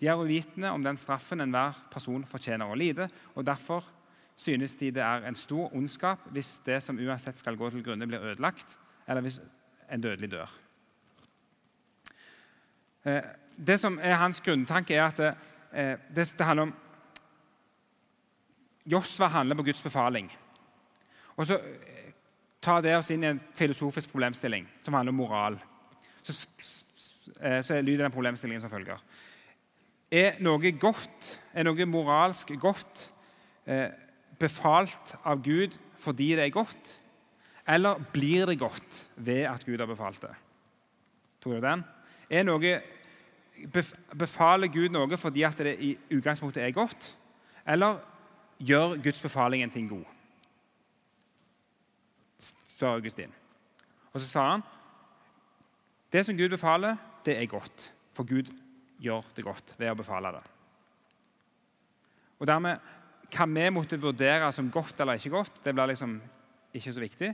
De 0.00 0.10
er 0.10 0.20
uvitende 0.20 0.72
om 0.74 0.84
den 0.84 0.98
straffen 1.00 1.40
enhver 1.40 1.78
person 1.92 2.24
fortjener 2.28 2.68
å 2.68 2.76
lide, 2.76 3.08
og 3.32 3.46
derfor 3.48 3.88
synes 4.42 4.76
de 4.80 4.90
det 4.90 5.02
er 5.02 5.26
en 5.28 5.38
stor 5.38 5.70
ondskap 5.74 6.26
hvis 6.34 6.58
det 6.66 6.80
som 6.82 6.98
uansett 6.98 7.38
skal 7.38 7.56
gå 7.56 7.70
til 7.70 7.84
grunne, 7.84 8.06
blir 8.06 8.22
ødelagt, 8.22 8.76
eller 9.08 9.22
hvis 9.22 9.40
en 9.92 10.02
dødelig 10.02 10.30
dør. 10.30 10.50
Eh, 13.04 13.22
det 13.66 13.80
som 13.80 13.98
er 14.02 14.18
Hans 14.20 14.40
grunntanke, 14.40 14.94
er 14.94 15.04
at 15.06 15.16
det, 15.16 15.34
eh, 15.72 15.96
det, 16.14 16.34
det 16.38 16.46
handler 16.46 16.62
om 16.62 16.74
Josva 18.86 19.26
handler 19.26 19.56
på 19.56 19.62
Guds 19.62 19.82
befaling. 19.82 20.32
Og 21.36 21.46
så 21.46 21.58
ta 21.58 22.76
tar 22.78 22.82
det 22.82 22.96
oss 22.96 23.10
inn 23.10 23.24
i 23.24 23.30
en 23.30 23.40
filosofisk 23.54 24.10
problemstilling 24.10 24.66
som 24.82 24.94
handler 24.94 25.10
om 25.10 25.16
moral. 25.16 25.58
Så, 26.22 26.34
så 27.62 27.80
lyder 27.80 28.04
den 28.04 28.14
problemstillingen 28.14 28.62
som 28.62 28.70
følger. 28.70 28.98
Er 30.12 30.38
noe 30.44 30.70
godt, 30.78 31.40
er 31.54 31.66
noe 31.66 31.86
moralsk 31.86 32.52
godt 32.60 33.08
eh, 33.66 33.88
befalt 34.42 35.14
av 35.24 35.42
Gud 35.44 35.78
fordi 36.02 36.32
det 36.34 36.46
er 36.46 36.54
godt, 36.54 36.96
eller 37.68 38.00
blir 38.12 38.46
det 38.50 38.58
godt 38.58 39.04
ved 39.16 39.46
at 39.46 39.64
Gud 39.66 39.78
har 39.78 39.86
befalt 39.86 40.22
det? 40.24 40.32
Tror 41.42 41.58
du 41.58 41.64
den? 41.64 41.84
Er 42.30 42.46
noe, 42.46 42.72
befaler 44.18 44.72
Gud 44.72 44.90
noe 44.90 45.18
fordi 45.20 45.44
at 45.46 45.62
det 45.62 45.76
i 45.78 45.92
utgangspunktet 46.16 46.64
er 46.64 46.74
godt, 46.74 47.12
eller 47.66 48.00
gjør 48.58 48.98
Guds 49.02 49.22
befaling 49.22 49.62
en 49.62 49.74
ting 49.74 49.88
god? 49.90 50.04
spør 52.82 52.98
Augustin. 52.98 53.30
Og 54.12 54.20
så 54.20 54.26
sa 54.26 54.46
han 54.50 54.64
det 56.12 56.26
som 56.26 56.36
Gud 56.36 56.50
befaler, 56.52 56.96
det 57.24 57.38
er 57.38 57.46
godt. 57.46 57.92
For 58.12 58.26
Gud 58.28 58.50
gjør 59.00 59.24
det 59.36 59.44
godt 59.46 59.74
ved 59.78 59.92
å 59.92 59.96
befale 59.96 60.34
det. 60.34 60.42
Og 62.42 62.48
dermed, 62.50 62.82
Hva 63.32 63.46
vi 63.48 63.70
måtte 63.72 64.00
vurdere 64.00 64.50
som 64.52 64.70
godt 64.70 65.00
eller 65.00 65.16
ikke 65.16 65.32
godt, 65.32 65.62
det 65.64 65.72
blir 65.74 65.88
liksom 65.88 66.18
ikke 66.74 66.92
så 66.92 67.00
viktig. 67.00 67.30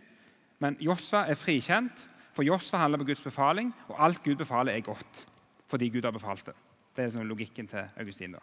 Men 0.62 0.76
Josfa 0.82 1.24
er 1.26 1.38
frikjent 1.38 2.08
for 2.38 2.46
Josfa 2.46 2.78
handler 2.78 2.98
på 2.98 3.08
Guds 3.08 3.22
befaling, 3.22 3.72
og 3.88 4.04
alt 4.04 4.22
Gud 4.22 4.36
befaler, 4.38 4.72
er 4.72 4.80
godt 4.86 5.26
fordi 5.68 5.88
Gud 5.90 6.04
har 6.04 6.10
befalt 6.14 6.46
det. 6.46 6.54
Det 6.96 7.02
er 7.02 7.06
liksom 7.08 7.26
logikken 7.26 7.66
til 7.68 7.88
Augustin. 8.00 8.32
da. 8.32 8.38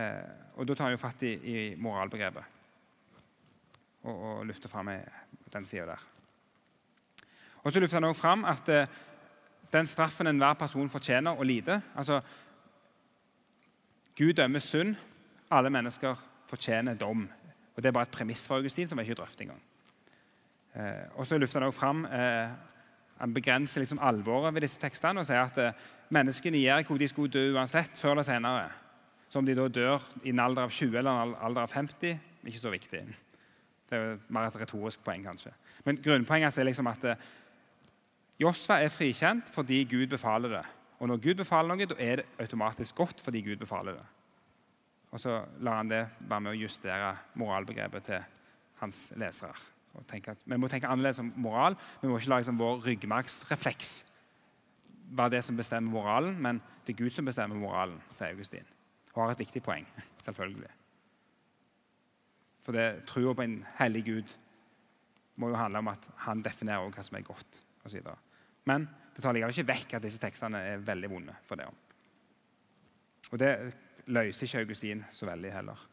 Eh, 0.00 0.28
og 0.54 0.68
Da 0.68 0.74
tar 0.74 0.84
han 0.84 0.92
jo 0.92 1.00
fatt 1.02 1.22
i, 1.22 1.32
i 1.34 1.74
moralbegrepet 1.76 2.44
og, 4.02 4.22
og 4.22 4.46
løfter 4.46 4.68
fram 4.68 4.88
den 5.52 5.66
sida 5.66 5.86
der. 5.86 6.06
Og 7.62 7.72
Så 7.72 7.80
løfter 7.80 7.96
han 7.96 8.04
også 8.04 8.20
fram 8.20 8.44
at 8.44 8.68
eh, 8.68 8.86
den 9.72 9.86
straffen 9.86 10.26
enhver 10.26 10.54
person 10.54 10.88
fortjener 10.88 11.36
å 11.36 11.42
lide 11.42 11.82
altså, 11.96 12.20
Gud 14.16 14.32
dømmer 14.32 14.58
synd. 14.58 14.94
Alle 15.50 15.70
mennesker 15.70 16.16
fortjener 16.48 16.94
dom. 16.94 17.26
Og 17.74 17.82
Det 17.82 17.90
er 17.90 17.96
bare 17.96 18.08
et 18.08 18.16
premiss 18.16 18.46
for 18.48 18.56
Augustin 18.56 18.88
som 18.88 18.98
er 18.98 19.04
ikke 19.04 19.20
drøfter 19.20 19.46
engang. 19.46 19.62
Eh, 20.76 21.04
og 21.16 21.26
så 21.26 21.38
løfter 21.38 21.60
han 21.60 21.68
også 21.68 21.80
fram 21.80 22.04
eh, 22.04 22.50
han 23.18 23.34
begrenser 23.34 23.80
liksom 23.80 24.00
alvoret 24.04 24.54
ved 24.54 24.66
disse 24.66 24.80
tekstene 24.80 25.22
og 25.22 25.28
sier 25.28 25.46
at 25.46 25.60
eh, 25.60 25.84
menneskene 26.12 26.58
i 26.58 26.66
Jeriko 26.66 26.96
de 27.00 27.08
skulle 27.08 27.32
dø 27.32 27.54
uansett, 27.56 27.96
før 27.96 28.16
eller 28.16 28.26
senere. 28.28 28.66
Så 29.28 29.40
om 29.40 29.46
de 29.46 29.56
da 29.56 29.66
dør 29.68 30.02
i 30.24 30.34
en 30.34 30.42
alder 30.44 30.66
av 30.66 30.74
20 30.74 30.98
eller 31.00 31.22
en 31.22 31.34
alder 31.48 31.64
av 31.64 31.72
50, 31.72 32.18
ikke 32.46 32.60
så 32.60 32.72
viktig. 32.72 33.00
Det 33.86 33.98
er 33.98 34.18
mer 34.28 34.50
et 34.50 34.60
retorisk 34.60 35.02
poeng, 35.06 35.24
kanskje. 35.24 35.52
Men 35.86 36.00
grunnpoenget 36.02 36.58
er 36.58 36.68
liksom 36.68 36.90
at 36.92 37.08
eh, 37.08 37.24
Josfa 38.42 38.82
er 38.82 38.92
frikjent 38.92 39.48
fordi 39.54 39.84
Gud 39.88 40.10
befaler 40.12 40.58
det. 40.58 40.64
Og 41.00 41.08
når 41.08 41.22
Gud 41.24 41.40
befaler 41.40 41.72
noe, 41.72 41.88
da 41.88 41.96
er 41.98 42.20
det 42.20 42.28
automatisk 42.40 43.00
godt 43.00 43.24
fordi 43.24 43.40
Gud 43.46 43.56
befaler 43.64 43.96
det. 43.96 44.04
Og 45.16 45.20
så 45.22 45.38
lar 45.64 45.78
han 45.80 45.88
det 45.88 46.02
være 46.28 46.44
med 46.44 46.52
å 46.52 46.58
justere 46.60 47.14
moralbegrepet 47.40 48.04
til 48.10 48.24
hans 48.82 48.98
lesere 49.16 49.56
Vi 49.96 50.58
må 50.60 50.68
tenke 50.68 50.88
annerledes 50.92 51.22
om 51.22 51.30
moral. 51.40 51.72
Vi 52.02 52.10
må 52.10 52.18
ikke 52.18 52.34
la 52.34 52.40
liksom, 52.42 52.58
vår 52.60 52.82
ryggmargsrefleks 52.84 53.92
være 55.16 55.38
det 55.38 55.40
som 55.46 55.56
bestemmer 55.56 55.94
moralen, 55.94 56.34
men 56.42 56.60
det 56.84 56.92
er 56.92 56.98
Gud 56.98 57.14
som 57.14 57.24
bestemmer 57.24 57.56
moralen, 57.56 57.96
sier 58.10 58.34
Augustin. 58.34 58.66
Og 59.14 59.22
har 59.22 59.32
et 59.32 59.40
viktig 59.40 59.62
poeng, 59.64 59.86
selvfølgelig. 60.26 60.68
For 62.66 62.76
det 62.76 63.06
trua 63.08 63.32
på 63.38 63.46
en 63.46 63.56
hellig 63.78 64.04
Gud 64.10 64.36
må 65.40 65.48
jo 65.48 65.56
handle 65.62 65.80
om 65.80 65.88
at 65.94 66.10
han 66.26 66.44
definerer 66.44 66.92
hva 66.92 67.06
som 67.06 67.16
er 67.16 67.24
godt. 67.24 67.62
Og 67.86 67.94
så 67.94 68.04
men 68.66 68.84
det 69.14 69.22
tar 69.22 69.32
likevel 69.32 69.54
ikke 69.54 69.70
vekk 69.70 69.96
at 69.96 70.04
disse 70.04 70.20
tekstene 70.20 70.60
er 70.74 70.84
veldig 70.84 71.08
vonde 71.08 71.40
for 71.46 71.56
det. 71.56 71.68
Og 73.30 73.38
det 73.40 73.52
løser 74.06 74.46
ikke 74.46 74.64
Augustin 74.64 75.04
så 75.10 75.28
veldig 75.28 75.52
heller. 75.52 75.84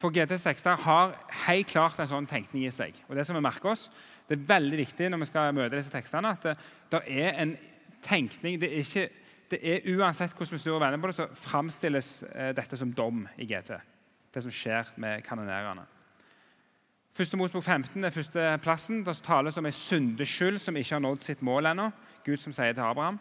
For 0.00 0.12
GTs 0.14 0.46
tekster 0.46 0.80
har 0.80 1.12
helt 1.44 1.68
klart 1.68 1.98
en 2.00 2.08
sånn 2.08 2.28
tenkning 2.28 2.64
i 2.64 2.72
seg. 2.72 2.96
Og 3.08 3.16
Det 3.16 3.26
som 3.28 3.36
vi 3.36 3.44
merker 3.44 3.74
oss, 3.74 3.90
det 4.28 4.38
er 4.38 4.46
veldig 4.48 4.78
viktig 4.80 5.10
når 5.10 5.20
vi 5.20 5.28
skal 5.28 5.54
møte 5.56 5.76
disse 5.76 5.92
tekstene, 5.92 6.32
at 6.32 6.46
det, 6.46 6.54
det 6.94 7.02
er 7.20 7.36
en 7.42 7.56
tenkning 8.00 8.56
det 8.62 8.70
er, 8.70 8.80
ikke, 8.80 9.08
det 9.52 9.60
er 9.60 9.88
Uansett 9.92 10.32
hvordan 10.32 10.56
vi 10.56 10.62
snur 10.62 10.78
og 10.78 10.84
vender 10.86 11.02
på 11.02 11.10
det, 11.10 11.18
så 11.18 11.28
framstilles 11.36 12.10
eh, 12.32 12.52
dette 12.56 12.80
som 12.80 12.94
dom 12.96 13.26
i 13.36 13.48
GT. 13.50 13.74
Det 14.32 14.42
som 14.46 14.54
skjer 14.54 14.94
med 15.02 15.20
kanonerene. 15.26 15.84
Første 17.12 17.36
Mosbok 17.36 17.64
15 17.66 18.04
er 18.04 18.14
første 18.14 18.44
plassen. 18.62 19.02
Det 19.04 19.16
tales 19.20 19.58
om 19.58 19.66
en 19.66 19.74
syndeskyld 19.74 20.60
som 20.62 20.76
ikke 20.78 20.94
har 20.94 21.02
nådd 21.04 21.26
sitt 21.26 21.42
mål 21.44 21.74
ennå. 21.74 21.90
Gud 22.24 22.40
som 22.40 22.54
sier 22.56 22.72
til 22.72 22.86
Abraham. 22.86 23.18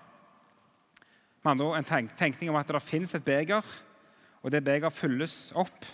Med 1.43 1.51
andre 1.51 1.65
ord 1.65 1.77
en 1.77 2.09
tenkning 2.17 2.49
om 2.51 2.57
at 2.59 2.67
det 2.67 2.81
finnes 2.83 3.15
et 3.15 3.25
beger, 3.25 3.65
og 4.43 4.51
det 4.51 4.63
beger 4.63 4.89
fylles 4.89 5.51
opp 5.55 5.85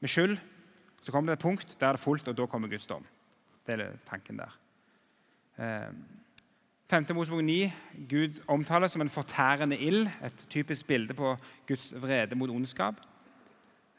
med 0.00 0.10
skyld, 0.10 0.38
så 1.00 1.12
kommer 1.12 1.32
det 1.32 1.38
et 1.38 1.44
punkt 1.44 1.76
der 1.80 1.92
det 1.92 2.00
er 2.00 2.04
fullt, 2.04 2.28
og 2.28 2.36
da 2.36 2.46
kommer 2.46 2.68
Guds 2.68 2.86
dom. 2.86 3.06
Det 3.66 3.80
er 3.80 3.92
tanken 4.06 4.38
der. 4.38 4.56
5. 5.56 7.04
Eh, 7.10 7.16
Mosebok 7.16 7.44
9. 7.44 7.72
Gud 8.08 8.40
omtales 8.48 8.92
som 8.92 9.02
en 9.02 9.08
fortærende 9.08 9.78
ild. 9.78 10.08
Et 10.24 10.46
typisk 10.48 10.86
bilde 10.86 11.14
på 11.14 11.36
Guds 11.68 11.94
vrede 12.02 12.34
mot 12.34 12.50
ondskap. 12.50 12.94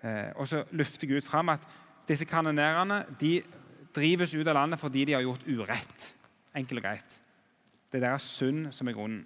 Eh, 0.03 0.31
og 0.35 0.47
så 0.47 0.63
lufter 0.71 1.07
Gud 1.07 1.21
fram 1.21 1.49
at 1.49 1.67
disse 2.07 2.25
kanonerene 2.25 3.05
de 3.19 3.41
drives 3.95 4.35
ut 4.35 4.47
av 4.47 4.55
landet 4.55 4.79
fordi 4.79 5.05
de 5.05 5.13
har 5.13 5.21
gjort 5.21 5.47
urett. 5.47 6.15
Enkelt 6.55 6.79
og 6.79 6.83
greit. 6.83 7.19
Det 7.91 8.01
er 8.01 8.07
deres 8.09 8.23
synd 8.23 8.71
som 8.73 8.87
er 8.87 8.97
grunnen. 8.97 9.25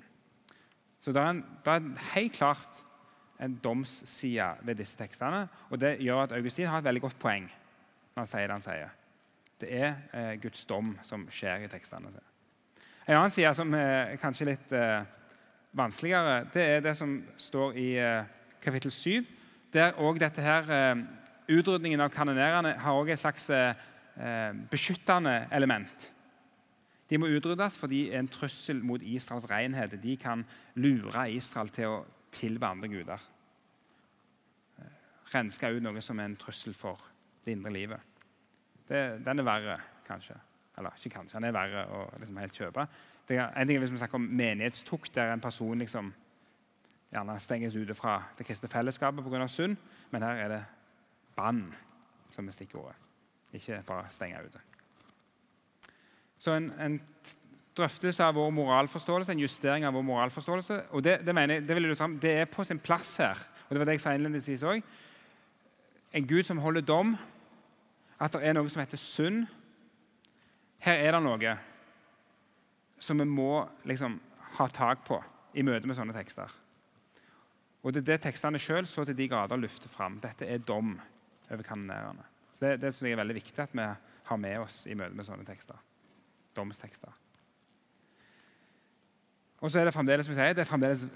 Så 1.05 1.13
det 1.13 1.21
er, 1.21 1.35
en, 1.35 1.43
det 1.61 1.73
er 1.73 2.05
helt 2.15 2.33
klart 2.33 2.79
en 3.45 3.59
domsside 3.61 4.47
ved 4.65 4.79
disse 4.79 4.97
tekstene. 4.97 5.43
og 5.69 5.77
Det 5.77 5.99
gjør 6.01 6.23
at 6.23 6.31
Augustin 6.33 6.65
har 6.71 6.81
et 6.81 6.87
veldig 6.87 7.03
godt 7.03 7.19
poeng 7.21 7.45
når 8.15 8.23
han 8.23 8.29
sier 8.31 8.47
det 8.47 8.55
han 8.55 8.63
sier. 8.63 8.95
Det 9.61 9.69
er 9.69 9.91
eh, 10.15 10.31
Guds 10.41 10.63
dom 10.65 10.95
som 11.05 11.27
skjer 11.29 11.67
i 11.67 11.69
tekstene. 11.69 12.09
En 13.05 13.19
annen 13.19 13.33
side 13.35 13.51
som 13.53 13.75
er 13.77 14.15
kanskje 14.17 14.47
litt 14.49 14.73
eh, 14.73 15.03
vanskeligere, 15.77 16.39
det 16.55 16.65
er 16.71 16.81
det 16.87 16.95
som 16.97 17.19
står 17.37 17.77
i 17.77 17.89
eh, 18.01 18.31
kapittel 18.63 18.91
7. 18.91 19.29
Der 19.75 19.93
òg 20.01 20.17
dette 20.23 20.41
her 20.41 20.73
eh, 20.73 21.05
Utrydningen 21.45 22.01
av 22.01 22.09
kanonerene 22.09 22.71
har 22.81 22.97
òg 22.97 23.11
et 23.13 23.21
slags 23.21 23.51
eh, 23.53 23.77
eh, 24.17 24.57
beskyttende 24.71 25.43
element. 25.53 26.07
De 27.09 27.17
må 27.21 27.29
utryddes, 27.29 27.77
for 27.77 27.91
de 27.91 28.07
er 28.09 28.19
en 28.19 28.29
trussel 28.31 28.81
mot 28.83 29.01
Israels 29.01 29.45
renhet. 29.51 29.93
De 30.03 30.17
kan 30.17 30.45
lure 30.75 31.27
Israel 31.31 31.69
til 31.69 31.91
å 31.91 31.99
tilbe 32.33 32.67
andre 32.67 32.89
guder. 32.89 33.27
Renske 35.33 35.69
ut 35.75 35.83
noe 35.83 36.01
som 36.01 36.19
er 36.19 36.31
en 36.31 36.39
trussel 36.39 36.73
for 36.77 37.01
det 37.45 37.53
indre 37.53 37.73
livet. 37.73 38.01
Det, 38.89 39.01
den 39.25 39.41
er 39.41 39.47
verre, 39.47 39.79
kanskje. 40.07 40.37
Eller 40.77 40.97
ikke 40.97 41.17
kanskje, 41.19 41.37
den 41.37 41.49
er 41.49 41.55
verre 41.55 41.85
å 41.93 42.03
liksom 42.19 42.41
helt 42.41 42.57
kjøpe. 42.57 42.87
Det 43.25 43.37
er, 43.37 43.49
en 43.53 43.67
ting 43.67 43.77
er 43.77 43.85
Hvis 43.85 43.93
vi 43.93 44.01
snakker 44.01 44.19
om 44.19 44.29
menighetstukt, 44.29 45.15
der 45.15 45.33
en 45.33 45.41
person 45.41 45.79
liksom 45.79 46.13
gjerne 47.11 47.39
stenges 47.39 47.75
ute 47.75 47.93
fra 47.93 48.19
det 48.37 48.45
kristne 48.45 48.69
fellesskapet 48.69 49.23
pga. 49.23 49.47
synd, 49.47 49.77
men 50.11 50.21
her 50.21 50.45
er 50.45 50.47
det 50.49 50.63
bann 51.35 51.65
som 52.35 52.47
er 52.47 52.51
stikkordet. 52.51 52.95
Ikke 53.53 53.83
bare 53.87 54.11
stenge 54.11 54.41
ute. 54.45 54.59
Så 56.45 56.53
en, 56.53 56.69
en, 56.79 56.99
drøftelse 57.75 58.23
av 58.23 58.37
vår 58.37 58.51
moralforståelse, 58.55 59.33
en 59.33 59.41
justering 59.41 59.83
av 59.83 59.95
vår 59.97 60.03
moralforståelse. 60.07 60.77
og 60.95 61.03
Det, 61.03 61.17
det, 61.27 61.33
mener 61.35 61.57
jeg, 61.57 61.63
det, 61.67 61.75
vil 61.75 61.89
jeg 61.89 62.19
det 62.23 62.31
er 62.31 62.45
på 62.47 62.63
sin 62.63 62.79
plass 62.79 63.17
her. 63.19 63.39
og 63.65 63.73
det 63.73 63.79
var 63.81 63.89
det 63.89 63.95
jeg 63.97 64.03
sa 64.03 64.13
innledningsvis 64.15 64.63
også. 64.63 64.81
En 66.15 66.27
Gud 66.27 66.43
som 66.47 66.61
holder 66.63 66.81
dom. 66.81 67.17
At 68.19 68.31
det 68.31 68.47
er 68.47 68.55
noe 68.55 68.69
som 68.71 68.79
heter 68.79 69.01
synd. 69.01 69.41
Her 70.79 71.01
er 71.03 71.17
det 71.17 71.23
noe 71.25 71.55
som 72.99 73.19
vi 73.19 73.25
må 73.27 73.65
liksom, 73.83 74.15
ha 74.55 74.67
tak 74.71 75.03
på 75.03 75.17
i 75.53 75.65
møte 75.65 75.87
med 75.87 75.97
sånne 75.97 76.15
tekster. 76.15 76.53
Og 77.83 77.91
Det 77.93 78.05
er 78.05 78.13
det 78.13 78.21
tekstene 78.29 78.61
sjøl 78.61 78.87
så 78.87 79.03
til 79.03 79.17
de 79.17 79.27
grader 79.27 79.59
løfter 79.59 79.91
fram. 79.91 80.15
Dette 80.23 80.47
er 80.47 80.63
dom 80.63 80.95
over 81.49 81.63
kanonerene. 81.67 82.23
Så 82.53 82.69
Det, 82.69 82.79
det 82.81 82.93
synes 82.93 83.09
jeg 83.09 83.17
er 83.17 83.23
veldig 83.25 83.35
viktig 83.35 83.63
at 83.65 83.75
vi 83.75 83.89
har 84.29 84.37
med 84.37 84.57
oss 84.63 84.85
i 84.87 84.95
møte 84.95 85.17
med 85.17 85.27
sånne 85.27 85.43
tekster. 85.45 85.75
Domstekster. 86.55 87.13
Og 89.63 89.71
så 89.71 89.79
er 89.79 89.87
det 89.87 89.95
fremdeles, 89.95 90.27
som 90.27 90.35
jeg 90.35 90.41
sier, 90.41 90.57
det 90.57 90.65
er 90.65 90.69
fremdeles 90.69 91.07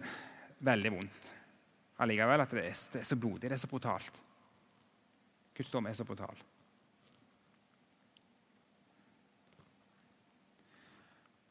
veldig 0.60 0.96
vondt 0.96 1.36
allikevel 2.00 2.44
at 2.44 2.56
det 2.56 2.64
er, 2.64 2.78
det 2.94 3.02
er 3.02 3.08
så 3.08 3.18
blodig, 3.20 3.50
det 3.50 3.58
er 3.58 3.62
så 3.62 3.70
brutalt. 3.70 4.22
Guds 5.58 5.72
dom 5.72 5.90
er 5.90 5.98
så 5.98 6.06
brutal. 6.08 6.38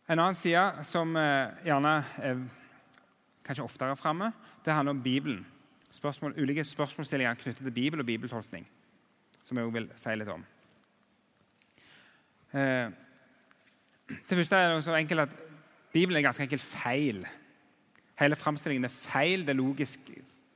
En 0.08 0.16
annen 0.16 0.36
side 0.36 0.62
som 0.88 1.12
eh, 1.20 1.58
gjerne 1.68 1.98
er 2.24 2.38
kanskje 3.44 3.64
oftere 3.64 3.96
framme, 3.96 4.30
det 4.64 4.72
handler 4.72 4.96
om 4.96 5.02
Bibelen. 5.04 5.42
Spørsmål, 5.92 6.36
ulike 6.40 6.64
spørsmålsstillinger 6.64 7.36
knyttet 7.42 7.64
til 7.64 7.72
Bibel 7.72 8.00
og 8.00 8.06
bibeltolkning, 8.08 8.64
som 9.42 9.56
jeg 9.56 9.68
også 9.68 9.76
vil 9.76 9.90
si 10.00 10.14
litt 10.16 10.32
om. 10.32 10.46
Eh, 12.56 12.88
det 14.08 14.38
første 14.40 14.56
er 14.56 14.72
det 14.72 14.84
så 14.86 14.96
enkelt 14.96 15.26
at 15.26 15.36
Bibelen 15.92 16.18
er 16.18 16.26
ganske 16.28 16.44
enkelt 16.44 16.64
feil. 16.64 17.22
Hele 18.18 18.36
framstillingen 18.36 18.88
er 18.88 18.94
feil. 18.94 19.44
Det 19.44 19.54
er 19.54 19.60
logisk 19.60 20.10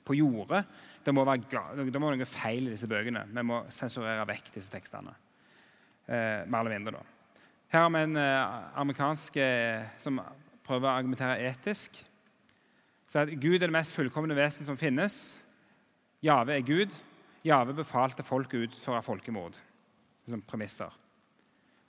på 0.05 0.17
jordet. 0.17 0.65
Det 1.05 1.15
må 1.15 1.25
være 1.27 1.65
det 1.91 2.01
må 2.01 2.11
noe 2.13 2.29
feil 2.29 2.69
i 2.69 2.75
disse 2.75 2.89
bøkene. 2.91 3.27
Vi 3.33 3.45
må 3.47 3.63
sensurere 3.73 4.27
vekk 4.29 4.53
disse 4.55 4.73
tekstene. 4.73 5.15
Eh, 6.07 6.43
mer 6.47 6.63
eller 6.63 6.77
mindre 6.77 6.97
da. 6.97 7.03
Her 7.73 7.87
har 7.87 7.93
vi 7.95 8.03
en 8.05 8.19
eh, 8.21 8.57
amerikansk 8.83 9.37
eh, 9.41 9.85
som 10.03 10.21
prøver 10.67 10.89
å 10.89 10.97
argumentere 10.97 11.41
etisk. 11.49 11.97
Så 13.09 13.23
at 13.23 13.33
Gud 13.37 13.59
er 13.59 13.67
det 13.67 13.75
mest 13.75 13.95
fullkomne 13.97 14.37
vesen 14.37 14.67
som 14.69 14.79
finnes. 14.79 15.39
Jave 16.25 16.57
er 16.57 16.67
Gud. 16.67 16.95
Jave 17.45 17.75
befalte 17.77 18.25
folk 18.25 18.55
å 18.55 18.65
utføre 18.67 19.03
folkemord. 19.05 19.59
Som 20.29 20.45
premisser. 20.47 21.02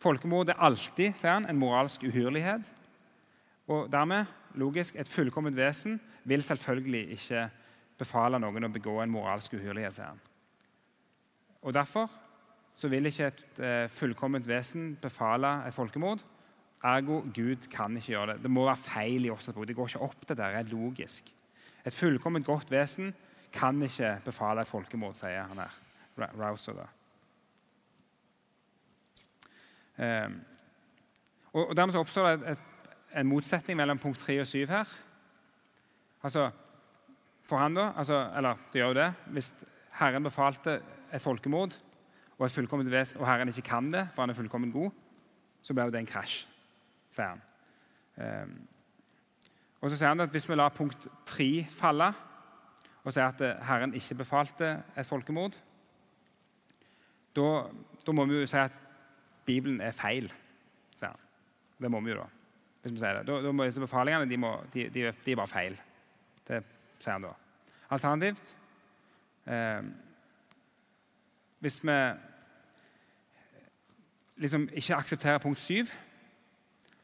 Folkemord 0.03 0.51
er 0.51 0.59
alltid 0.59 1.15
sier 1.15 1.37
han, 1.37 1.47
en 1.47 1.59
moralsk 1.59 2.03
uhyrlighet. 2.07 2.67
Og 3.71 3.87
dermed, 3.91 4.27
logisk, 4.59 4.97
et 4.99 5.09
fullkomment 5.09 5.55
vesen 5.55 5.99
vil 6.27 6.43
selvfølgelig 6.43 7.15
ikke 7.15 7.47
befale 7.99 8.39
noen 8.41 8.67
å 8.67 8.73
begå 8.73 8.97
en 9.01 9.13
moralsk 9.13 9.55
uhyrlighet. 9.55 9.95
sier 9.95 10.11
han. 10.11 10.21
Og 11.63 11.73
Derfor 11.73 12.11
så 12.75 12.89
vil 12.89 13.05
ikke 13.07 13.29
et 13.29 13.59
eh, 13.61 13.89
fullkomment 13.91 14.47
vesen 14.49 14.95
befale 15.01 15.59
et 15.67 15.75
folkemord. 15.75 16.23
Ergo 16.83 17.21
Gud 17.35 17.69
kan 17.71 17.95
ikke 17.95 18.11
gjøre 18.15 18.33
det. 18.33 18.43
Det 18.43 18.51
må 18.51 18.65
være 18.65 18.81
feil 18.81 19.27
i 19.27 19.31
oss. 19.31 19.47
Det 19.47 19.75
går 19.77 19.93
ikke 19.93 20.03
opp, 20.03 20.27
det 20.27 20.37
der 20.37 20.57
er 20.57 20.71
logisk. 20.71 21.29
Et 21.85 21.93
fullkomment 21.93 22.45
godt 22.45 22.71
vesen 22.73 23.13
kan 23.53 23.77
ikke 23.85 24.17
befale 24.25 24.65
et 24.65 24.67
folkemord, 24.67 25.15
sier 25.19 25.45
han 25.47 25.61
her. 25.63 25.79
Rouser, 26.17 26.75
da. 26.81 26.89
Um, 29.97 30.41
og 31.53 31.75
Dermed 31.77 31.95
oppstår 31.95 32.27
det 32.27 32.33
et, 32.33 32.57
et, 32.57 32.91
en 33.19 33.29
motsetning 33.29 33.77
mellom 33.77 33.99
punkt 34.01 34.19
3 34.19 34.39
og 34.41 34.47
7 34.47 34.65
her. 34.67 34.89
Altså, 36.23 36.49
For 37.43 37.57
han 37.57 37.75
da, 37.75 37.91
altså, 37.97 38.31
Eller 38.35 38.55
det 38.73 38.81
gjør 38.81 38.87
jo 38.87 38.93
det. 38.93 39.13
Hvis 39.25 39.53
Herren 39.99 40.23
befalte 40.23 40.81
et 41.13 41.21
folkemord, 41.21 41.77
og 42.37 42.45
et 42.45 42.51
fullkomment 42.51 42.91
vesen, 42.91 43.21
og 43.21 43.27
Herren 43.27 43.47
ikke 43.47 43.61
kan 43.61 43.91
det, 43.91 44.07
for 44.13 44.21
han 44.21 44.29
er 44.29 44.33
fullkommen 44.33 44.71
god, 44.71 44.91
så 45.61 45.73
blir 45.73 45.83
jo 45.83 45.91
det 45.91 45.99
en 45.99 46.09
krasj, 46.09 46.47
sier 47.11 47.35
han. 47.35 47.43
Um, 48.17 48.55
og 49.81 49.89
så 49.89 49.97
sier 49.97 50.07
han 50.07 50.23
at 50.23 50.29
Hvis 50.29 50.49
vi 50.49 50.55
lar 50.55 50.69
punkt 50.69 51.07
3 51.25 51.67
falle, 51.71 52.13
og 53.03 53.13
sier 53.13 53.27
at 53.27 53.65
Herren 53.67 53.93
ikke 53.93 54.15
befalte 54.15 54.83
et 54.97 55.05
folkemord, 55.05 55.59
da 57.35 58.11
må 58.15 58.25
vi 58.25 58.39
jo 58.39 58.47
si 58.47 58.57
at 58.57 58.75
Bibelen 59.45 59.81
er 59.83 59.95
feil, 59.95 60.29
sier 60.95 61.11
han. 61.11 61.29
Det 61.83 61.91
må 61.91 62.01
vi 62.03 62.13
jo 62.13 62.21
da. 62.21 62.27
hvis 62.83 62.93
vi 62.93 63.01
sier 63.01 63.19
det. 63.19 63.25
Da, 63.27 63.39
da 63.43 63.51
må 63.51 63.67
disse 63.67 63.83
befalingene 63.83 64.29
de, 64.29 64.39
må, 64.39 64.53
de, 64.73 64.87
de, 64.93 65.07
de 65.25 65.31
er 65.33 65.39
bare 65.39 65.51
feil. 65.51 65.77
Det 66.47 66.61
sier 66.99 67.15
han 67.15 67.27
da. 67.27 67.33
Alternativt 67.93 68.55
eh, 69.45 69.83
Hvis 71.61 71.77
vi 71.83 71.97
liksom 74.43 74.69
ikke 74.73 74.95
aksepterer 74.95 75.43
punkt 75.43 75.59
7 75.59 75.83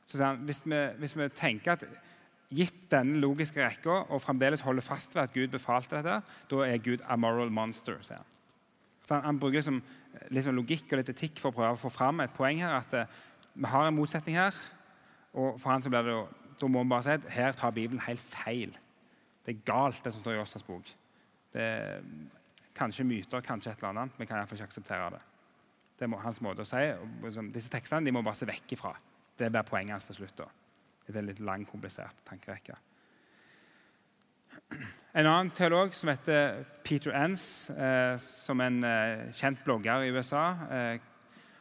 så 0.10 0.18
sier 0.18 0.26
han, 0.26 0.40
hvis 0.48 0.64
vi, 0.66 0.78
hvis 0.98 1.14
vi 1.18 1.28
tenker 1.38 1.76
at 1.76 1.84
gitt 2.50 2.88
denne 2.90 3.20
logiske 3.22 3.62
rekka 3.62 4.00
og 4.10 4.24
fremdeles 4.24 4.64
holder 4.66 4.82
fast 4.82 5.14
ved 5.14 5.28
at 5.28 5.36
Gud 5.36 5.52
befalte 5.54 6.00
dette, 6.00 6.16
da 6.50 6.62
er 6.66 6.82
Gud 6.82 7.04
a 7.06 7.16
moral 7.16 7.52
monster. 7.54 8.00
sier 8.02 8.18
Han 8.18 8.39
så 9.10 9.18
han, 9.18 9.26
han 9.26 9.40
bruker 9.42 9.58
liksom, 9.58 9.80
sånn 10.46 10.60
logikk 10.60 10.92
og 10.92 11.00
litt 11.00 11.10
etikk 11.10 11.40
for 11.42 11.50
å 11.50 11.58
prøve 11.58 11.74
å 11.74 11.82
få 11.82 11.90
fram 11.90 12.22
et 12.22 12.34
poeng 12.36 12.60
her. 12.62 12.76
at 12.78 12.94
uh, 12.94 13.22
Vi 13.58 13.72
har 13.72 13.88
en 13.88 13.96
motsetning 13.98 14.38
her. 14.38 14.54
og 15.34 15.58
for 15.58 15.72
han 15.74 15.82
så 15.82 15.90
blir 15.90 16.06
det, 16.06 16.18
Da 16.60 16.68
må 16.68 16.84
vi 16.84 16.92
bare 16.92 17.04
si 17.08 17.16
at 17.16 17.26
her 17.34 17.54
tar 17.58 17.72
Bibelen 17.72 18.04
helt 18.06 18.22
feil. 18.22 18.78
Det 19.46 19.56
er 19.56 19.66
galt, 19.66 20.04
det 20.04 20.14
som 20.14 20.22
står 20.22 20.36
i 20.36 20.42
Åsas 20.44 20.64
bok. 20.68 20.86
Det 21.54 21.64
er 21.64 22.04
Kanskje 22.80 23.04
myter, 23.04 23.42
kanskje 23.44 23.74
et 23.74 23.82
eller 23.82 23.90
annet. 23.90 24.14
Vi 24.16 24.26
kan 24.26 24.38
iallfall 24.38 24.56
ikke 24.56 24.70
akseptere 24.70 25.10
det. 25.12 25.20
Det 26.00 26.06
er 26.08 26.22
hans 26.24 26.40
måte 26.40 26.64
å 26.64 26.68
si. 26.68 26.84
Liksom, 27.26 27.50
disse 27.52 27.72
tekstene 27.74 28.06
de 28.06 28.14
må 28.16 28.22
bare 28.24 28.40
se 28.40 28.48
vekk 28.48 28.76
ifra. 28.78 28.94
Det 29.36 29.50
blir 29.52 29.66
poenget 29.68 29.98
hans 29.98 30.08
til 30.08 30.16
slutt. 30.22 30.38
da. 30.38 30.46
Det 31.08 31.18
er 31.18 31.26
litt 31.28 31.42
lang, 31.44 31.66
komplisert 31.68 32.22
tankerekke. 32.24 32.78
En 35.14 35.26
annen 35.26 35.50
teolog 35.52 35.94
som 35.98 36.12
heter 36.12 36.64
Peter 36.86 37.16
Enns, 37.18 37.70
eh, 37.70 38.18
som 38.22 38.62
en 38.62 38.84
eh, 38.86 39.30
kjent 39.34 39.64
blogger 39.66 40.06
i 40.06 40.12
USA, 40.14 40.44
eh, 40.70 41.00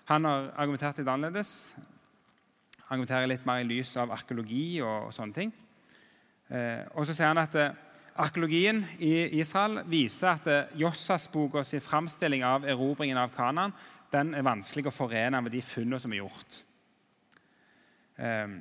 han 0.09 0.24
har 0.24 0.50
argumentert 0.56 1.00
litt 1.00 1.09
annerledes. 1.09 1.74
Han 2.86 2.98
Argumenterer 2.98 3.28
litt 3.28 3.46
mer 3.48 3.61
i 3.61 3.68
lys 3.68 3.96
av 4.00 4.12
arkeologi 4.14 4.80
og, 4.80 5.09
og 5.09 5.16
sånne 5.16 5.36
ting. 5.36 5.52
Eh, 6.48 6.84
og 6.94 7.04
så 7.04 7.16
sier 7.16 7.28
han 7.28 7.40
at 7.42 7.56
eh, 7.61 7.76
Arkeologien 8.18 8.80
i 9.04 9.12
Israel 9.38 9.82
viser 9.86 10.32
at 10.32 10.48
eh, 10.50 10.72
Jossas-boka 10.80 11.62
sin 11.62 11.84
framstilling 11.84 12.42
av 12.42 12.64
erobringen 12.66 13.20
av 13.20 13.30
Kanan 13.36 13.74
den 14.11 14.32
er 14.34 14.46
vanskelig 14.46 14.88
å 14.88 14.94
forene 14.94 15.42
med 15.44 15.52
de 15.52 15.61
funnene 15.62 16.00
som 16.00 16.14
er 16.14 16.22
gjort. 16.22 16.62
Um, 18.16 18.54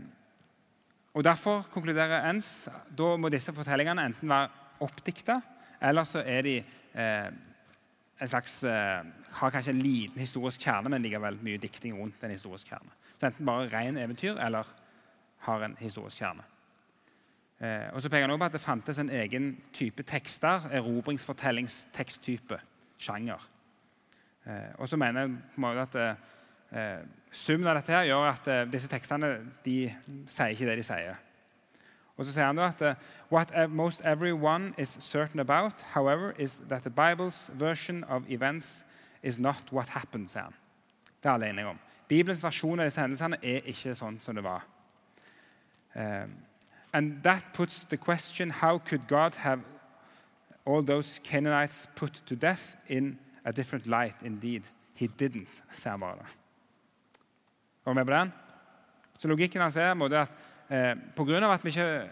og 1.18 1.24
Derfor 1.26 1.66
konkluderer 1.74 2.28
Ens 2.30 2.68
da 2.98 3.16
må 3.18 3.32
disse 3.34 3.54
fortellingene 3.56 4.04
enten 4.06 4.30
være 4.30 4.50
oppdikta, 4.86 5.40
eller 5.82 6.06
så 6.06 6.22
er 6.22 6.44
de 6.46 6.58
eh, 6.62 7.30
en 8.22 8.30
slags, 8.30 8.60
eh, 8.64 9.02
har 9.40 9.54
kanskje 9.54 9.74
en 9.74 9.82
liten 9.82 10.22
historisk 10.22 10.62
kjerne, 10.62 10.92
men 10.94 11.02
likevel 11.02 11.40
mye 11.42 11.58
dikting 11.62 11.98
rundt 11.98 12.22
en 12.24 12.36
historisk 12.36 12.70
kjerne. 12.70 12.94
Så 13.18 13.26
Enten 13.32 13.50
bare 13.50 13.66
ren 13.74 13.98
eventyr 13.98 14.38
eller 14.46 14.70
har 15.48 15.66
en 15.66 15.76
historisk 15.80 16.22
kjerne. 16.22 16.46
Eh, 17.60 17.90
og 17.94 18.02
så 18.02 18.10
peker 18.10 18.28
han 18.28 18.32
også 18.32 18.44
på 18.44 18.46
at 18.52 18.54
Det 18.54 18.62
fantes 18.62 19.00
en 19.00 19.10
egen 19.10 19.58
type 19.74 20.04
tekster, 20.04 20.70
erobringsfortellingsteksttype, 20.72 22.60
sjanger. 22.98 23.50
Eh, 24.46 24.74
og 24.78 24.88
så 24.88 24.98
mener 24.98 25.22
jeg 25.22 25.30
på 25.30 25.62
en 25.62 25.66
måte 25.66 25.88
at 25.88 26.18
eh, 26.72 27.17
Summen 27.32 27.68
av 27.68 27.76
dette 27.76 27.94
her 27.94 28.08
gjør 28.08 28.30
at 28.30 28.48
eh, 28.48 28.66
disse 28.72 28.90
tekstene 28.92 29.32
de 29.66 29.80
sier 30.32 30.54
ikke 30.54 30.70
det 30.70 30.78
de 30.80 30.86
sier. 30.88 31.18
Og 32.18 32.26
så 32.26 32.34
sier 32.34 32.48
han 32.50 32.58
da 32.58 32.72
at 32.72 32.98
What 33.30 33.52
most 33.70 34.02
everyone 34.06 34.74
is 34.78 34.98
certain 35.00 35.40
about, 35.40 35.82
however, 35.94 36.34
is 36.40 36.62
that 36.70 36.84
the 36.84 36.90
Bible's 36.90 37.52
version 37.54 38.04
of 38.04 38.24
events 38.32 38.86
is 39.22 39.40
not 39.40 39.72
what 39.72 39.90
happened. 39.90 40.30
sier 40.30 40.42
han. 40.42 40.56
Det 41.24 41.30
er 41.30 41.34
alle 41.34 41.50
enige 41.50 41.68
om. 41.68 41.80
Bibelens 42.08 42.44
versjon 42.44 42.80
av 42.80 42.86
disse 42.88 43.02
hendelsene 43.02 43.38
er 43.44 43.66
ikke 43.68 43.96
sånn 43.96 44.20
som 44.24 44.36
det 44.36 44.44
var. 44.44 44.64
Um, 45.96 46.36
and 46.94 47.24
that 47.24 47.44
puts 47.54 47.86
the 47.86 47.98
question 47.98 48.52
how 48.52 48.78
could 48.78 49.08
God 49.08 49.36
have 49.36 49.62
all 50.66 50.82
those 50.82 51.20
Canaanites 51.24 51.88
put 51.96 52.22
to 52.26 52.36
death 52.36 52.78
in 52.88 53.20
a 53.46 53.52
different 53.52 53.88
light 53.88 54.24
indeed? 54.24 54.70
He 54.96 55.08
didn't, 55.08 55.64
sier 55.74 55.92
han 55.92 56.00
bare. 56.00 56.26
Er 57.88 57.92
du 57.92 57.96
med 57.96 58.06
på 58.06 58.12
den? 58.12 58.32
Så 59.18 59.28
Logikken 59.28 59.62
hans 59.62 59.78
er 59.78 59.94
at 59.96 60.32
eh, 60.70 60.96
pga. 61.16 61.54
at 61.54 61.64
vi 61.64 61.70
ikke 61.70 62.10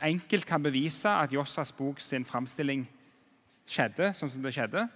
enkelt 0.00 0.46
kan 0.46 0.62
bevise 0.62 1.08
at 1.08 1.32
Jossas 1.32 1.72
bok 1.72 2.00
sin 2.00 2.24
framstilling 2.24 2.88
skjedde 3.68 4.14
sånn 4.14 4.30
som 4.30 4.42
det 4.42 4.54
skjedde 4.54 4.88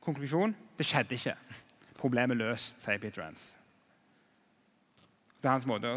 Konklusjon 0.00 0.54
det 0.78 0.86
skjedde 0.86 1.14
ikke. 1.14 1.34
Problemet 1.98 2.36
løst, 2.36 2.78
sier 2.80 2.98
Peter 3.02 3.22
Rance. 3.22 3.58
Det 5.42 5.48
er 5.48 5.56
hans 5.56 5.66
måte. 5.66 5.90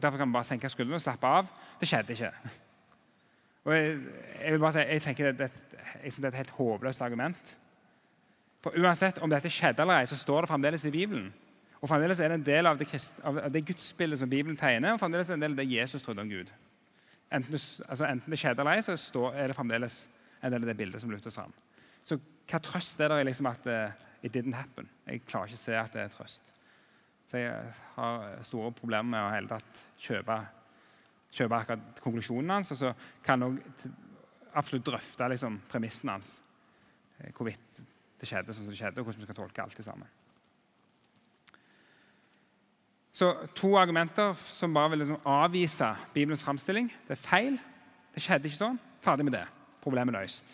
derfor 0.00 0.18
kan 0.18 0.28
vi 0.28 0.32
bare 0.32 0.44
senke 0.44 0.68
skuldrene 0.68 0.96
og 0.96 1.04
slappe 1.04 1.26
av. 1.26 1.52
Det 1.80 1.88
skjedde 1.88 2.12
ikke. 2.12 2.32
Og 3.64 3.74
jeg, 3.74 4.00
jeg 4.40 4.52
vil 4.52 4.60
bare 4.60 4.72
si, 4.72 4.78
jeg 4.78 5.02
tenker 5.02 5.32
det, 5.32 5.38
det, 5.38 5.78
jeg 6.02 6.12
synes 6.12 6.22
det 6.22 6.24
er 6.24 6.32
et 6.32 6.42
helt 6.42 6.56
håpløst 6.56 7.02
argument. 7.02 7.56
For 8.62 8.80
Uansett 8.80 9.20
om 9.20 9.30
dette 9.30 9.52
skjedde 9.52 9.84
eller 9.84 10.00
ei, 10.00 10.08
så 10.08 10.16
står 10.16 10.40
det 10.40 10.48
fremdeles 10.48 10.84
i 10.84 10.90
Bibelen. 10.90 11.34
Og 11.84 11.88
fremdeles 11.90 12.20
er 12.24 12.32
det 12.32 12.38
en 12.40 12.46
del 12.46 12.68
av 12.70 12.78
det, 12.80 12.86
det 13.52 13.60
gudsbildet 13.68 14.22
som 14.22 14.30
Bibelen 14.30 14.56
tegner, 14.56 14.94
og 14.94 15.00
fremdeles 15.02 15.28
er 15.28 15.36
det 15.36 15.42
en 15.42 15.44
del 15.44 15.52
av 15.52 15.60
det 15.60 15.66
Jesus 15.68 16.02
trodde 16.02 16.24
om 16.24 16.30
Gud. 16.32 16.48
Enten 17.28 17.52
det, 17.52 17.60
altså, 17.88 18.06
enten 18.08 18.32
det 18.32 18.38
skjedde 18.40 18.64
eller 18.64 18.78
ei, 18.78 18.84
så 18.86 18.96
står, 18.96 19.36
er 19.36 19.52
det 19.52 19.56
fremdeles 19.58 19.98
en 20.40 20.54
del 20.54 20.64
av 20.64 20.70
det 20.70 20.76
bildet 20.78 21.04
som 21.04 21.12
løftes 21.12 21.36
fram. 21.36 21.52
Så 22.08 22.16
hva 22.48 22.60
trøst 22.64 23.00
er 23.04 23.12
det 23.12 23.20
i 23.20 23.28
liksom 23.28 23.50
at 23.52 23.68
uh, 23.68 24.08
it 24.24 24.32
didn't 24.32 24.56
happen? 24.56 24.88
Jeg 25.04 25.26
klarer 25.28 25.52
ikke 25.52 25.60
å 25.60 25.64
se 25.66 25.76
at 25.76 25.92
det 25.92 26.06
er 26.06 26.16
trøst. 26.16 26.50
Så 27.28 27.40
jeg 27.40 27.52
har 27.98 28.26
store 28.48 28.72
problemer 28.76 29.10
med 29.16 29.20
å 29.26 29.30
hele 29.34 29.52
tatt 29.52 29.84
kjøpe, 30.08 30.40
kjøpe 31.36 31.60
akkurat 31.60 32.02
konklusjonen 32.04 32.56
hans. 32.56 32.72
Og 32.72 32.80
så 32.80 32.96
kan 33.24 33.44
jeg 33.44 33.92
absolutt 34.56 34.88
drøfte 34.88 35.28
liksom, 35.36 35.60
premissen 35.68 36.16
hans. 36.16 36.36
Eh, 37.18 37.32
hvorvidt 37.36 37.80
det 38.20 38.28
skjedde 38.28 38.52
sånn 38.56 38.68
som 38.68 38.72
det 38.72 38.80
skjedde, 38.80 39.00
og 39.00 39.08
hvordan 39.08 39.24
vi 39.24 39.28
skal 39.28 39.42
tolke 39.42 39.64
alt 39.64 39.84
sammen. 39.84 40.20
Så 43.14 43.30
To 43.54 43.76
argumenter 43.78 44.34
som 44.34 44.74
bare 44.74 44.90
vil 44.90 44.98
liksom 45.04 45.22
avvise 45.30 45.92
Bibelens 46.14 46.42
framstilling. 46.42 46.88
Det 47.06 47.14
er 47.14 47.22
feil. 47.22 47.58
Det 48.14 48.22
skjedde 48.22 48.46
ikke 48.50 48.58
sånn. 48.58 48.78
Ferdig 49.04 49.24
med 49.28 49.36
det. 49.36 49.44
Problemet 49.84 50.16
løst. 50.16 50.46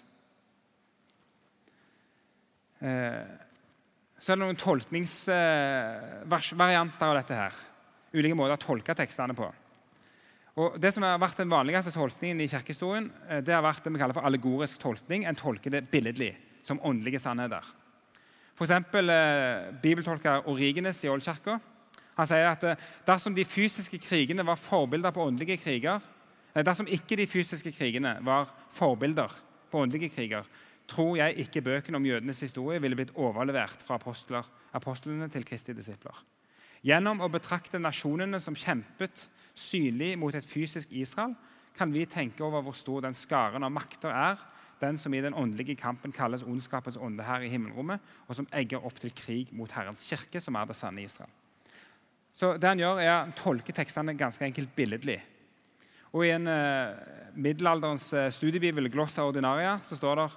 Eh, 2.80 3.24
så 4.20 4.32
er 4.32 4.36
det 4.36 4.44
noen 4.44 4.60
tolkningsvarianter 4.60 7.06
av 7.08 7.16
dette. 7.16 7.34
her. 7.34 7.54
Ulike 8.12 8.34
måter 8.36 8.54
å 8.58 8.60
tolke 8.60 8.94
tekstene 8.96 9.34
på. 9.36 9.54
Og 10.60 10.80
det 10.82 10.92
som 10.92 11.02
har 11.06 11.22
vært 11.22 11.36
Den 11.38 11.48
vanligste 11.48 11.92
tolkningen 11.94 12.40
i 12.42 12.48
kirkehistorien 12.48 13.12
eh, 13.28 13.40
det 13.40 13.54
har 13.54 13.62
vært 13.62 13.84
det 13.84 13.92
vi 13.94 13.98
kaller 14.02 14.16
for 14.16 14.26
allegorisk 14.28 14.78
tolkning. 14.82 15.24
En 15.24 15.38
tolker 15.38 15.70
det 15.70 15.90
billedlig, 15.90 16.36
som 16.62 16.80
åndelige 16.84 17.18
sannheter. 17.22 17.64
F.eks. 18.52 18.70
Eh, 18.70 19.70
bibeltolker 19.80 20.48
Origenes 20.50 21.04
i 21.04 21.08
Oldkirka. 21.08 21.60
Han 22.20 22.28
sier 22.28 22.50
at 22.50 22.64
eh, 22.68 22.88
dersom 23.08 23.34
de 23.36 23.46
fysiske 23.48 23.98
krigene 24.04 24.44
var 24.46 24.60
forbilder 24.60 25.14
på 25.16 25.24
åndelige 25.30 25.60
kriger, 25.62 26.02
dersom 26.66 26.88
ikke 26.90 27.16
de 27.16 27.28
fysiske 27.30 27.72
krigene 27.72 28.16
var 28.26 28.50
forbilder 28.74 29.32
på 29.70 29.84
åndelige 29.84 30.10
kriger, 30.12 30.48
tror 30.90 31.16
jeg 31.20 31.46
ikke 31.46 31.62
bøkene 31.62 32.00
om 32.00 32.06
jødenes 32.06 32.42
historie 32.42 32.80
ville 32.82 32.98
blitt 32.98 33.14
overlevert 33.14 33.84
fra 33.86 33.96
apostler, 34.00 34.46
apostlene 34.74 35.28
til 35.30 35.46
Kristi 35.46 35.74
disipler. 35.76 36.16
Gjennom 36.82 37.20
å 37.20 37.28
betrakte 37.30 37.78
nasjonene 37.80 38.40
som 38.42 38.56
kjempet 38.56 39.28
synlig 39.54 40.14
mot 40.18 40.34
et 40.34 40.46
fysisk 40.46 40.92
Israel, 40.96 41.36
kan 41.76 41.92
vi 41.94 42.06
tenke 42.10 42.42
over 42.44 42.64
hvor 42.66 42.74
stor 42.76 43.04
den 43.04 43.14
skaren 43.14 43.64
av 43.64 43.72
makter 43.72 44.10
er, 44.10 44.40
den 44.80 44.96
som 44.98 45.14
i 45.14 45.20
den 45.20 45.36
åndelige 45.36 45.76
kampen 45.78 46.12
kalles 46.12 46.42
ondskapens 46.42 46.96
ånde 46.96 47.24
her 47.26 47.44
i 47.44 47.52
himmelrommet, 47.52 48.00
og 48.26 48.38
som 48.38 48.48
egger 48.56 48.84
opp 48.86 48.96
til 48.98 49.12
krig 49.12 49.52
mot 49.52 49.70
Herrens 49.76 50.06
kirke, 50.08 50.40
som 50.40 50.56
er 50.56 50.70
det 50.70 50.78
sanne 50.78 51.04
Israel. 51.04 51.30
Så 52.32 52.54
det 52.56 52.68
Han 52.68 52.78
gjør 52.78 53.02
er 53.02 53.12
å 53.16 53.34
tolke 53.36 53.74
tekstene 53.74 54.14
ganske 54.18 54.44
enkelt 54.44 54.72
billedlig. 54.76 55.18
Og 56.14 56.26
I 56.26 56.32
en 56.34 56.46
eh, 56.50 56.94
middelalderens 57.34 58.08
uh, 58.14 58.28
studiebibel, 58.34 58.88
Glossa 58.90 59.22
Ordinaria, 59.26 59.76
så 59.86 59.98
står 59.98 60.18
det 60.18 60.30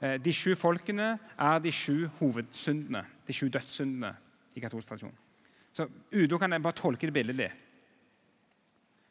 Eh, 0.00 0.16
de 0.16 0.32
sju 0.32 0.54
folkene 0.56 1.12
er 1.36 1.58
de 1.60 1.72
sju 1.72 2.06
hovedsyndene, 2.20 3.02
de 3.28 3.36
sju 3.36 3.50
dødssyndene 3.52 4.14
i 4.56 4.62
katolsk 4.62 4.88
tradisjon. 4.88 5.16
Så 5.76 5.86
Udo 6.16 6.38
kan 6.40 6.56
bare 6.62 6.76
tolke 6.76 7.06
det 7.06 7.14
billedlig. 7.14 7.50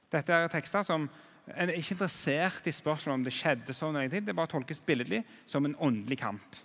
Dette 0.10 0.34
er 0.34 0.50
tekster 0.50 0.84
som 0.84 1.06
en 1.50 1.70
er 1.70 1.78
ikke 1.78 1.96
interessert 1.96 2.68
i 2.70 2.74
spørsmålet 2.74 3.20
om 3.20 3.24
det 3.26 3.34
skjedde 3.34 3.74
sånn 3.74 3.94
eller 3.94 4.06
ingenting. 4.06 4.26
Det 4.26 4.36
bare 4.38 4.52
tolkes 4.52 4.82
billedlig 4.86 5.22
som 5.50 5.66
en 5.66 5.78
åndelig 5.82 6.20
kamp. 6.22 6.58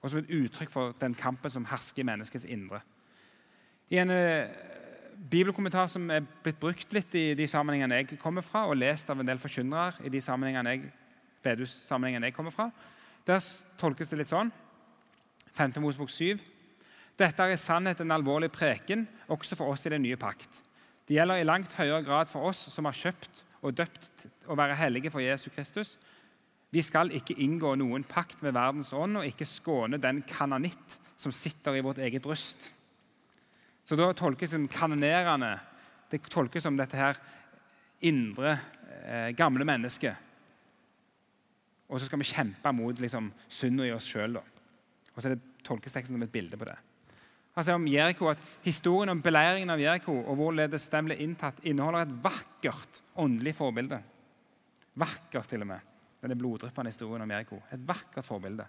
Og 0.00 0.08
som 0.08 0.20
et 0.20 0.32
uttrykk 0.36 0.72
for 0.72 0.94
den 1.00 1.16
kampen 1.16 1.52
som 1.52 1.66
hersker 1.68 2.04
i 2.04 2.08
menneskets 2.08 2.46
indre. 2.48 2.80
I 3.92 4.00
en 4.00 4.12
eh, 4.14 4.52
bibelkommentar 5.28 5.88
som 5.92 6.06
er 6.12 6.24
blitt 6.44 6.60
brukt 6.60 6.94
litt 6.96 7.14
i 7.18 7.34
de 7.36 7.46
sammenhengene 7.50 8.00
jeg 8.00 8.20
kommer 8.20 8.44
fra, 8.44 8.64
og 8.68 8.78
lest 8.80 9.10
av 9.12 9.20
en 9.20 9.28
del 9.28 9.40
forkynnere 9.42 10.06
i 10.06 10.12
de 10.12 10.22
sammenhengene 10.24 10.76
jeg, 10.76 10.88
jeg 11.44 12.36
kommer 12.36 12.54
fra, 12.54 12.70
der 13.28 13.44
tolkes 13.80 14.08
det 14.12 14.20
litt 14.22 14.32
sånn. 14.32 14.52
5. 15.56 15.76
Mosebok 15.82 16.10
7. 16.12 16.40
Dette 17.20 17.44
er 17.44 17.52
i 17.52 17.60
sannhet 17.60 18.00
en 18.00 18.14
alvorlig 18.14 18.48
preken 18.54 19.04
også 19.28 19.58
for 19.58 19.74
oss 19.74 19.84
i 19.84 19.92
den 19.92 20.06
nye 20.06 20.18
pakt. 20.20 20.62
Det 21.04 21.18
gjelder 21.18 21.42
i 21.42 21.46
langt 21.48 21.74
høyere 21.76 22.04
grad 22.06 22.30
for 22.30 22.48
oss 22.48 22.62
som 22.72 22.86
har 22.88 22.96
kjøpt 22.96 23.44
og 23.60 23.76
døpt 23.76 24.26
å 24.48 24.56
være 24.56 24.78
hellige 24.78 25.12
for 25.12 25.20
Jesus 25.20 25.52
Kristus. 25.52 25.96
Vi 26.70 26.82
skal 26.86 27.10
ikke 27.12 27.36
inngå 27.42 27.74
noen 27.76 28.06
pakt 28.06 28.44
med 28.46 28.54
verdens 28.56 28.92
ånd 28.96 29.18
og 29.20 29.26
ikke 29.26 29.48
skåne 29.48 30.00
den 30.00 30.22
kananitt 30.22 30.96
som 31.20 31.34
sitter 31.34 31.76
i 31.76 31.82
vårt 31.84 31.98
eget 32.00 32.24
bryst. 32.24 32.70
Så 33.84 33.96
da 33.98 34.10
tolkes 34.14 34.52
som 34.54 34.68
kanonerende 34.70 35.54
det 36.10 36.24
tolkes 36.26 36.64
som 36.66 36.76
dette 36.78 36.98
her 36.98 37.18
indre, 38.06 38.56
eh, 39.04 39.30
gamle 39.38 39.64
mennesket 39.64 40.30
og 41.90 41.98
så 41.98 42.06
skal 42.06 42.22
vi 42.22 42.28
kjempe 42.30 42.72
mot 42.74 43.02
liksom, 43.02 43.32
synda 43.50 43.88
i 43.88 43.92
oss 43.94 44.06
sjøl. 44.06 44.38
Og 44.38 45.18
så 45.18 45.26
er 45.26 45.34
det 45.34 45.64
tolkesteksten 45.66 46.14
som 46.14 46.22
et 46.22 46.32
bilde 46.32 46.58
på 46.58 46.68
det. 46.68 46.76
Han 47.56 47.66
sier 47.66 47.76
om 47.80 47.88
Jericho, 47.90 48.28
at 48.30 48.42
Historien 48.62 49.10
om 49.10 49.22
beleiringen 49.24 49.72
av 49.74 49.82
Jeriko 49.82 50.14
og 50.20 50.36
hvorledes 50.38 50.86
den 50.92 51.08
ble 51.08 51.16
inntatt, 51.18 51.58
inneholder 51.66 52.06
et 52.06 52.12
vakkert 52.22 53.00
åndelig 53.18 53.56
forbilde. 53.58 53.98
Vakkert, 55.02 55.48
til 55.50 55.66
og 55.66 55.72
med. 55.72 55.88
Den 56.22 56.38
bloddryppende 56.38 56.92
historien 56.92 57.24
om 57.24 57.34
Jeriko. 57.34 57.58
Et 57.74 57.82
vakkert 57.88 58.28
forbilde. 58.28 58.68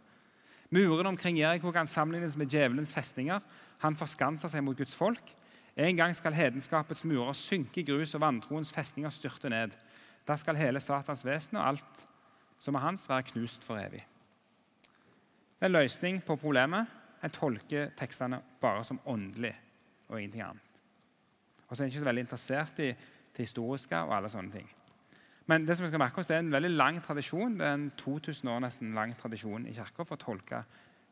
Murene 0.71 1.09
omkring 1.11 1.37
Jeriko 1.37 1.71
kan 1.71 1.87
sammenlignes 1.87 2.37
med 2.39 2.47
djevelens 2.47 2.93
festninger. 2.95 3.39
Han 3.83 3.97
forskanser 3.97 4.51
seg 4.51 4.63
mot 4.63 4.77
Guds 4.77 4.95
folk. 4.95 5.33
En 5.75 5.97
gang 5.97 6.15
skal 6.15 6.35
hedenskapets 6.35 7.03
murer 7.07 7.35
synke 7.35 7.81
i 7.81 7.87
grus 7.87 8.15
og 8.15 8.23
vantroens 8.23 8.71
festninger 8.75 9.11
styrte 9.11 9.51
ned. 9.51 9.75
Da 10.27 10.37
skal 10.39 10.59
hele 10.59 10.79
Satans 10.79 11.25
vesen 11.27 11.59
og 11.59 11.67
alt 11.73 12.05
som 12.61 12.77
er 12.77 12.85
hans, 12.85 13.07
være 13.09 13.25
knust 13.31 13.65
for 13.65 13.81
evig. 13.81 14.03
Det 15.57 15.65
er 15.65 15.71
en 15.71 15.79
løsning 15.79 16.19
på 16.25 16.37
problemet. 16.39 16.87
En 17.23 17.33
tolker 17.33 17.91
tekstene 17.97 18.39
bare 18.61 18.83
som 18.85 18.99
åndelig 19.05 19.53
og 20.09 20.19
ingenting 20.19 20.43
annet. 20.45 20.83
Og 21.67 21.75
så 21.75 21.83
er 21.83 21.85
en 21.85 21.91
ikke 21.91 22.03
så 22.03 22.05
veldig 22.05 22.23
interessert 22.25 22.79
i 22.79 22.91
det 22.91 23.43
historiske 23.45 23.97
og 24.05 24.15
alle 24.17 24.29
sånne 24.31 24.55
ting. 24.55 24.69
Men 25.49 25.65
det 25.65 25.75
som 25.75 25.85
vi 25.85 25.89
skal 25.89 26.01
merke 26.03 26.21
oss, 26.21 26.29
det 26.29 26.37
er 26.37 26.43
en 26.43 26.53
veldig 26.53 26.71
lang 26.75 26.99
tradisjon, 27.03 27.57
det 27.57 27.65
er 27.65 27.77
en 27.77 27.89
2000 27.97 28.51
år 28.51 28.61
nesten 28.63 28.93
lang 28.95 29.15
tradisjon 29.17 29.65
i 29.67 29.73
kirka 29.75 30.05
for 30.05 30.17
å 30.17 30.21
tolke 30.21 30.61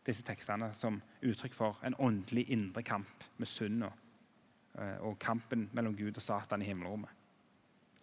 disse 0.05 0.25
tekstene 0.25 0.71
som 0.77 0.99
uttrykk 1.25 1.55
for 1.55 1.79
en 1.85 1.97
åndelig 1.99 2.45
indre 2.53 2.83
kamp 2.85 3.25
med 3.37 3.49
synda 3.49 3.89
eh, 4.77 4.97
og 5.05 5.17
kampen 5.21 5.67
mellom 5.75 5.97
Gud 5.97 6.17
og 6.17 6.23
Satan 6.23 6.63
i 6.63 6.69
himmelrommet. 6.69 7.11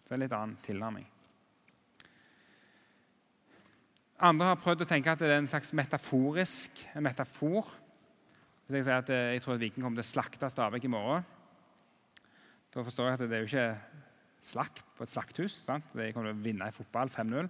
Så 0.03 0.11
det 0.11 0.15
er 0.15 0.19
en 0.19 0.25
litt 0.25 0.35
annen 0.37 0.59
tilnærming. 0.63 1.07
Andre 4.27 4.49
har 4.49 4.61
prøvd 4.61 4.81
å 4.81 4.89
tenke 4.89 5.13
at 5.13 5.21
det 5.21 5.29
er 5.29 5.41
en 5.41 5.49
slags 5.49 5.73
metaforisk 5.77 6.79
en 6.97 7.05
metafor. 7.05 7.67
Hvis 8.65 8.79
jeg 8.79 8.87
sier 8.87 9.01
at 9.03 9.11
eh, 9.13 9.33
jeg 9.35 9.43
tror 9.43 9.55
at 9.55 9.61
Viking 9.61 9.83
kommer 9.83 10.01
til 10.01 10.07
å 10.07 10.11
slakte 10.11 10.49
Stabæk 10.51 10.87
i 10.87 10.91
morgen, 10.91 11.27
da 12.73 12.83
forstår 12.83 13.07
jeg 13.09 13.17
at 13.17 13.23
det 13.25 13.37
er 13.37 13.43
jo 13.43 13.49
ikke 13.51 14.06
slakt 14.41 14.83
på 14.97 15.05
et 15.05 15.11
slakthus. 15.11 15.55
sant? 15.65 15.85
De 15.93 16.11
kommer 16.13 16.31
til 16.31 16.39
å 16.39 16.43
vinne 16.43 16.67
i 16.67 16.75
fotball 16.75 17.11
5-0, 17.13 17.49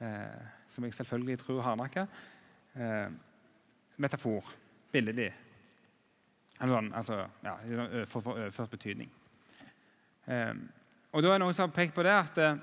eh, 0.00 0.48
som 0.68 0.84
jeg 0.84 0.96
selvfølgelig 0.98 1.38
tror 1.42 1.62
hardnakka. 1.66 2.06
Eh, 2.74 3.08
metafor. 4.00 4.52
Billedlig. 4.92 5.30
Sånn, 6.60 6.90
altså, 6.92 7.22
ja, 7.44 7.54
for, 8.04 8.20
for 8.20 8.34
overført 8.36 8.72
betydning. 8.74 9.10
Eh, 10.26 10.54
og 11.10 11.24
da 11.24 11.32
er 11.34 11.42
noen 11.42 11.56
som 11.56 11.66
har 11.66 11.74
pekt 11.74 11.96
på 11.96 12.04
det 12.06 12.12
at 12.14 12.40
eh, 12.42 12.58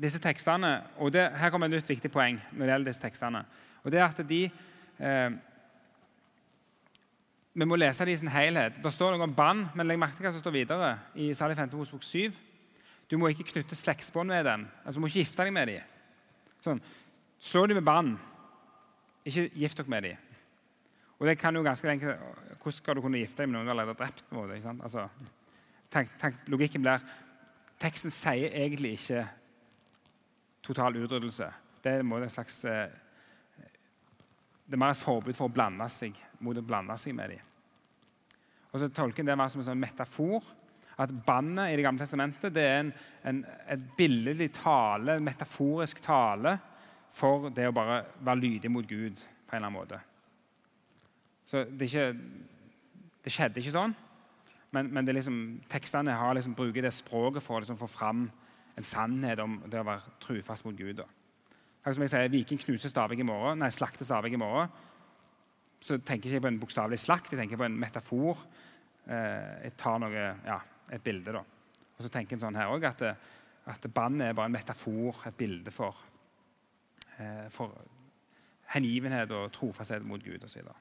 disse 0.00 0.20
tekstene 0.22 0.72
og 1.00 1.12
det, 1.14 1.26
Her 1.36 1.52
kommer 1.52 1.68
et 1.68 1.78
nytt 1.78 1.92
viktig 1.92 2.10
poeng 2.12 2.40
når 2.50 2.64
det 2.64 2.72
gjelder 2.72 2.90
disse 2.90 3.04
tekstene. 3.04 3.44
og 3.84 3.92
det 3.92 4.00
er 4.00 4.08
at 4.08 4.22
de, 4.28 4.42
eh, 4.98 5.30
vi 7.54 7.66
må 7.66 7.76
lese 7.78 8.06
det 8.06 8.14
i 8.14 8.20
sin 8.20 8.30
helhet. 8.30 8.78
Det 8.78 8.92
står 8.94 9.16
noe 9.16 9.26
om 9.26 9.34
bann, 9.34 9.64
men 9.74 9.88
legg 9.88 9.98
merke 9.98 10.14
til 10.14 10.26
hva 10.26 10.30
som 10.34 10.42
står 10.42 10.54
videre 10.54 10.90
i 11.18 11.32
Særlig 11.34 11.56
5. 11.58 11.72
Mosebok 11.74 12.04
7. 12.06 12.36
Du 13.10 13.16
må 13.18 13.32
ikke 13.32 13.48
knytte 13.48 13.74
slektsbånd 13.74 14.30
med 14.30 14.46
dem. 14.46 14.68
Altså, 14.84 14.98
du 14.98 15.02
må 15.02 15.10
ikke 15.10 15.24
gifte 15.24 15.42
deg 15.42 15.54
med 15.56 15.72
dem. 15.72 15.96
Sånn. 16.62 16.82
Slå 17.42 17.64
dem 17.66 17.80
med 17.80 17.88
bann. 17.88 18.12
Ikke 19.26 19.48
gift 19.58 19.80
dere 19.80 19.90
med 19.90 20.06
dem. 20.06 20.28
Og 21.18 21.26
det 21.26 21.36
kan 21.40 21.56
jo 21.56 21.64
ganske 21.66 21.88
lenge, 21.88 22.14
Hvordan 22.60 22.76
skal 22.76 22.96
du 22.96 23.02
kunne 23.02 23.18
gifte 23.18 23.42
deg 23.42 23.50
med 23.50 23.58
noen 23.58 23.66
du 23.66 23.72
allerede 23.74 23.96
har 23.96 23.98
drept? 24.04 24.24
på 24.28 24.36
en 24.36 24.46
måte? 24.46 24.76
Altså, 24.86 25.08
tenk, 25.90 26.14
tenk, 26.20 26.40
logikken 26.52 26.84
blir 26.84 27.02
Teksten 27.80 28.12
sier 28.12 28.52
egentlig 28.52 28.92
ikke 28.98 29.22
total 30.62 30.98
utryddelse. 31.00 31.46
Det 31.80 31.94
er 31.96 32.02
en 32.04 32.30
slags 32.30 32.64
eh, 32.68 32.90
det 34.66 34.76
er 34.76 34.82
mer 34.84 34.92
et 34.92 35.00
forbud 35.00 35.32
for 35.32 35.48
å 35.48 35.54
blande 35.54 35.86
seg 35.88 36.18
mot 36.40 36.56
å 36.56 36.64
blande 36.64 36.96
seg 37.00 37.14
med 37.16 37.34
dem. 37.34 37.46
Og 38.70 38.82
så 38.82 38.90
tolker 38.94 39.26
det 39.26 39.36
var 39.38 39.50
som 39.50 39.62
en 39.62 39.70
sånn 39.70 39.80
metafor. 39.80 40.44
At 41.00 41.12
bannet 41.26 41.72
i 41.72 41.78
Det 41.78 41.84
gamle 41.86 42.02
testamentet 42.02 42.52
det 42.54 42.66
er 42.66 42.78
en, 42.82 42.92
en, 43.26 43.40
et 43.72 43.86
billedlig 43.96 44.50
tale, 44.58 45.16
en 45.16 45.24
metaforisk 45.24 46.02
tale, 46.04 46.58
for 47.10 47.48
det 47.50 47.66
å 47.66 47.74
bare 47.74 48.04
være 48.20 48.42
lydig 48.44 48.70
mot 48.70 48.86
Gud 48.86 49.18
på 49.18 49.56
en 49.56 49.58
eller 49.58 49.66
annen 49.66 49.78
måte. 49.78 49.98
Så 51.50 51.64
det, 51.66 51.88
ikke, 51.88 52.12
det 53.24 53.32
skjedde 53.34 53.62
ikke 53.62 53.74
sånn, 53.74 53.94
men, 54.70 54.92
men 54.94 55.08
liksom, 55.10 55.40
tekstene 55.70 56.14
har 56.14 56.36
liksom, 56.36 56.54
bruker 56.54 56.84
det 56.86 56.92
språket 56.94 57.42
for 57.42 57.58
å 57.58 57.64
liksom, 57.64 57.80
få 57.80 57.88
fram 57.90 58.28
en 58.78 58.86
sannhet 58.86 59.42
om 59.42 59.58
det 59.66 59.80
å 59.80 59.88
være 59.88 60.14
trufast 60.22 60.68
mot 60.68 60.76
Gud. 60.78 61.00
Da. 61.00 61.08
Som 61.88 62.04
jeg 62.04 62.12
sier, 62.12 62.30
Viking 62.30 62.60
knuser 62.60 62.92
Stavik 62.92 63.24
i 63.24 63.26
morgen, 63.26 63.58
nei, 63.64 63.72
slakter 63.74 64.06
Stavik 64.06 64.36
i 64.36 64.40
morgen. 64.40 64.70
Så 65.80 65.96
tenker 66.04 66.28
jeg 66.28 66.36
ikke 66.36 66.46
på 66.46 66.52
en 66.52 66.60
bokstavelig 66.60 66.98
slakt, 67.00 67.32
jeg 67.32 67.40
tenker 67.40 67.60
på 67.60 67.64
en 67.64 67.78
metafor. 67.80 68.42
Eh, 69.06 69.64
jeg 69.64 69.76
tar 69.80 70.00
noe, 70.02 70.26
ja, 70.44 70.58
et 70.92 71.04
bilde. 71.04 71.32
da. 71.32 71.40
Og 71.96 72.04
så 72.04 72.10
tenker 72.12 72.36
jeg 72.36 72.42
sånn 72.44 72.58
her 72.58 72.72
også, 72.72 72.90
at, 72.90 73.06
at 73.72 73.88
bannet 73.94 74.30
er 74.30 74.36
bare 74.36 74.50
en 74.50 74.56
metafor, 74.58 75.22
et 75.28 75.36
bilde 75.36 75.72
for, 75.72 75.96
eh, 77.16 77.48
for 77.52 77.74
hengivenhet 78.74 79.32
og 79.36 79.50
trofasthet 79.56 80.04
mot 80.06 80.22
Gud 80.24 80.44
osv. 80.44 80.60
Så, 80.60 80.76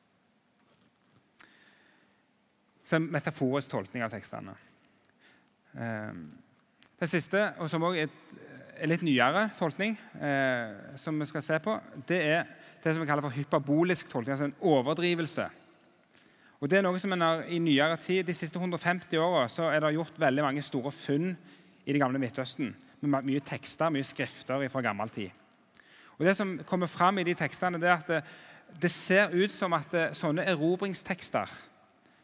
så 2.85 2.99
en 2.99 3.09
metaforisk 3.13 3.71
tolkning 3.71 4.03
av 4.03 4.13
tekstene. 4.13 4.55
Eh, 5.79 6.13
det 6.99 7.07
siste, 7.07 7.45
og 7.57 7.69
som 7.71 7.87
også 7.87 8.03
er 8.03 8.09
en 8.09 8.48
litt 8.87 9.03
nyere 9.03 9.47
tolkning 9.57 9.95
eh, 10.21 10.95
som 10.99 11.17
vi 11.19 11.27
skal 11.27 11.43
se 11.43 11.59
på, 11.63 11.75
det 12.07 12.19
er 12.23 12.45
det 12.83 12.93
som 12.93 13.03
vi 13.03 13.07
kaller 13.09 13.25
for 13.25 13.35
hyperbolisk 13.35 14.11
tolkning, 14.11 14.35
altså 14.35 14.47
en 14.47 14.71
overdrivelse. 14.71 15.47
Og 16.59 16.67
det 16.71 16.79
er 16.79 16.83
noe 16.83 16.99
som 16.99 17.13
en 17.15 17.23
har 17.23 17.43
i 17.47 17.59
nyere 17.63 17.97
tid, 17.99 18.25
De 18.27 18.35
siste 18.35 18.59
150 18.59 19.17
åra 19.17 19.45
er 19.71 19.79
det 19.79 19.95
gjort 19.95 20.19
veldig 20.19 20.43
mange 20.43 20.63
store 20.63 20.91
funn 20.91 21.31
i 21.85 21.91
det 21.93 22.01
gamle 22.01 22.19
Midtøsten. 22.19 22.73
Med 23.01 23.23
mye 23.23 23.39
tekster, 23.39 23.89
mye 23.89 24.03
skrifter 24.03 24.67
fra 24.69 24.83
gammel 24.83 25.09
tid. 25.09 25.29
Og 26.19 26.25
Det 26.25 26.35
som 26.35 26.57
kommer 26.67 26.87
fram 26.87 27.17
i 27.17 27.23
de 27.23 27.33
tekstene, 27.33 27.79
det 27.79 27.87
er 27.87 27.95
at 27.95 28.07
det, 28.07 28.23
det 28.81 28.91
ser 28.91 29.31
ut 29.31 29.51
som 29.51 29.73
at 29.73 29.91
det, 29.91 30.09
sånne 30.19 30.43
erobringstekster, 30.43 31.47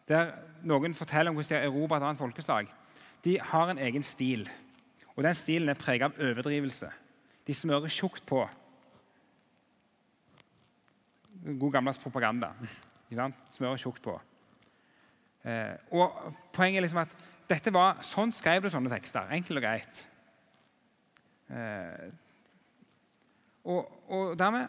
der 0.07 0.33
noen 0.63 0.93
forteller 0.93 1.31
om 1.31 1.39
hvordan 1.39 1.49
de 1.49 1.55
har 1.55 1.69
erobret 1.69 2.01
et 2.01 2.07
annet 2.09 2.19
folkeslag, 2.19 2.67
de 3.23 3.39
har 3.39 3.71
en 3.71 3.79
egen 3.79 4.03
stil. 4.03 4.49
Og 5.15 5.23
Den 5.23 5.35
stilen 5.37 5.71
er 5.71 5.79
preget 5.79 6.03
av 6.03 6.19
overdrivelse. 6.19 6.89
De 7.47 7.53
smører 7.53 7.91
tjukt 7.91 8.25
på. 8.27 8.41
God 11.45 11.71
gammeldags 11.71 12.01
propaganda. 12.01 12.51
Smører 13.51 13.79
tjukt 13.79 14.03
på. 14.03 14.17
Eh, 15.45 15.75
og 15.93 16.33
Poenget 16.53 16.81
er 16.81 16.85
liksom 16.87 17.03
at 17.03 17.15
dette 17.49 17.73
var, 17.73 18.01
sånn 18.01 18.33
skrev 18.33 18.65
du 18.65 18.71
sånne 18.73 18.89
tekster. 18.91 19.29
Enkelt 19.35 19.61
og 19.61 19.65
greit. 19.67 20.01
Eh, 21.53 22.07
og, 23.65 23.91
og, 24.09 24.33
dermed 24.37 24.65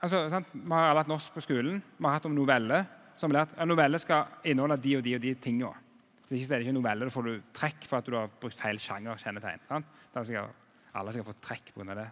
altså, 0.00 0.24
sant? 0.32 0.48
Vi 0.54 0.72
har 0.72 0.90
alle 0.90 1.04
hatt 1.04 1.12
norsk 1.12 1.36
på 1.36 1.44
skolen. 1.44 1.82
Vi 1.98 2.06
har 2.06 2.16
hatt 2.16 2.28
om 2.28 2.36
noveller. 2.36 2.86
som 3.16 3.30
lært 3.30 3.52
at 3.54 3.68
Noveller 3.68 4.00
skal 4.02 4.24
inneholde 4.42 4.76
de 4.82 4.96
og 4.96 5.04
de 5.04 5.14
og 5.14 5.20
de 5.22 5.34
tingene. 5.38 5.83
Så 6.24 6.34
er 6.34 6.56
det 6.56 6.64
ikke 6.64 6.76
noveller, 6.78 7.06
Da 7.06 7.12
får 7.12 7.26
du 7.26 7.34
trekk 7.52 7.86
for 7.88 8.00
at 8.00 8.08
du 8.08 8.16
har 8.16 8.30
brukt 8.40 8.56
feil 8.56 8.78
sjangerkjennetegn. 8.80 9.66
Alle 10.94 11.12
skal 11.12 11.26
få 11.26 11.34
trekk 11.42 11.74
pga. 11.74 11.94
det. 11.94 12.08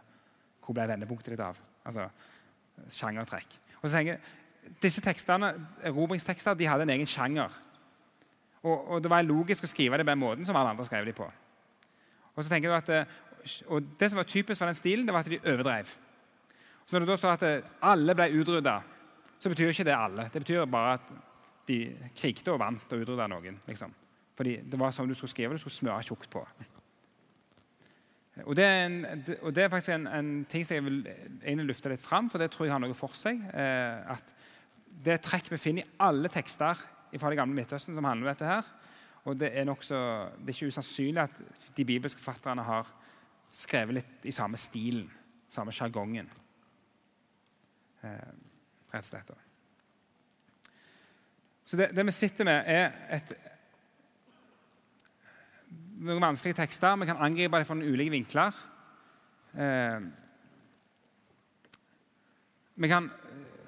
Hvor 0.62 0.74
ble 0.76 0.86
vendepunktet 0.88 1.34
ditt 1.34 1.40
av? 1.44 1.58
Altså, 1.86 2.08
Sjangertrekk. 2.90 3.58
Og 3.80 3.88
så 3.88 3.96
tenker 3.96 4.14
jeg, 4.14 4.20
Disse 4.82 5.02
tekstene, 5.02 5.48
erobringstekster 5.82 6.54
de 6.54 6.68
hadde 6.70 6.84
en 6.86 6.92
egen 6.94 7.08
sjanger. 7.08 7.50
Og, 8.62 8.90
og, 8.90 9.02
Det 9.02 9.10
var 9.10 9.24
logisk 9.26 9.64
å 9.64 9.70
skrive 9.70 9.98
det 9.98 10.06
på 10.06 10.12
den 10.12 10.20
måten 10.22 10.46
som 10.46 10.56
alle 10.56 10.70
andre 10.70 10.86
skrev 10.86 11.08
de 11.08 11.14
på. 11.16 11.26
Og 12.36 12.44
så 12.44 12.48
tenker 12.48 12.70
jeg 12.70 12.78
at, 12.78 12.88
eh, 12.88 13.64
og 13.66 13.82
Det 13.98 14.10
som 14.10 14.20
var 14.20 14.24
typisk 14.30 14.58
for 14.58 14.70
den 14.70 14.78
stilen, 14.78 15.06
det 15.06 15.14
var 15.14 15.26
at 15.26 15.30
de 15.30 15.40
overdrev. 15.40 15.90
Så 16.86 16.94
Når 16.94 17.00
du 17.00 17.06
da 17.06 17.16
så 17.16 17.32
at 17.32 17.42
eh, 17.42 17.62
alle 17.82 18.14
ble 18.14 18.30
utrydda, 18.38 18.82
så 19.40 19.50
betyr 19.50 19.72
ikke 19.72 19.84
det 19.84 19.96
alle. 19.98 20.28
Det 20.30 20.44
betyr 20.44 20.64
bare 20.70 20.94
at 20.94 21.12
de 21.66 21.96
krigte 22.14 22.52
og 22.52 22.60
vant 22.60 22.92
og 22.92 23.02
utrydda 23.02 23.26
noen. 23.26 23.60
liksom. 23.66 23.94
Fordi 24.36 24.56
det 24.64 24.78
var 24.80 24.94
sånn 24.94 25.10
du 25.10 25.16
skulle 25.16 25.32
skrive, 25.32 25.56
du 25.56 25.62
skulle 25.62 25.76
smøre 25.76 26.06
tjukt 26.06 26.30
på. 26.32 26.44
Og 28.48 28.56
det, 28.56 28.64
en, 28.64 29.02
og 29.42 29.52
det 29.52 29.66
er, 29.66 29.68
faktisk 29.68 29.92
en, 29.92 30.06
en, 30.08 30.30
ting 30.48 30.64
som 30.64 30.78
jeg 30.78 30.84
vil 30.86 31.02
egentlig 31.04 31.66
lufte 31.68 31.92
litt 31.92 32.00
fram, 32.00 32.30
for 32.32 32.40
det 32.40 32.48
tror 32.52 32.64
jeg 32.64 32.72
har 32.72 32.80
noe 32.80 32.96
for 32.96 33.12
seg. 33.18 33.42
Eh, 33.52 34.14
at 34.14 34.32
Det 35.04 35.12
er 35.12 35.20
trekk 35.24 35.50
vi 35.52 35.60
finner 35.60 35.84
i 35.84 35.96
alle 36.00 36.30
tekster 36.32 36.80
fra 37.12 37.28
det 37.28 37.36
gamle 37.36 37.56
Midtøsten 37.56 37.94
som 37.94 38.08
handler 38.08 38.30
om 38.30 38.32
dette. 38.32 38.48
her. 38.48 38.70
Og 39.24 39.36
det 39.38 39.52
er, 39.52 39.64
nok 39.68 39.84
så, 39.84 39.98
det 40.38 40.48
er 40.48 40.56
ikke 40.56 40.72
usannsynlig 40.72 41.22
at 41.22 41.42
de 41.76 41.84
bibelske 41.84 42.20
forfatterne 42.20 42.64
har 42.66 42.88
skrevet 43.52 44.00
litt 44.00 44.26
i 44.26 44.32
samme 44.32 44.56
stilen, 44.56 45.10
samme 45.52 45.74
sjargongen. 45.76 46.30
Eh, 48.02 48.32
rett 48.94 49.04
og 49.04 49.10
slett. 49.10 49.32
Så 51.64 51.78
det, 51.78 51.92
det 51.94 52.06
vi 52.08 52.16
sitter 52.16 52.48
med, 52.48 52.64
er 52.66 52.96
et, 53.16 53.36
noen 56.02 56.22
vanskelige 56.22 56.58
tekster. 56.58 56.96
Vi 56.98 57.06
kan 57.06 57.20
angripe 57.22 57.58
det 57.60 57.66
fra 57.66 57.76
ulike 57.78 58.10
vinkler. 58.10 58.56
Eh, 59.54 60.00
vi 62.76 62.88
kan 62.88 63.10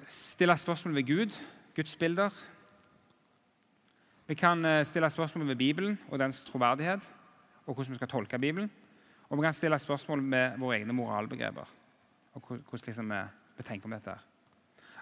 stille 0.07 0.57
spørsmål 0.57 0.95
ved 0.95 1.07
Gud, 1.07 1.39
Guds 1.75 1.95
bilder. 1.95 2.29
Vi 4.27 4.35
kan 4.35 4.65
eh, 4.65 4.83
stille 4.85 5.09
spørsmål 5.09 5.47
ved 5.47 5.55
Bibelen 5.55 5.99
og 6.09 6.19
dens 6.19 6.43
troverdighet, 6.43 7.11
og 7.65 7.73
hvordan 7.73 7.91
vi 7.91 7.95
skal 7.95 8.07
tolke 8.07 8.39
Bibelen. 8.39 8.71
Og 9.29 9.37
vi 9.37 9.43
kan 9.43 9.53
stille 9.53 9.79
spørsmål 9.79 10.21
med 10.21 10.57
våre 10.59 10.77
egne 10.77 10.93
moralbegreper 10.93 11.65
og 12.35 12.41
hvordan 12.47 12.85
liksom 12.85 13.09
vi, 13.09 13.21
vi 13.57 13.63
tenker 13.63 13.87
om 13.87 13.91
dette. 13.91 14.15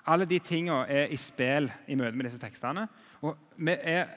Alle 0.06 0.26
de 0.26 0.40
tingene 0.40 0.86
er 0.88 1.06
i 1.12 1.18
spill 1.18 1.72
i 1.88 1.96
møte 1.96 2.18
med 2.18 2.28
disse 2.28 2.40
tekstene. 2.40 2.88
Og 3.22 3.38
vi 3.58 3.76
er 3.80 4.08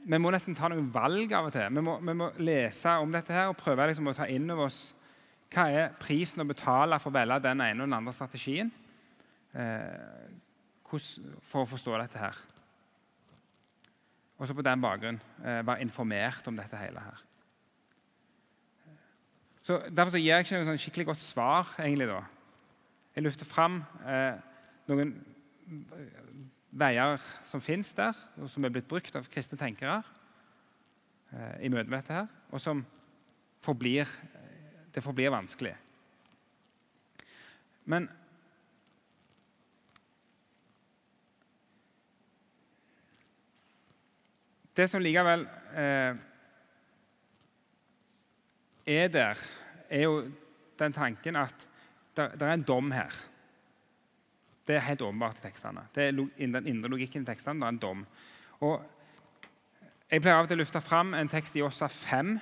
vi 0.00 0.18
må 0.20 0.30
nesten 0.32 0.56
ta 0.56 0.70
noen 0.70 0.88
valg 0.92 1.32
av 1.36 1.48
og 1.48 1.54
til. 1.54 1.68
Vi 1.76 1.84
må, 1.84 1.98
vi 2.00 2.14
må 2.16 2.30
lese 2.40 2.94
om 3.02 3.12
dette 3.12 3.34
her 3.34 3.50
og 3.50 3.58
prøve 3.60 3.90
liksom 3.90 4.08
å 4.10 4.16
ta 4.16 4.28
inn 4.30 4.48
over 4.52 4.70
oss 4.70 4.80
hva 5.50 5.66
er 5.74 5.96
prisen 5.98 6.44
å 6.44 6.46
betale 6.48 6.98
for 7.02 7.10
å 7.10 7.16
velge 7.18 7.40
den 7.48 7.62
ene 7.64 7.82
og 7.82 7.88
den 7.88 7.96
andre 7.96 8.14
strategien 8.14 8.70
eh, 9.52 10.28
for 10.86 11.64
å 11.64 11.68
forstå 11.70 11.96
dette 11.98 12.22
her. 12.22 12.38
Og 14.38 14.48
så 14.48 14.56
på 14.56 14.64
den 14.64 14.82
bakgrunn 14.82 15.18
eh, 15.42 15.60
være 15.66 15.82
informert 15.84 16.46
om 16.48 16.56
dette 16.58 16.78
hele 16.80 17.02
her. 17.02 17.26
Så 19.60 19.82
Derfor 19.90 20.14
så 20.14 20.22
gir 20.22 20.32
jeg 20.32 20.46
ikke 20.46 20.60
noe 20.60 20.70
sånn 20.70 20.80
skikkelig 20.80 21.10
godt 21.10 21.22
svar. 21.22 21.74
egentlig 21.78 22.08
da. 22.08 22.22
Jeg 23.14 23.26
løfter 23.26 23.46
fram 23.46 23.82
eh, 24.06 24.38
noen 24.88 25.12
veier 26.70 27.18
som 27.46 27.62
fins 27.62 27.92
der, 27.98 28.16
og 28.38 28.48
som 28.50 28.64
er 28.64 28.72
blitt 28.74 28.88
brukt 28.90 29.16
av 29.18 29.26
kristne 29.30 29.58
tenkere 29.58 30.00
eh, 31.34 31.66
i 31.66 31.70
møte 31.72 31.90
med 31.90 31.98
dette, 31.98 32.22
her, 32.22 32.28
og 32.50 32.62
som 32.62 32.84
forblir, 33.64 34.08
det 34.94 35.02
forblir 35.04 35.32
vanskelig. 35.34 35.74
Men 37.90 38.06
det 44.76 44.86
som 44.90 45.02
likevel 45.02 45.44
eh, 45.74 46.14
er 48.86 49.10
der, 49.12 49.42
er 49.90 50.06
jo 50.06 50.22
den 50.78 50.94
tanken 50.94 51.36
at 51.36 51.66
det, 52.16 52.42
er 52.42 52.52
en 52.52 52.66
dom 52.66 52.90
her. 52.94 53.14
Det 54.70 54.76
er 54.76 54.84
helt 54.86 55.02
åpenbart 55.02 55.38
i 55.40 55.42
tekstene. 55.42 55.82
Det 55.94 56.04
er 56.04 56.12
Den 56.12 56.66
indre 56.66 56.90
logikken 56.90 57.22
i 57.22 57.26
tekstene. 57.26 57.58
Det 57.58 57.64
er 57.64 57.68
en 57.68 57.78
dom. 57.78 58.06
Og 58.60 58.82
Jeg 60.10 60.22
pleier 60.22 60.36
av 60.36 60.44
og 60.44 60.48
til 60.48 60.58
å 60.58 60.62
løfte 60.62 60.80
fram 60.80 61.14
en 61.14 61.28
tekst 61.28 61.56
i 61.56 61.62
Åsa 61.62 61.88
5 61.88 62.38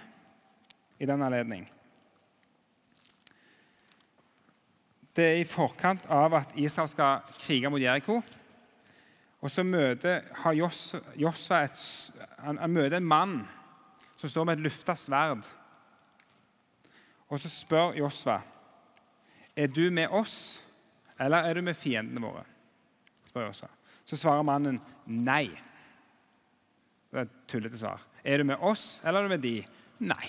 i 0.98 1.06
den 1.06 1.22
anledning. 1.22 1.64
Det 5.16 5.24
er 5.24 5.40
i 5.40 5.44
forkant 5.44 6.06
av 6.06 6.34
at 6.34 6.52
Israel 6.56 6.88
skal 6.88 7.20
krige 7.38 7.70
mot 7.70 7.80
Jeriko. 7.80 8.22
Og 9.40 9.50
så 9.50 9.62
møter, 9.62 10.22
har 10.32 10.52
Josva 11.16 11.64
et, 11.64 12.12
han, 12.38 12.58
han 12.58 12.72
møter 12.72 12.96
en 12.96 13.08
mann 13.08 13.36
som 14.16 14.28
står 14.28 14.44
med 14.44 14.58
et 14.58 14.64
lufta 14.68 14.94
sverd. 14.94 15.48
Og 17.28 17.40
så 17.40 17.48
spør 17.48 17.96
Josva 17.96 18.40
er 19.56 19.66
du 19.66 19.90
med 19.90 20.08
oss, 20.08 20.64
eller 21.18 21.48
er 21.48 21.58
du 21.58 21.62
med 21.66 21.76
fiendene 21.76 22.22
våre. 22.22 22.44
spør 23.28 23.48
Josva. 23.48 23.68
Så 24.08 24.16
svarer 24.16 24.46
mannen 24.46 24.80
nei. 25.06 25.48
Det 27.08 27.18
er 27.18 27.26
et 27.26 27.38
tullete 27.48 27.78
svar. 27.80 28.02
Er 28.24 28.38
du 28.38 28.44
med 28.48 28.60
oss, 28.60 29.00
eller 29.04 29.20
er 29.20 29.28
du 29.28 29.34
med 29.34 29.42
de? 29.44 29.56
Nei. 29.98 30.28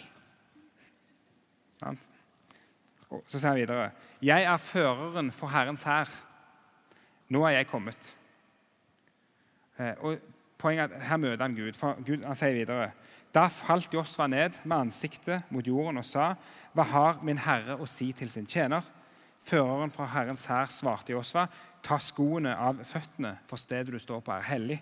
Så 3.27 3.39
sier 3.39 3.49
han 3.51 3.59
videre.: 3.59 3.91
Jeg 4.21 4.43
er 4.43 4.57
føreren 4.57 5.31
for 5.31 5.51
Herrens 5.51 5.85
hær. 5.87 6.11
Nå 7.29 7.45
er 7.45 7.59
jeg 7.59 7.69
kommet. 7.69 8.15
Eh, 9.79 9.93
og 10.03 10.17
poenget 10.59 10.91
er 10.91 10.95
at 10.95 11.07
Her 11.07 11.17
møter 11.17 11.45
han 11.45 11.55
Gud. 11.55 11.73
For 11.77 11.99
Gud 12.05 12.25
han 12.25 12.35
sier 12.35 12.57
videre 12.57 12.91
Da 13.33 13.45
falt 13.47 13.93
Josfa 13.93 14.27
ned 14.27 14.57
med 14.65 14.77
ansiktet 14.77 15.51
mot 15.53 15.67
jorden 15.67 16.01
og 16.01 16.05
sa, 16.05 16.33
Hva 16.73 16.83
har 16.83 17.19
min 17.23 17.37
herre 17.37 17.77
å 17.77 17.85
si 17.85 18.11
til 18.11 18.29
sin 18.29 18.47
tjener? 18.49 18.83
Føreren 19.39 19.91
fra 19.91 20.07
Herrens 20.11 20.45
hær 20.49 20.71
svarte 20.73 21.13
Josva, 21.15 21.47
Ta 21.83 21.95
skoene 22.03 22.51
av 22.59 22.81
føttene, 22.83 23.37
for 23.47 23.59
stedet 23.59 23.93
du 23.93 23.99
står 24.03 24.19
på, 24.25 24.33
er 24.35 24.47
hellig. 24.49 24.79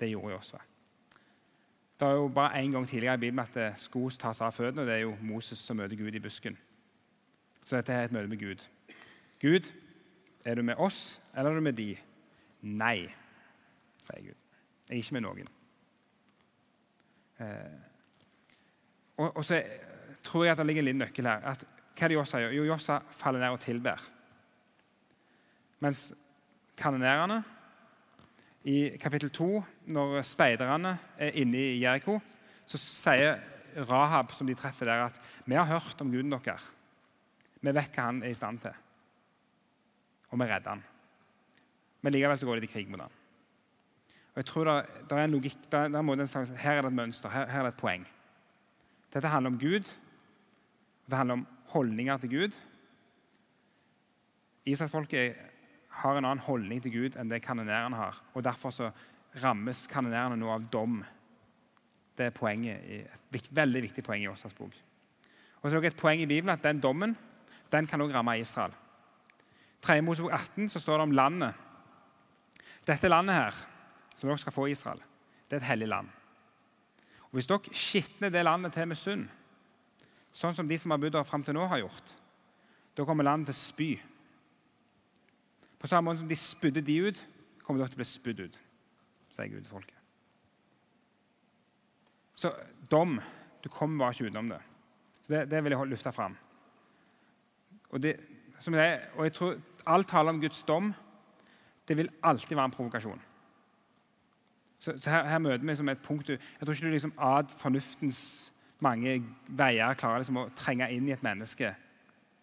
Det 0.00 0.08
gjorde 0.08 0.32
Josva. 0.32 0.62
Det 2.00 2.08
er 2.08 2.16
jo 2.18 2.28
bare 2.34 2.62
én 2.62 2.72
gang 2.72 2.86
tidligere 2.88 3.14
i 3.14 3.22
Bibelen 3.26 3.44
at 3.44 3.56
eh, 3.60 3.76
sko 3.78 4.08
tas 4.18 4.40
av 4.40 4.54
føttene, 4.56 4.82
og 4.82 4.88
det 4.88 4.94
er 4.94 5.04
jo 5.04 5.16
Moses 5.20 5.60
som 5.60 5.76
møter 5.76 5.96
Gud 6.00 6.16
i 6.16 6.22
busken. 6.24 6.56
Så 7.62 7.76
dette 7.76 7.92
er 7.92 8.08
et 8.08 8.14
møte 8.16 8.30
med 8.32 8.40
Gud. 8.40 8.64
Gud, 9.42 9.68
er 10.44 10.54
du 10.54 10.62
med 10.62 10.80
oss, 10.80 11.20
eller 11.36 11.50
er 11.50 11.60
du 11.60 11.60
med 11.68 11.76
de? 11.78 11.92
Nei, 12.62 13.06
sier 14.02 14.24
Gud. 14.24 14.38
Jeg 14.88 14.96
er 14.96 15.04
ikke 15.04 15.18
med 15.18 15.24
noen. 15.28 15.52
Eh, 17.38 17.78
og, 19.16 19.36
og, 19.36 19.44
så 19.44 19.60
tror 20.24 20.44
jeg 20.44 20.52
at 20.52 20.58
det 20.58 20.66
ligger 20.66 20.82
en 20.82 20.90
liten 20.90 21.04
nøkkel 21.04 21.28
her. 21.28 21.46
At, 21.52 21.64
hva 21.92 22.06
er 22.06 22.12
det 22.12 22.18
Jossa 22.18 22.40
gjør? 22.40 22.56
Jo, 22.56 22.66
Jossa 22.72 22.98
faller 23.12 23.42
ned 23.42 23.54
og 23.54 23.60
tilber. 23.62 24.02
Mens 25.82 26.12
kanonerene 26.78 27.42
i 28.64 28.96
kapittel 29.02 29.30
2, 29.34 29.48
når 29.92 30.20
speiderne 30.26 30.94
er 31.18 31.34
inne 31.42 31.58
i 31.58 31.80
Jeriko, 31.82 32.20
så 32.66 32.78
sier 32.78 33.40
Rahab, 33.88 34.32
som 34.36 34.46
de 34.46 34.54
treffer 34.54 34.86
der, 34.86 35.06
at 35.08 35.18
vi 35.46 35.56
har 35.58 35.66
hørt 35.66 36.00
om 36.00 36.10
guden 36.12 36.32
deres. 36.32 36.68
Vi 37.62 37.72
vet 37.72 37.94
hva 37.94 38.08
han 38.08 38.22
er 38.22 38.32
i 38.32 38.36
stand 38.36 38.60
til, 38.62 38.74
og 40.30 40.38
vi 40.38 40.48
redder 40.50 40.76
han. 40.76 40.84
Men 42.02 42.14
likevel 42.14 42.38
så 42.38 42.46
går 42.46 42.58
de 42.58 42.66
til 42.66 42.72
krig 42.72 42.90
mot 42.90 43.00
han. 43.00 43.18
Og 44.32 44.40
jeg 44.40 44.48
tror 44.48 44.64
det, 44.64 45.12
er 45.12 45.24
en 45.24 45.34
logikk, 45.34 45.58
der, 45.70 45.88
der 45.92 46.02
må 46.02 46.14
det 46.16 46.30
slags, 46.30 46.50
Her 46.56 46.78
er 46.78 46.82
det 46.82 46.88
et 46.88 46.98
mønster, 46.98 47.28
her, 47.28 47.46
her, 47.46 47.58
er 47.58 47.68
det 47.68 47.74
et 47.74 47.80
poeng. 47.80 48.06
Dette 49.12 49.28
handler 49.28 49.50
om 49.50 49.58
Gud. 49.58 49.92
Det 51.10 51.16
handler 51.18 51.34
om 51.34 51.46
holdninger 51.72 52.20
til 52.22 52.30
Gud. 52.30 52.58
Israelsfolket 54.64 55.36
har 56.02 56.18
en 56.18 56.24
annen 56.24 56.44
holdning 56.44 56.82
til 56.82 56.94
Gud 56.94 57.18
enn 57.18 57.32
det 57.32 57.42
kanonerene 57.44 57.98
har. 57.98 58.20
og 58.34 58.44
Derfor 58.44 58.70
så 58.70 58.90
rammes 59.42 59.86
kanonerene 59.90 60.38
nå 60.38 60.50
av 60.52 60.64
dom. 60.72 61.00
Det 62.16 62.28
er 62.28 62.36
poenget, 62.36 63.10
et 63.32 63.50
veldig 63.50 63.82
viktig 63.88 64.04
poeng 64.04 64.24
i 64.24 64.30
Åsas 64.30 64.54
bok. 64.54 64.72
Og 65.62 65.70
så 65.70 65.76
er 65.76 65.84
det 65.84 65.92
et 65.92 66.00
poeng 66.00 66.20
i 66.20 66.28
Bibelen 66.28 66.52
at 66.52 66.64
Den 66.64 66.80
dommen 66.80 67.16
den 67.72 67.86
kan 67.86 68.00
også 68.00 68.14
ramme 68.14 68.38
Israel. 68.38 68.72
3. 69.82 70.02
Mosebok 70.02 70.32
18 70.32 70.68
så 70.68 70.80
står 70.80 70.98
det 70.98 71.02
om 71.02 71.14
landet. 71.16 71.54
Dette 72.86 73.08
landet 73.08 73.34
her, 73.34 73.54
som 74.16 74.28
dere 74.28 74.38
skal 74.38 74.52
få 74.52 74.66
Israel, 74.66 75.00
det 75.48 75.56
er 75.56 75.62
et 75.62 75.70
hellig 75.70 75.88
land. 75.88 76.08
Og 77.30 77.38
Hvis 77.38 77.46
dere 77.46 77.72
skitner 77.74 78.28
det 78.28 78.44
landet 78.44 78.72
til 78.72 78.88
med 78.88 78.96
synd, 78.96 79.28
sånn 80.32 80.54
som 80.56 80.68
de 80.68 80.78
som 80.80 80.94
har 80.94 81.00
bodd 81.00 81.14
der 81.14 81.26
fram 81.28 81.44
til 81.44 81.56
nå, 81.56 81.66
har 81.68 81.82
gjort, 81.82 82.14
da 82.96 83.04
kommer 83.08 83.26
landet 83.26 83.50
til 83.50 83.56
å 83.56 83.60
spy. 83.60 83.90
På 85.80 85.90
samme 85.90 86.10
måte 86.10 86.22
som 86.22 86.30
de 86.30 86.38
spydde 86.38 86.84
de 86.84 86.98
ut, 87.08 87.24
kommer 87.62 87.82
dere 87.82 87.92
til 87.92 88.00
å 88.00 88.02
bli 88.02 88.08
spydd 88.08 88.44
ut, 88.46 88.58
sier 89.32 89.50
Gud 89.52 89.64
til 89.64 89.72
folket. 89.72 89.98
Så 92.36 92.50
dom 92.90 93.20
Du 93.62 93.68
kommer 93.70 94.00
bare 94.00 94.10
ikke 94.10 94.26
utenom 94.26 94.48
det. 94.50 94.58
Så 95.22 95.32
Det, 95.32 95.50
det 95.50 95.58
vil 95.62 95.72
jeg 95.72 95.86
løfte 95.86 96.12
fram. 96.12 96.32
Og, 97.90 98.02
det, 98.02 98.16
det, 98.66 98.86
og 99.14 99.24
jeg 99.24 99.32
tror 99.32 99.60
All 99.86 100.04
tale 100.04 100.30
om 100.30 100.40
Guds 100.40 100.62
dom 100.62 100.94
det 101.88 101.96
vil 101.96 102.10
alltid 102.22 102.56
være 102.56 102.64
en 102.64 102.74
provokasjon. 102.74 103.22
Så, 104.78 104.98
så 104.98 105.10
her, 105.10 105.24
her, 105.26 105.38
møter 105.38 105.66
vi 105.66 105.76
som 105.76 105.88
et 105.88 106.02
punkt 106.02 106.28
Jeg 106.28 106.38
tror 106.60 106.72
ikke 106.72 106.86
du 106.86 106.90
liksom 106.90 107.14
ad 107.18 107.54
fornuftens 107.58 108.51
mange 108.82 109.16
veier 109.46 109.98
klarer 109.98 110.22
liksom 110.22 110.40
å 110.42 110.50
trenge 110.56 110.90
inn 110.92 111.08
i 111.08 111.14
et 111.14 111.24
menneske 111.24 111.72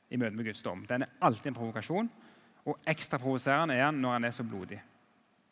i 0.09 0.17
møte 0.17 0.35
med 0.37 0.47
Guds 0.47 0.63
dom. 0.65 0.85
Den 0.89 1.05
er 1.05 1.15
alltid 1.25 1.51
en 1.51 1.57
provokasjon. 1.59 2.09
Og 2.69 2.89
ekstra 2.89 3.19
provoserende 3.21 3.77
er 3.77 3.87
han 3.87 4.01
når 4.01 4.17
han 4.17 4.27
er 4.27 4.35
så 4.35 4.45
blodig 4.45 4.79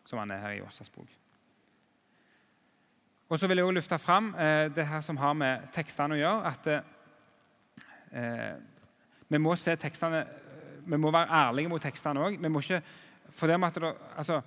som 0.08 0.20
han 0.22 0.32
er 0.32 0.44
her 0.44 0.58
i 0.58 0.62
Åsas 0.64 0.90
bok. 0.90 1.10
Og 3.28 3.40
så 3.40 3.48
vil 3.48 3.60
jeg 3.60 3.68
også 3.68 3.76
lufte 3.76 4.00
fram 4.00 4.30
eh, 4.40 4.70
det 4.72 4.86
her 4.88 5.02
som 5.04 5.18
har 5.20 5.34
med 5.36 5.68
tekstene 5.76 6.16
å 6.16 6.20
gjøre. 6.22 6.52
at 6.52 6.70
eh, 8.12 8.54
Vi 9.28 9.42
må 9.44 9.56
se 9.60 9.76
tekstene, 9.76 10.24
vi 10.86 10.98
må 10.98 11.12
være 11.12 11.42
ærlige 11.42 11.70
mot 11.70 11.84
tekstene 11.84 12.24
òg. 12.24 12.40
Det, 12.40 13.94
altså, 14.16 14.42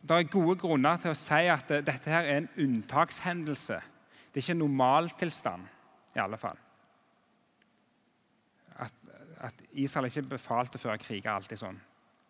det 0.00 0.16
er 0.16 0.32
gode 0.32 0.56
grunner 0.56 0.96
til 0.96 1.12
å 1.12 1.18
si 1.20 1.42
at 1.52 1.70
eh, 1.70 1.84
dette 1.84 2.10
her 2.10 2.24
er 2.24 2.40
en 2.40 2.50
unntakshendelse. 2.56 3.80
Det 4.38 4.44
er 4.44 4.52
ikke 4.52 4.58
normaltilstand, 4.60 5.62
i 6.14 6.18
alle 6.22 6.38
fall. 6.38 6.58
At, 8.78 8.92
at 9.42 9.62
Israel 9.72 10.06
ikke 10.06 10.20
er 10.22 10.28
befalt 10.30 10.76
å 10.78 10.78
føre 10.78 11.00
krig, 11.02 11.24
er 11.24 11.32
alltid 11.32 11.58
sånn. 11.58 11.80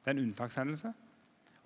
Det 0.01 0.09
er 0.09 0.15
en 0.15 0.23
unntakshendelse. 0.23 0.93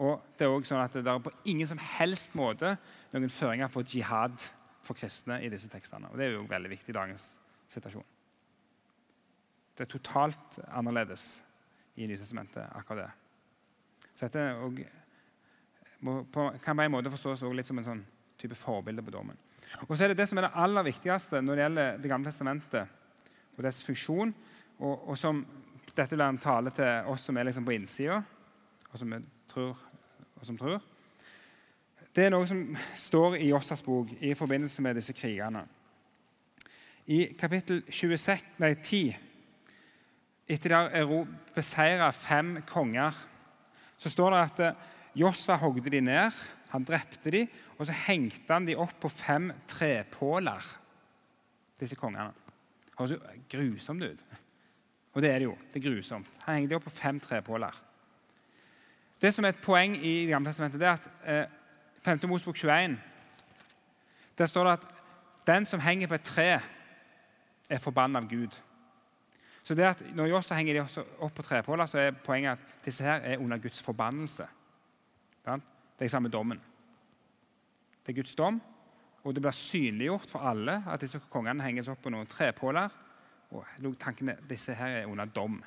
Og 0.03 0.25
det 0.35 0.43
er 0.43 0.51
også 0.51 0.73
sånn 0.73 0.81
at 0.83 0.97
det 0.99 1.13
er 1.13 1.21
på 1.23 1.31
ingen 1.53 1.69
som 1.71 1.79
helst 1.79 2.35
måte 2.35 2.73
noen 3.13 3.31
føringer 3.31 3.71
for 3.71 3.87
jihad 3.87 4.35
for 4.83 4.99
kristne 4.99 5.37
i 5.47 5.51
disse 5.53 5.71
tekstene. 5.71 6.11
Og 6.11 6.19
Det 6.19 6.27
er 6.27 6.35
jo 6.35 6.43
veldig 6.51 6.73
viktig 6.73 6.91
i 6.91 6.97
dagens 6.97 7.27
situasjon. 7.71 8.09
Det 9.79 9.87
er 9.87 9.93
totalt 9.93 10.59
annerledes 10.73 11.37
i 12.03 12.09
Nytestamentet, 12.11 12.67
akkurat 12.81 13.05
det. 13.05 14.11
Så 14.11 14.27
dette 14.27 14.49
og, 14.59 14.83
må, 16.03 16.25
på, 16.25 16.49
kan 16.65 16.83
på 16.83 16.89
en 16.89 16.97
måte 16.97 17.15
forstås 17.15 17.47
litt 17.55 17.71
som 17.71 17.79
en 17.79 17.89
sånn 17.93 18.03
type 18.43 18.59
forbilde 18.59 19.05
på 19.07 19.15
dommen. 19.15 19.39
Og 19.89 19.97
så 19.97 20.05
er 20.05 20.13
det 20.13 20.21
det 20.21 20.29
som 20.29 20.39
er 20.41 20.49
det 20.49 20.57
aller 20.59 20.87
viktigste 20.87 21.41
når 21.41 21.57
det 21.57 21.65
gjelder 21.65 21.99
Det 22.03 22.11
gamle 22.11 22.29
testamentet 22.29 22.99
og 23.53 23.65
dets 23.65 23.83
funksjon, 23.85 24.33
og, 24.81 25.09
og 25.09 25.19
som 25.19 25.43
dette 25.93 26.17
blir 26.17 26.25
en 26.25 26.41
tale 26.41 26.73
til 26.73 27.11
oss 27.13 27.29
som 27.29 27.37
er 27.37 27.45
liksom 27.49 27.67
på 27.67 27.75
innsida, 27.77 28.23
og 28.89 28.99
som, 28.99 29.13
tror, 29.49 29.77
og 30.41 30.47
som 30.49 30.57
tror. 30.59 30.81
Det 32.13 32.27
er 32.27 32.33
noe 32.33 32.49
som 32.49 32.63
står 32.97 33.39
i 33.39 33.51
Jossas 33.51 33.85
bok 33.85 34.11
i 34.21 34.33
forbindelse 34.37 34.83
med 34.85 34.97
disse 34.99 35.15
krigene. 35.17 35.67
I 37.13 37.35
kapittel 37.39 37.83
26, 37.89 38.43
nei, 38.63 38.73
10, 38.79 39.13
etter 40.53 40.75
de 40.75 41.95
har 42.01 42.17
fem 42.17 42.55
konger, 42.69 43.17
så 43.99 44.11
står 44.13 44.35
det 44.35 44.43
at 44.43 44.89
Josfa 45.19 45.57
hogde 45.61 45.93
de 45.93 46.01
ned, 46.01 46.43
han 46.73 46.85
drepte 46.89 47.31
de, 47.33 47.43
og 47.77 47.87
så 47.87 47.97
hengte 48.07 48.49
han 48.49 48.67
de 48.67 48.79
opp 48.81 48.95
på 49.03 49.11
fem 49.13 49.51
trepåler, 49.69 50.65
disse 51.81 51.99
kongene. 52.01 52.33
Det 52.87 52.97
høres 52.99 53.15
jo 53.17 53.21
grusomt 53.53 54.05
ut. 54.05 54.23
Og 55.13 55.23
det 55.25 55.31
er 55.31 55.43
det 55.43 55.49
jo. 55.51 55.57
Det 55.73 55.81
er 55.81 55.89
grusomt. 55.91 56.29
Han 56.47 56.61
hengte 56.61 56.79
opp 56.79 56.87
på 56.89 56.95
fem 56.95 57.19
trepåler. 57.21 57.77
Det 59.21 59.31
som 59.35 59.45
er 59.45 59.53
et 59.53 59.63
poeng 59.63 59.95
i 59.99 60.25
Det 60.25 60.33
gamle 60.33 60.51
testamentet, 60.51 60.81
det 60.81 60.89
er 60.89 60.93
at 60.93 61.11
eh, 61.25 61.59
5. 62.05 62.29
Mosbok 62.29 62.57
21 62.57 62.97
Der 64.39 64.47
står 64.47 64.65
det 64.65 64.73
at 64.73 64.87
den 65.47 65.67
som 65.67 65.81
henger 65.81 66.09
på 66.09 66.15
et 66.15 66.25
tre, 66.25 66.61
er 67.71 67.79
forbannet 67.79 68.23
av 68.23 68.29
Gud. 68.31 68.57
Så 69.63 69.75
det 69.75 69.85
at 69.85 70.03
Når 70.15 70.27
Jossa 70.27 70.55
henger 70.55 70.75
de 70.75 71.05
opp 71.19 71.35
på 71.35 71.43
trepåler, 71.43 71.87
så 71.87 71.99
er 71.99 72.11
poenget 72.11 72.59
at 72.59 72.85
disse 72.85 73.05
her 73.05 73.21
er 73.21 73.39
under 73.39 73.59
Guds 73.59 73.83
forbannelse. 73.83 74.47
Det 75.45 75.61
er 76.05 76.13
samme 76.13 76.31
dommen. 76.33 76.61
Det 78.03 78.13
er 78.13 78.19
Guds 78.21 78.35
dom, 78.35 78.61
og 79.25 79.35
det 79.35 79.43
blir 79.43 79.55
synliggjort 79.55 80.31
for 80.31 80.49
alle 80.51 80.81
at 80.91 81.01
disse 81.01 81.21
kongene 81.31 81.63
henges 81.63 81.91
opp 81.93 82.03
på 82.03 82.11
noen 82.11 82.27
trepåler 82.27 82.91
og 83.53 83.95
tankene, 84.01 84.37
Disse 84.49 84.75
her 84.75 85.03
er 85.03 85.07
under 85.07 85.25
dom. 85.25 85.61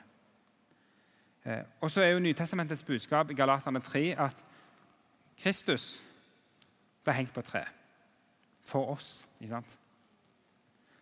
Eh, 1.45 1.61
og 1.81 1.91
så 1.91 2.01
er 2.01 2.15
jo 2.15 2.19
Nytestamentets 2.19 2.83
budskap 2.83 3.31
i 3.31 3.37
Galaterne 3.37 3.79
3 3.79 4.15
at 4.17 4.45
Kristus 5.37 6.03
ble 7.05 7.13
hengt 7.13 7.33
på 7.33 7.43
tre 7.45 7.61
for 8.65 8.95
oss. 8.95 9.27
ikke 9.39 9.53
sant? 9.53 9.77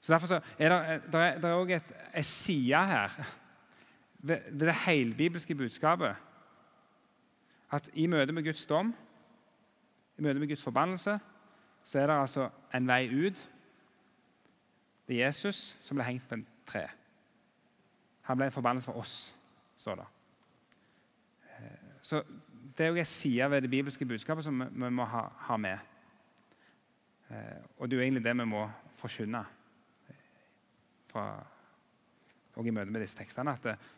Så 0.02 0.14
Derfor 0.14 0.28
så 0.28 0.42
er 0.60 0.70
det, 1.12 1.46
også 1.46 1.76
et, 1.76 1.94
en 2.16 2.24
side 2.24 2.86
her 2.86 3.12
ved 4.20 4.60
det 4.60 4.74
helbibelske 4.74 5.56
budskapet 5.56 6.16
at 7.72 7.90
i 7.94 8.08
møte 8.08 8.32
med 8.32 8.44
Guds 8.44 8.66
dom 8.66 8.94
I 10.18 10.22
møte 10.22 10.40
med 10.40 10.48
Guds 10.48 10.64
forbannelse 10.64 11.20
så 11.84 12.00
er 12.00 12.08
det 12.08 12.16
altså 12.16 12.50
en 12.74 12.88
vei 12.88 13.08
ut. 13.12 13.40
Det 15.08 15.16
er 15.16 15.26
Jesus 15.26 15.76
som 15.84 15.98
ble 15.98 16.06
hengt 16.08 16.28
på 16.30 16.38
en 16.38 16.46
tre. 16.66 16.86
Han 18.30 18.40
ble 18.40 18.48
en 18.48 18.56
forbannelse 18.56 18.88
for 18.92 19.02
oss, 19.02 19.16
står 19.76 20.00
det. 20.00 20.06
Eh, 21.50 21.90
så 22.02 22.24
Det 22.78 22.86
er 22.86 22.90
jo 22.90 22.96
en 22.96 23.06
side 23.06 23.52
ved 23.52 23.62
det 23.62 23.70
bibelske 23.70 24.06
budskapet 24.06 24.44
som 24.44 24.60
vi 24.60 24.90
må 24.90 25.06
ha, 25.06 25.58
med. 25.58 25.78
Eh, 27.30 27.60
og 27.78 27.90
det 27.90 27.96
er 27.96 28.00
jo 28.00 28.04
egentlig 28.04 28.24
det 28.24 28.38
vi 28.38 28.46
må 28.46 28.70
forkynne 28.98 29.46
og 31.14 32.68
i 32.68 32.74
møte 32.74 32.92
med 32.92 33.02
disse 33.04 33.18
tekstene. 33.18 33.54
At 33.54 33.66
eh, 33.66 33.90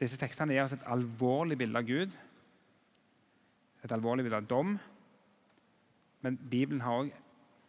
disse 0.00 0.18
tekstene 0.20 0.54
gir 0.54 0.66
oss 0.66 0.76
et 0.76 0.86
alvorlig 0.90 1.58
bilde 1.58 1.80
av 1.80 1.88
Gud, 1.88 2.14
et 3.84 3.94
alvorlig 3.94 4.26
bilde 4.26 4.42
av 4.42 4.48
dom. 4.50 4.76
Men 6.24 6.38
Bibelen 6.50 6.82
har 6.82 7.04
òg 7.04 7.12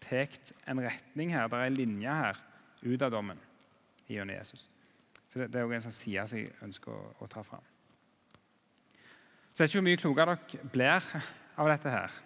pekt 0.04 0.54
en 0.70 0.82
retning 0.82 1.34
her. 1.34 1.48
Det 1.48 1.60
er 1.60 1.72
en 1.72 1.78
linje 1.78 2.16
her 2.22 2.40
ut 2.82 3.02
av 3.06 3.12
dommen 3.14 3.40
gjennom 4.10 4.34
Jesus. 4.34 4.70
Så 5.30 5.40
Det, 5.40 5.52
det 5.54 5.60
er 5.60 5.68
òg 5.68 5.76
en 5.78 5.86
sånn 5.86 5.96
side 5.96 6.26
som 6.32 6.40
jeg 6.40 6.56
ønsker 6.66 6.94
å, 6.94 7.12
å 7.22 7.30
ta 7.30 7.44
fram. 7.46 7.66
Så 9.52 9.62
det 9.62 9.66
er 9.66 9.70
ikke 9.70 9.80
hvor 9.80 9.88
mye 9.90 10.02
klokere 10.02 10.38
dere 10.40 10.72
blir 10.74 11.12
av 11.60 11.70
dette 11.70 11.94
her. 11.94 12.18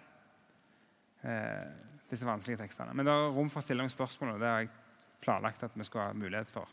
Eh, 1.24 1.66
disse 2.10 2.28
vanskelige 2.28 2.62
tekstene. 2.62 2.94
Men 2.94 3.08
det 3.08 3.12
er 3.12 3.34
rom 3.34 3.50
for 3.52 3.60
å 3.60 3.64
stille 3.64 3.82
noen 3.82 3.92
spørsmål, 3.92 4.36
og 4.36 4.42
det 4.42 4.50
har 4.50 4.64
jeg 4.64 4.72
planlagt 5.24 5.64
at 5.66 5.76
vi 5.76 5.86
skal 5.88 6.08
ha 6.08 6.16
mulighet 6.16 6.52
for. 6.52 6.70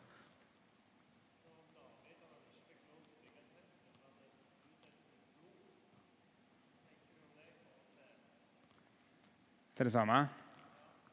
Til 9.78 9.88
det 9.88 9.94
samme? 9.94 10.22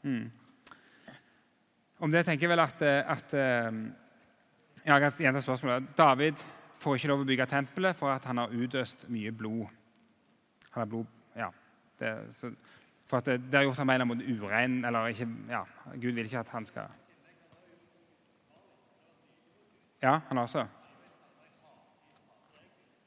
Mm. 0.02 0.30
Om 1.98 2.12
det 2.12 2.24
tenker 2.26 2.46
jeg 2.46 2.52
vel 2.52 2.62
at, 2.62 2.82
at 2.82 3.34
ja, 3.34 4.94
Jeg 4.94 5.00
kan 5.00 5.10
gjenta 5.18 5.40
spørsmålet. 5.40 5.88
David 5.98 6.44
får 6.78 6.96
ikke 6.96 7.10
lov 7.10 7.24
å 7.24 7.28
bygge 7.28 7.46
tempelet 7.50 7.96
for 7.98 8.12
at 8.14 8.24
han 8.28 8.38
har 8.38 8.54
utøst 8.54 9.08
mye 9.12 9.32
blod. 9.34 9.66
Han 10.70 10.80
har 10.80 10.86
blod, 10.90 11.06
ja. 11.36 11.50
Det, 11.98 12.12
så, 12.38 12.52
for 13.08 13.18
at 13.18 13.26
det, 13.26 13.40
det 13.50 13.58
har 13.58 13.66
gjort 13.66 13.82
ham 13.82 14.08
mot 14.08 14.22
urein. 14.22 14.84
eller 14.84 15.06
ikke, 15.06 15.28
ja, 15.48 15.64
Gud 15.94 16.12
vil 16.12 16.24
ikke 16.24 16.38
at 16.44 16.48
han 16.48 16.64
skal 16.64 16.88
Ja, 20.02 20.20
han 20.28 20.38
også. 20.38 20.66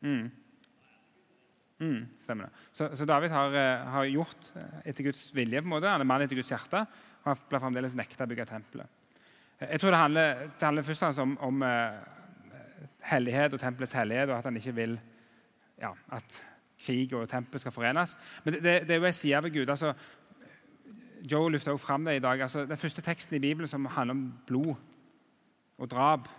Mm. 0.02 0.32
Mm, 1.82 2.02
stemmer 2.22 2.48
det. 2.48 2.66
Så, 2.78 2.92
så 2.96 3.08
David 3.10 3.34
har, 3.34 3.56
eh, 3.58 3.92
har, 3.96 4.10
gjort 4.12 4.52
eh, 4.56 4.80
etter 4.92 5.08
Guds 5.10 5.24
vilje. 5.36 5.62
på 5.62 5.66
en 5.66 5.74
måte. 5.74 5.90
Han 5.90 6.04
er 6.04 6.10
mann 6.10 6.22
etter 6.22 6.38
Guds 6.38 6.54
hjerte. 6.54 6.84
Og 7.24 7.32
han 7.32 7.42
ble 7.50 7.62
fremdeles 7.64 7.98
nekta 7.98 8.28
å 8.28 8.30
bygge 8.30 8.48
tempelet. 8.50 9.00
Jeg 9.62 9.82
tror 9.82 9.94
det 9.94 10.02
handler, 10.02 10.46
det 10.50 10.66
handler 10.66 10.86
først 10.86 11.04
og 11.04 11.06
fremst 11.06 11.22
om, 11.22 11.34
om 11.46 11.66
hellighet 13.12 13.54
og 13.54 13.62
tempelets 13.62 13.94
hellighet, 13.94 14.32
og 14.32 14.40
at 14.40 14.48
han 14.50 14.58
ikke 14.58 14.74
vil 14.74 14.96
ja, 15.82 15.92
at 16.18 16.38
krig 16.82 17.14
og 17.14 17.30
tempel 17.30 17.62
skal 17.62 17.74
forenes. 17.74 18.16
Men 18.44 18.56
det, 18.56 18.64
det, 18.66 18.74
det 18.88 18.96
er 18.96 19.02
jo 19.02 19.10
en 19.10 19.14
side 19.14 19.44
ved 19.44 19.54
Gud. 19.54 19.70
altså 19.70 19.94
Joe 21.32 21.52
løfta 21.52 21.76
fram 21.78 22.06
det 22.06 22.16
i 22.16 22.24
dag. 22.24 22.42
altså 22.42 22.66
Den 22.66 22.78
første 22.78 23.02
teksten 23.02 23.36
i 23.36 23.40
Bibelen 23.40 23.68
som 23.68 23.86
handler 23.86 24.16
om 24.16 24.34
blod 24.48 24.76
og 25.78 25.92
drap, 25.92 26.30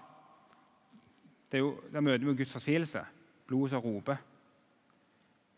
det 1.53 1.59
er 1.59 1.63
jo 1.63 1.81
der 1.93 2.01
møter 2.01 2.27
vi 2.27 2.37
Guds 2.37 2.53
fortvilelse. 2.53 3.05
Blod 3.47 3.69
som 3.69 3.81
roper. 3.81 4.17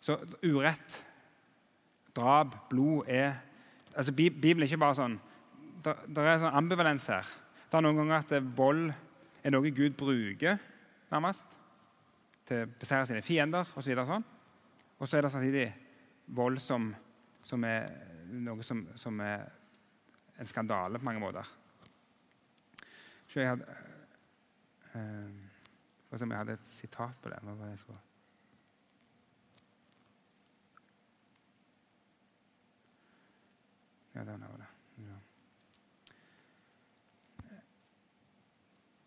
Så 0.05 0.19
urett, 0.45 0.99
drap, 2.17 2.57
blod 2.69 3.09
er 3.09 3.39
altså 3.95 4.13
Bibelen 4.13 4.63
er 4.63 4.69
ikke 4.69 4.83
bare 4.83 4.99
sånn 4.99 5.15
Det, 5.85 5.95
er 6.21 6.39
sånn 6.41 6.57
ambivalens 6.57 7.07
her. 7.13 7.29
Det 7.69 7.77
er 7.77 7.85
noen 7.85 7.99
ganger 8.03 8.23
at 8.23 8.35
vold 8.57 8.87
er 9.45 9.53
noe 9.53 9.73
Gud 9.77 9.97
bruker 10.01 10.61
nærmest 11.11 11.59
til 12.49 12.65
å 12.65 12.71
beseire 12.81 13.09
sine 13.09 13.25
fiender 13.25 13.69
osv. 13.69 13.93
Og, 13.93 13.99
så 14.01 14.07
sånn. 14.09 14.25
og 14.99 15.09
så 15.09 15.19
er 15.19 15.27
det 15.27 15.33
samtidig 15.35 15.67
vold 16.37 16.61
som, 16.65 16.89
som 17.45 17.69
er 17.69 17.93
noe 18.33 18.65
som, 18.65 18.81
som, 18.97 19.21
er 19.21 19.45
en 20.41 20.49
skandale 20.49 20.99
på 20.99 21.07
mange 21.07 21.21
måter. 21.23 21.53
Så 23.29 23.41
jeg 23.41 23.53
hadde, 23.53 23.77
uh, 24.97 26.17
jeg 26.17 26.35
hadde 26.41 26.59
et 26.59 26.73
sitat 26.73 27.21
på 27.21 27.33
det. 27.33 27.45
Hva 27.45 27.53
var 27.53 27.69
det 27.69 27.77
jeg 27.77 27.85
skulle 27.85 28.14
Ja, 34.15 34.25
den 34.25 34.43
har 34.43 34.59
det. 34.59 34.67
Ja. 34.97 35.17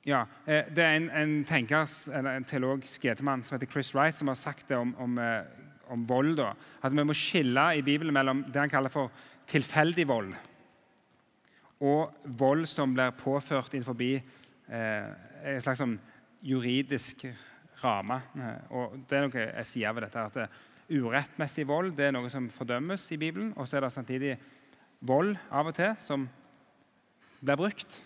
Ja, 0.08 0.22
eh, 0.46 0.66
Det 0.76 0.84
er 0.84 0.98
en, 0.98 1.10
en 1.10 1.46
tenkers, 1.48 2.08
en 2.10 2.44
teolog 2.48 2.84
skjedemann 2.88 3.44
som 3.44 3.56
heter 3.56 3.72
Chris 3.72 3.94
Wright, 3.96 4.16
som 4.16 4.28
har 4.28 4.36
sagt 4.40 4.68
det 4.68 4.78
om, 4.78 4.96
om, 5.00 5.18
eh, 5.18 5.44
om 5.88 6.06
vold. 6.08 6.36
Da. 6.38 6.54
At 6.84 6.96
vi 6.96 7.04
må 7.04 7.16
skille 7.16 7.66
i 7.78 7.82
Bibelen 7.82 8.14
mellom 8.14 8.44
det 8.52 8.60
han 8.60 8.72
kaller 8.72 8.92
for 8.92 9.12
tilfeldig 9.48 10.08
vold, 10.08 10.36
og 11.80 12.14
vold 12.40 12.66
som 12.68 12.94
blir 12.96 13.14
påført 13.16 13.76
innenfor 13.78 14.02
eh, 14.02 15.12
en 15.44 15.62
slags 15.62 15.80
sånn 15.80 16.00
juridisk 16.44 17.28
ramme. 17.84 18.18
Og 18.74 18.98
det 19.08 19.18
er 19.18 19.28
noe 19.28 19.44
jeg 19.44 19.70
sier 19.70 19.94
ved 19.94 20.08
dette, 20.08 20.24
at 20.26 20.64
Urettmessig 20.88 21.66
vold 21.68 21.92
det 21.98 22.08
er 22.08 22.14
noe 22.16 22.30
som 22.32 22.48
fordømmes 22.52 23.04
i 23.12 23.20
Bibelen. 23.20 23.52
Og 23.60 23.68
så 23.68 23.78
er 23.78 23.86
det 23.86 23.92
samtidig 23.94 24.38
vold 25.00 25.38
av 25.52 25.70
og 25.70 25.76
til 25.78 25.94
som 26.02 26.28
blir 27.42 27.60
brukt 27.60 28.02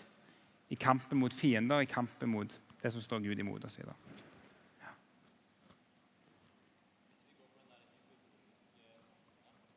i 0.72 0.76
kampen 0.76 1.20
mot 1.20 1.34
fiender, 1.34 1.80
i 1.80 1.88
kampen 1.88 2.30
mot 2.32 2.60
det 2.82 2.92
som 2.92 3.00
står 3.00 3.22
Gud 3.24 3.38
imot 3.38 3.64
osv. 3.64 3.84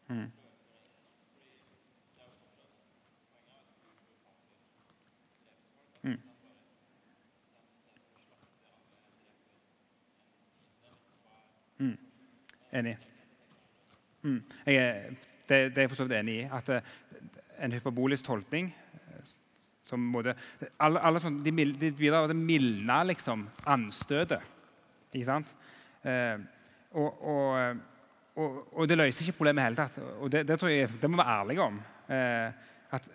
Mm. 0.07 0.31
Mm. 6.03 6.19
Mm. 11.77 11.97
Enig. 12.71 12.97
Mm. 14.25 14.41
Er, 14.65 15.09
det, 15.49 15.57
det, 15.75 15.77
er 15.77 15.85
jeg 15.85 15.91
for 15.91 15.99
så 16.01 16.07
vidt 16.07 16.17
enig 16.19 16.39
i. 16.41 16.47
At 16.57 16.69
eh, 16.73 16.93
en 17.61 17.73
hyperbolisk 17.75 18.25
tolkning 18.25 18.71
eh, 18.71 19.33
som 19.85 20.01
måte, 20.01 20.33
alle, 20.81 21.01
alle 21.05 21.21
sånne, 21.21 21.43
De, 21.45 21.53
de 21.77 21.91
bidrar 21.93 22.25
til 22.25 22.37
å 22.37 22.45
mildne 22.45 23.01
liksom, 23.11 23.45
anstøtet. 23.69 24.53
Ikke 25.13 25.27
sant? 25.27 25.53
Eh, 26.03 26.39
og, 26.95 27.21
og, 27.21 27.83
og, 28.35 28.57
og, 28.71 28.87
det 28.89 28.97
løser 28.97 29.27
ikke 29.27 29.39
problemet 29.39 29.61
i 29.63 29.67
hele 29.67 29.79
tatt. 29.79 29.99
Og 30.19 30.31
det, 30.31 30.45
det, 30.47 30.57
jeg, 30.71 30.89
det 31.01 31.09
må 31.09 31.19
vi 31.19 31.23
være 31.23 31.37
ærlige 31.41 31.67
om. 31.69 31.77
Eh, 32.09 32.71
at, 32.97 33.11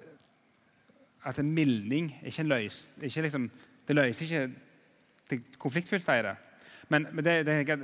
at, 1.25 1.43
en 1.43 1.53
mildning 1.55 2.13
ikke 2.23 2.45
en 2.45 2.55
løs, 2.55 2.85
ikke 3.03 3.27
liksom, 3.27 3.51
Det 3.89 3.97
løser 3.97 4.25
ikke 4.25 4.51
det 5.31 5.39
konfliktfylte 5.59 6.15
i 6.19 6.23
det. 6.23 6.37
Men, 6.89 7.07
men 7.13 7.25
det, 7.25 7.35
det, 7.47 7.79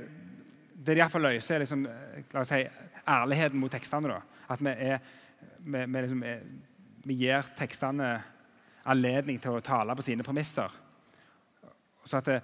det, 0.77 0.93
de 0.93 1.01
iallfall 1.01 1.25
løser, 1.25 1.55
er 1.55 1.63
liksom, 1.65 1.85
la 2.33 2.41
oss 2.43 2.51
si, 2.53 2.63
ærligheten 3.09 3.59
mot 3.59 3.73
tekstene. 3.73 4.11
da. 4.13 4.41
At 4.53 4.61
vi, 4.61 4.73
er, 4.73 4.99
vi, 5.59 5.79
vi, 5.79 6.01
liksom 6.01 6.23
er, 6.23 6.43
vi 7.07 7.17
gir 7.23 7.53
tekstene 7.57 8.11
anledning 8.87 9.39
til 9.41 9.57
å 9.57 9.63
tale 9.65 9.95
på 9.97 10.05
sine 10.05 10.25
premisser. 10.25 10.73
Så 12.07 12.19
at 12.21 12.29
det, 12.29 12.37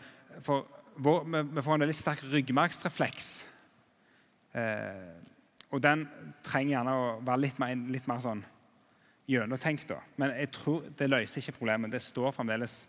for 0.44 0.66
vår, 1.04 1.24
vi, 1.30 1.62
får 1.62 1.78
en 1.78 1.86
veldig 1.86 1.98
sterk 1.98 2.24
ryggmargsrefleks. 2.32 3.30
Eh, 4.54 5.14
og 5.74 5.82
den 5.82 6.06
trenger 6.46 6.76
gjerne 6.76 6.98
å 6.98 7.06
være 7.26 7.44
litt 7.46 7.62
mer, 7.62 7.78
litt 7.96 8.10
mer 8.10 8.22
sånn 8.24 8.44
gjennomtenkt. 9.30 9.94
Men 10.22 10.36
jeg 10.36 10.52
tror 10.54 10.90
det 10.98 11.10
løser 11.10 11.42
ikke 11.42 11.60
problemet. 11.62 11.94
Det 11.94 12.02
står 12.04 12.36
fremdeles 12.36 12.84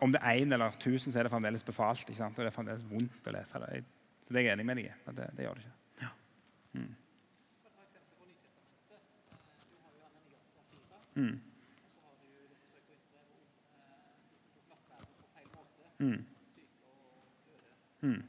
Om 0.00 0.14
det 0.14 0.20
er 0.24 0.38
én 0.40 0.54
eller 0.56 0.72
tusen, 0.80 1.12
så 1.12 1.18
er 1.20 1.26
det 1.26 1.30
fremdeles 1.30 1.64
befalt. 1.64 2.08
Og 2.08 2.36
det 2.38 2.46
er 2.46 2.54
fremdeles 2.54 2.86
vondt 2.88 3.26
å 3.28 3.34
lese 3.34 3.60
det. 3.60 3.82
Så 4.30 4.34
det 4.36 4.44
er 4.44 4.44
jeg 4.44 4.54
enig 4.54 4.64
med 4.68 4.78
deg 4.78 4.84
i. 4.86 4.90
Det, 5.10 5.24
det 5.34 5.42
gjør 5.42 5.56
det 5.58 5.62
ikke. 5.64 5.72
Ja. 5.98 6.10
Mm. 6.78 6.90
Mm. 11.18 11.40
Mm. 15.98 16.20
Mm. 18.00 18.22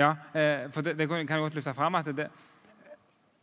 Ja, 0.00 0.08
eh, 0.32 0.70
for 0.72 0.80
det, 0.80 0.96
det 0.96 1.08
kan 1.12 1.28
jeg 1.28 1.44
godt 1.44 1.58
løfte 1.60 1.74
fram 1.76 2.00
at 2.00 2.08
det, 2.16 2.30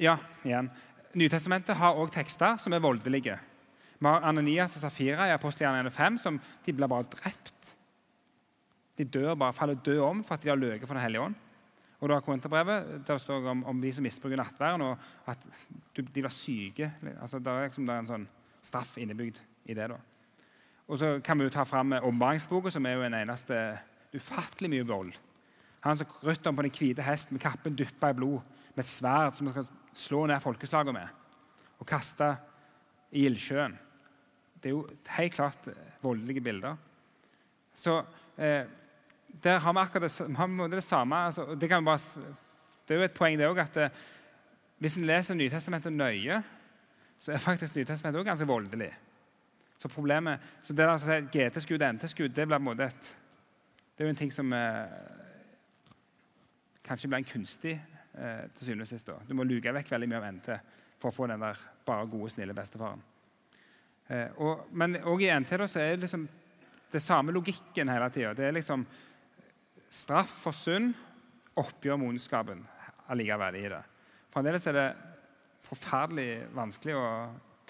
Ja, 0.01 0.17
igjen. 0.41 0.71
Nytestamentet 1.13 1.77
har 1.77 1.93
også 1.93 2.15
tekster 2.17 2.57
som 2.57 2.73
er 2.73 2.81
voldelige. 2.81 3.37
Vi 3.99 4.07
har 4.07 4.25
Ananias 4.25 4.79
og 4.79 4.81
Safira 4.87 5.29
i 5.29 5.35
Apostelgjerningen 5.37 5.93
5 5.93 6.17
som 6.17 6.41
de 6.65 6.73
blir 6.73 6.89
bare 6.89 7.05
drept. 7.13 7.60
De 8.97 9.07
dør 9.07 9.35
bare, 9.39 9.55
faller 9.55 9.79
dø 9.79 9.99
om 10.03 10.23
for 10.23 10.35
at 10.35 10.43
de 10.43 10.51
har 10.51 10.59
løyet 10.59 10.83
for 10.87 10.97
Den 10.97 11.03
hellige 11.03 11.21
ånd. 11.29 11.35
Og 12.01 12.09
du 12.09 12.13
har 12.15 12.23
Korinterbrevet, 12.25 12.87
der 13.05 13.13
det 13.13 13.21
står 13.21 13.47
om, 13.51 13.63
om, 13.69 13.81
de 13.81 13.91
som 13.93 14.03
misbruker 14.03 14.39
nattværen, 14.39 14.81
og 14.81 14.97
at 15.29 15.43
de 15.95 16.03
blir 16.03 16.33
syke. 16.33 16.91
Altså, 17.21 17.39
det 17.39 17.47
er 17.47 17.67
liksom 17.67 17.85
det 17.85 17.93
er 17.95 18.01
en 18.01 18.09
sånn 18.09 18.29
straff 18.65 18.95
innebygd 18.97 19.37
i 19.69 19.75
det. 19.77 19.89
da. 19.91 19.99
Og 20.87 20.97
så 20.97 21.11
kan 21.23 21.37
vi 21.37 21.45
jo 21.45 21.53
ta 21.53 21.63
fram 21.63 21.93
Åpenbaringsboka, 21.93 22.73
som 22.73 22.85
er 22.85 22.97
jo 22.97 23.05
en 23.05 23.19
eneste 23.19 23.59
ufattelig 24.15 24.71
mye 24.73 24.87
vold. 24.87 25.13
Han 25.85 25.97
som 25.97 26.09
rytteren 26.25 26.57
på 26.57 26.65
den 26.65 26.73
hvite 26.73 27.05
hesten 27.05 27.37
med 27.37 27.45
kappen 27.45 27.77
dyppa 27.77 28.11
i 28.11 28.17
blod, 28.17 28.41
med 28.73 28.83
et 28.83 28.89
sverd 28.89 29.37
som 29.37 29.47
han 29.47 29.55
skal 29.55 29.69
slå 29.97 30.25
ned 30.25 30.41
folkeslagene 30.41 30.97
med, 30.97 31.07
og 31.79 31.87
kaste 31.89 32.33
i 33.11 33.25
ildsjøen. 33.29 33.77
Det 34.61 34.69
er 34.69 34.75
jo 34.75 34.83
helt 35.17 35.33
klart 35.33 35.69
voldelige 36.01 36.43
bilder. 36.45 36.77
Så 37.75 37.99
eh, 38.37 38.65
der 39.43 39.59
har 39.59 39.73
vi 39.73 39.79
akkurat 39.79 40.17
det, 40.17 40.35
har 40.37 40.67
det 40.67 40.83
samme. 40.83 41.15
Altså, 41.15 41.55
det, 41.55 41.69
bare, 41.69 41.97
det, 42.87 42.95
er 42.95 42.99
jo 42.99 43.03
et 43.03 43.13
poeng 43.13 43.37
det 43.39 43.47
også, 43.47 43.61
at 43.61 43.73
det, 43.73 43.91
hvis 44.81 44.97
en 44.97 45.05
leser 45.05 45.37
Nytestamentet 45.37 45.93
nøye, 45.93 46.41
så 47.19 47.31
er 47.31 47.37
faktisk 47.37 47.75
Nytestamentet 47.75 48.19
også 48.19 48.29
ganske 48.29 48.47
voldelig. 48.47 48.91
Så 49.77 49.87
problemet, 49.87 50.39
så 50.61 50.73
det 50.73 50.85
der 50.85 50.93
å 50.93 51.01
si 51.01 51.17
GT-skudd 51.33 51.81
og 51.81 51.95
NT-skudd 51.95 52.33
det 52.35 52.47
blir 52.47 52.81
et, 52.85 53.15
det 53.97 54.03
er 54.03 54.09
jo 54.09 54.13
en 54.13 54.19
ting 54.19 54.33
som 54.33 54.53
eh, 54.53 54.91
kanskje 56.85 57.09
blir 57.09 57.21
en 57.21 57.29
kunstig 57.31 57.73
eh, 57.77 58.43
til 58.55 58.65
syvende 58.65 58.85
og 58.85 58.91
sist. 58.91 59.07
Da. 59.07 59.17
Du 59.25 59.33
må 59.37 59.45
luke 59.45 59.73
vekk 59.73 59.89
veldig 59.93 60.09
mye 60.09 60.19
av 60.19 60.27
NT 60.35 60.51
for 61.01 61.09
å 61.09 61.15
få 61.15 61.29
den 61.31 61.41
der 61.41 61.57
bare 61.85 62.09
gode, 62.09 62.29
snille 62.33 62.53
bestefaren. 62.57 63.01
Eh, 64.07 64.37
og, 64.37 64.67
men 64.77 64.99
òg 65.01 65.25
i 65.25 65.31
NT 65.33 65.57
da, 65.63 65.69
så 65.69 65.81
er 65.81 65.95
det 65.95 66.05
liksom 66.05 66.27
det 66.91 67.01
samme 67.01 67.33
logikken 67.33 67.89
hele 67.89 68.09
tida. 68.13 68.35
Det 68.37 68.45
er 68.49 68.57
liksom 68.57 68.85
straff 69.91 70.31
for 70.45 70.55
synd, 70.55 70.93
oppgjør 71.59 71.99
med 71.99 72.13
ondskapen 72.13 72.61
allikevel 73.11 73.57
i 73.59 73.69
det. 73.71 73.81
Fremdeles 74.31 74.67
er 74.71 74.77
det 74.77 74.89
forferdelig 75.67 76.29
vanskelig 76.55 76.95
å 76.95 77.07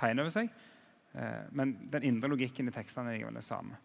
inn 0.10 0.22
over 0.22 0.34
seg. 0.34 0.52
Eh, 1.14 1.48
men 1.58 1.76
den 1.94 2.08
indre 2.08 2.32
logikken 2.32 2.70
i 2.70 2.74
tekstene 2.74 3.12
er 3.12 3.20
likevel 3.20 3.38
det 3.38 3.46
samme. 3.46 3.78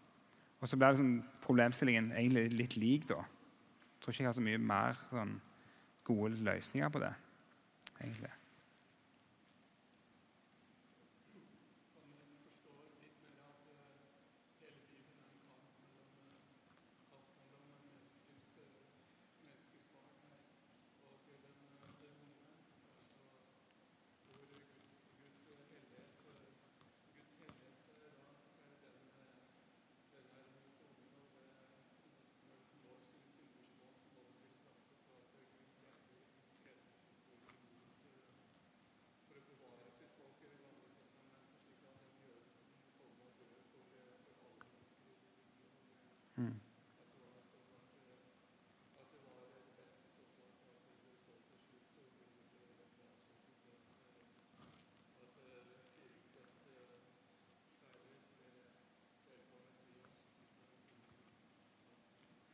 Og 0.57 0.69
så 0.69 0.77
blir 0.79 0.95
liksom 0.95 1.19
problemstillingen 1.43 2.11
egentlig 2.17 2.47
litt 2.55 2.77
lik 2.81 3.05
da. 3.09 3.19
Jeg 3.21 4.01
tror 4.01 4.13
ikke 4.13 4.23
jeg 4.23 4.29
har 4.29 4.37
så 4.37 4.45
mye 4.47 4.63
mer 4.71 5.01
sånn, 5.11 5.35
gode 6.07 6.39
løsninger 6.47 6.89
på 6.93 7.03
det. 7.03 7.13
egentlig. 7.99 8.31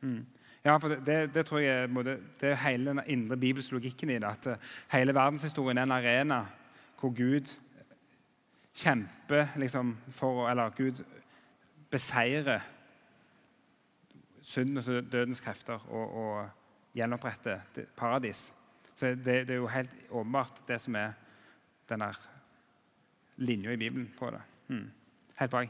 Mm. 0.04 0.26
Ja, 0.64 0.76
for 0.80 0.88
det, 0.88 1.34
det, 1.34 1.46
tror 1.46 1.58
jeg 1.60 1.88
det 2.40 2.48
er 2.50 2.54
hele 2.68 2.90
den 2.90 3.00
indre 3.06 3.36
bibelske 3.36 3.76
logikken 3.76 4.10
i 4.10 4.18
det. 4.20 4.24
At 4.24 4.46
eh, 4.46 4.56
hele 4.92 5.14
verdenshistorien 5.14 5.78
er 5.78 5.82
en 5.82 5.92
arena 5.92 6.44
hvor 7.00 7.12
Gud 7.12 7.52
kjemper 8.74 9.46
liksom, 9.56 9.96
for 10.08 10.48
Eller 10.50 10.70
Gud 10.70 11.04
beseirer 11.90 12.60
synden 14.42 14.78
og 14.78 15.12
dødens 15.12 15.40
krefter 15.40 15.86
og, 15.88 16.16
og 16.16 16.48
gjenoppretter 16.94 17.60
paradis. 17.96 18.54
Så 18.94 19.06
det, 19.06 19.26
det, 19.26 19.50
er 19.50 19.54
jo 19.54 19.66
helt 19.66 19.90
åpenbart 20.10 20.68
det 20.68 20.80
som 20.80 20.94
er 20.94 21.12
denne 21.88 22.12
linja 23.36 23.72
i 23.72 23.76
Bibelen 23.76 24.10
på 24.18 24.30
det. 24.30 24.40
Mm. 24.68 24.90
Helt 25.38 25.50
bra. 25.50 25.64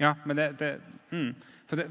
Ja, 0.00 0.14
men 0.24 0.36
det, 0.36 0.48
det 0.58 0.70
mm. 1.10 1.34
For 1.66 1.76
det 1.76 1.88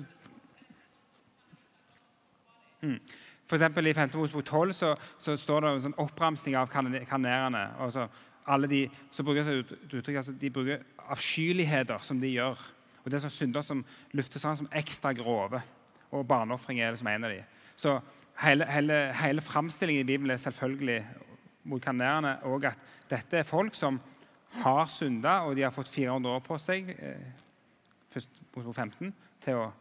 mm. 2.81 2.99
For 3.47 3.55
eksempel 3.55 3.87
I 3.87 3.93
5. 3.93 4.09
Mosebok 4.15 4.45
12 4.45 4.73
så, 4.73 4.95
så, 5.19 5.35
står 5.37 5.61
det 5.61 5.71
en 5.71 5.83
sånn 5.87 5.99
oppramsing 6.01 6.55
av 6.57 6.71
kanerene. 6.71 7.65
og 7.79 7.91
så 7.93 8.07
alle 8.45 8.67
de, 8.67 8.79
så 9.11 9.23
bruker 9.23 9.49
ut, 9.49 9.73
uttrykk, 9.87 10.17
altså 10.19 10.33
de 10.35 10.49
bruker 10.51 10.81
avskyeligheter 11.11 12.01
som 12.03 12.19
de 12.19 12.31
gjør. 12.33 12.59
Og 13.03 13.11
Det 13.11 13.17
er 13.17 13.23
sånn 13.25 13.35
synder 13.35 13.63
som 13.63 13.83
lufter 14.15 14.39
fram 14.39 14.57
som 14.59 14.69
ekstra 14.71 15.13
grove. 15.15 15.61
Og 16.11 16.25
barneofring 16.27 16.79
er 16.79 16.91
det 16.91 17.01
som 17.01 17.09
en 17.11 17.27
av 17.27 17.33
de. 17.33 17.41
Så 17.75 17.97
hele, 18.43 18.67
hele, 18.71 18.97
hele 19.19 19.43
framstillingen 19.43 20.05
i 20.05 20.11
Bibelen 20.11 20.35
er 20.35 20.41
selvfølgelig 20.43 20.99
mot 21.69 21.83
kanerene 21.83 22.37
og 22.49 22.65
at 22.67 22.79
dette 23.11 23.39
er 23.39 23.47
folk 23.47 23.75
som 23.75 23.99
har 24.63 24.85
synda, 24.91 25.41
og 25.47 25.55
de 25.55 25.63
har 25.65 25.73
fått 25.73 25.89
400 25.89 26.35
år 26.35 26.43
på 26.45 26.57
seg 26.61 26.91
eh, 26.93 27.42
først 28.13 28.43
på 28.53 28.63
15, 28.71 29.13
til 29.43 29.59
å 29.59 29.71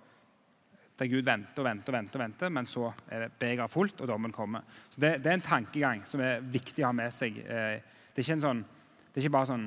der 0.99 1.09
Gud 1.11 1.25
venter 1.27 1.63
og 1.63 1.67
venter, 1.67 1.93
og 1.93 1.97
venter, 1.97 2.19
og 2.19 2.23
venter, 2.23 2.51
men 2.53 2.69
så 2.69 2.91
er 3.11 3.25
det 3.25 3.33
begeret 3.41 3.73
fullt, 3.73 4.01
og 4.01 4.09
dommen 4.09 4.33
kommer. 4.33 4.67
Så 4.91 5.01
det, 5.01 5.17
det, 5.23 5.31
er 5.31 5.39
en 5.39 5.47
tankegang 5.47 6.05
som 6.07 6.21
er 6.23 6.45
viktig 6.45 6.85
å 6.85 6.91
ha 6.91 6.97
med 6.97 7.15
seg. 7.15 7.39
Eh, 7.43 7.79
det 8.13 8.21
er 8.21 8.27
ikke, 8.27 8.43
sånn, 8.45 8.61
det 9.09 9.17
er 9.17 9.25
ikke 9.25 9.35
bare 9.35 9.51
sånn 9.51 9.65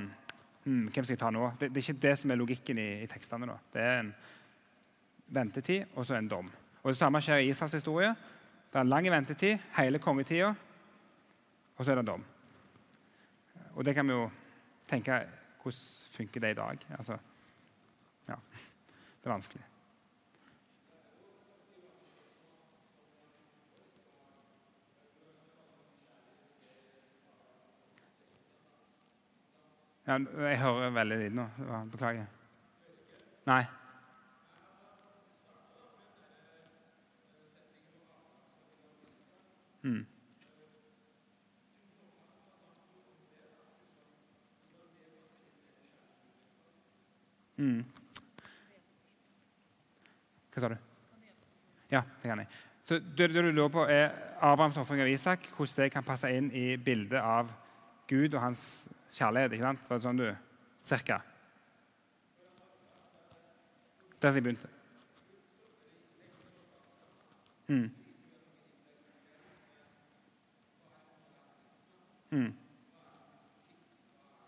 hm, 0.66 0.86
Hvem 0.94 1.02
skal 1.02 1.14
jeg 1.16 1.22
ta 1.24 1.32
nå? 1.34 1.50
Det, 1.60 1.72
det, 1.72 1.82
er 1.82 1.88
ikke 1.88 2.04
det 2.06 2.14
som 2.22 2.32
er 2.32 2.40
logikken 2.40 2.80
i, 2.82 2.88
i 3.04 3.10
tekstene. 3.10 3.50
Da. 3.50 3.58
Det 3.74 3.84
er 3.84 4.00
en 4.04 4.14
ventetid 5.36 5.98
og 5.98 6.06
så 6.06 6.20
en 6.20 6.30
dom. 6.30 6.52
Og 6.84 6.94
Det 6.94 7.00
samme 7.00 7.22
skjer 7.26 7.42
i 7.42 7.50
Israels 7.50 7.76
historie. 7.80 8.14
Det 8.72 8.80
er 8.80 8.88
lang 8.88 9.08
ventetid, 9.10 9.70
hele 9.80 10.00
kongetida, 10.04 10.54
og 11.76 11.86
så 11.86 11.92
er 11.92 12.00
det 12.00 12.08
dom. 12.08 12.24
Og 13.76 13.86
det 13.86 13.96
kan 13.96 14.08
vi 14.08 14.16
jo 14.16 14.30
tenke 14.88 15.26
Hvordan 15.66 16.12
funker 16.14 16.44
det 16.44 16.50
i 16.54 16.58
dag? 16.60 16.84
Altså, 16.94 17.16
ja, 18.28 18.36
det 19.22 19.30
er 19.30 19.34
vanskelig. 19.34 19.64
Ja, 30.08 30.20
jeg 30.48 30.60
hører 30.62 30.90
veldig 30.94 31.18
lite 31.18 31.36
nå. 31.36 31.48
Beklager. 31.92 32.26
Nei. 33.46 33.64
Mm. 39.84 40.06
Mm. 47.58 47.86
Hva 50.56 50.64
sa 50.64 50.72
du? 50.72 50.78
Ja, 51.92 52.02
det 52.22 52.30
kan 52.30 52.40
jeg. 52.40 52.48
Så 52.86 53.00
det, 53.00 53.28
det 53.34 53.44
du 53.44 53.52
lurer 53.52 53.72
på, 53.74 53.84
er 53.92 54.14
Abrahams 54.40 54.78
ofring 54.78 55.02
av 55.04 55.10
Isak, 55.12 55.50
hvordan 55.58 55.84
det 55.84 55.92
kan 55.92 56.06
passe 56.06 56.30
inn 56.32 56.48
i 56.56 56.78
bildet 56.78 57.20
av 57.20 57.52
Gud 58.08 58.34
og 58.38 58.42
hans 58.42 58.62
kjærlighet. 59.12 59.52
ikke 59.52 59.68
sant? 59.68 59.90
Var 59.90 59.98
det 59.98 60.06
sånn 60.06 60.22
du 60.22 60.30
Cirka? 60.86 61.20
Der 64.22 64.32
som 64.32 64.40
jeg 64.40 64.46
begynte. 64.48 64.72
Mm. 67.68 67.92
Mm. 72.32 72.54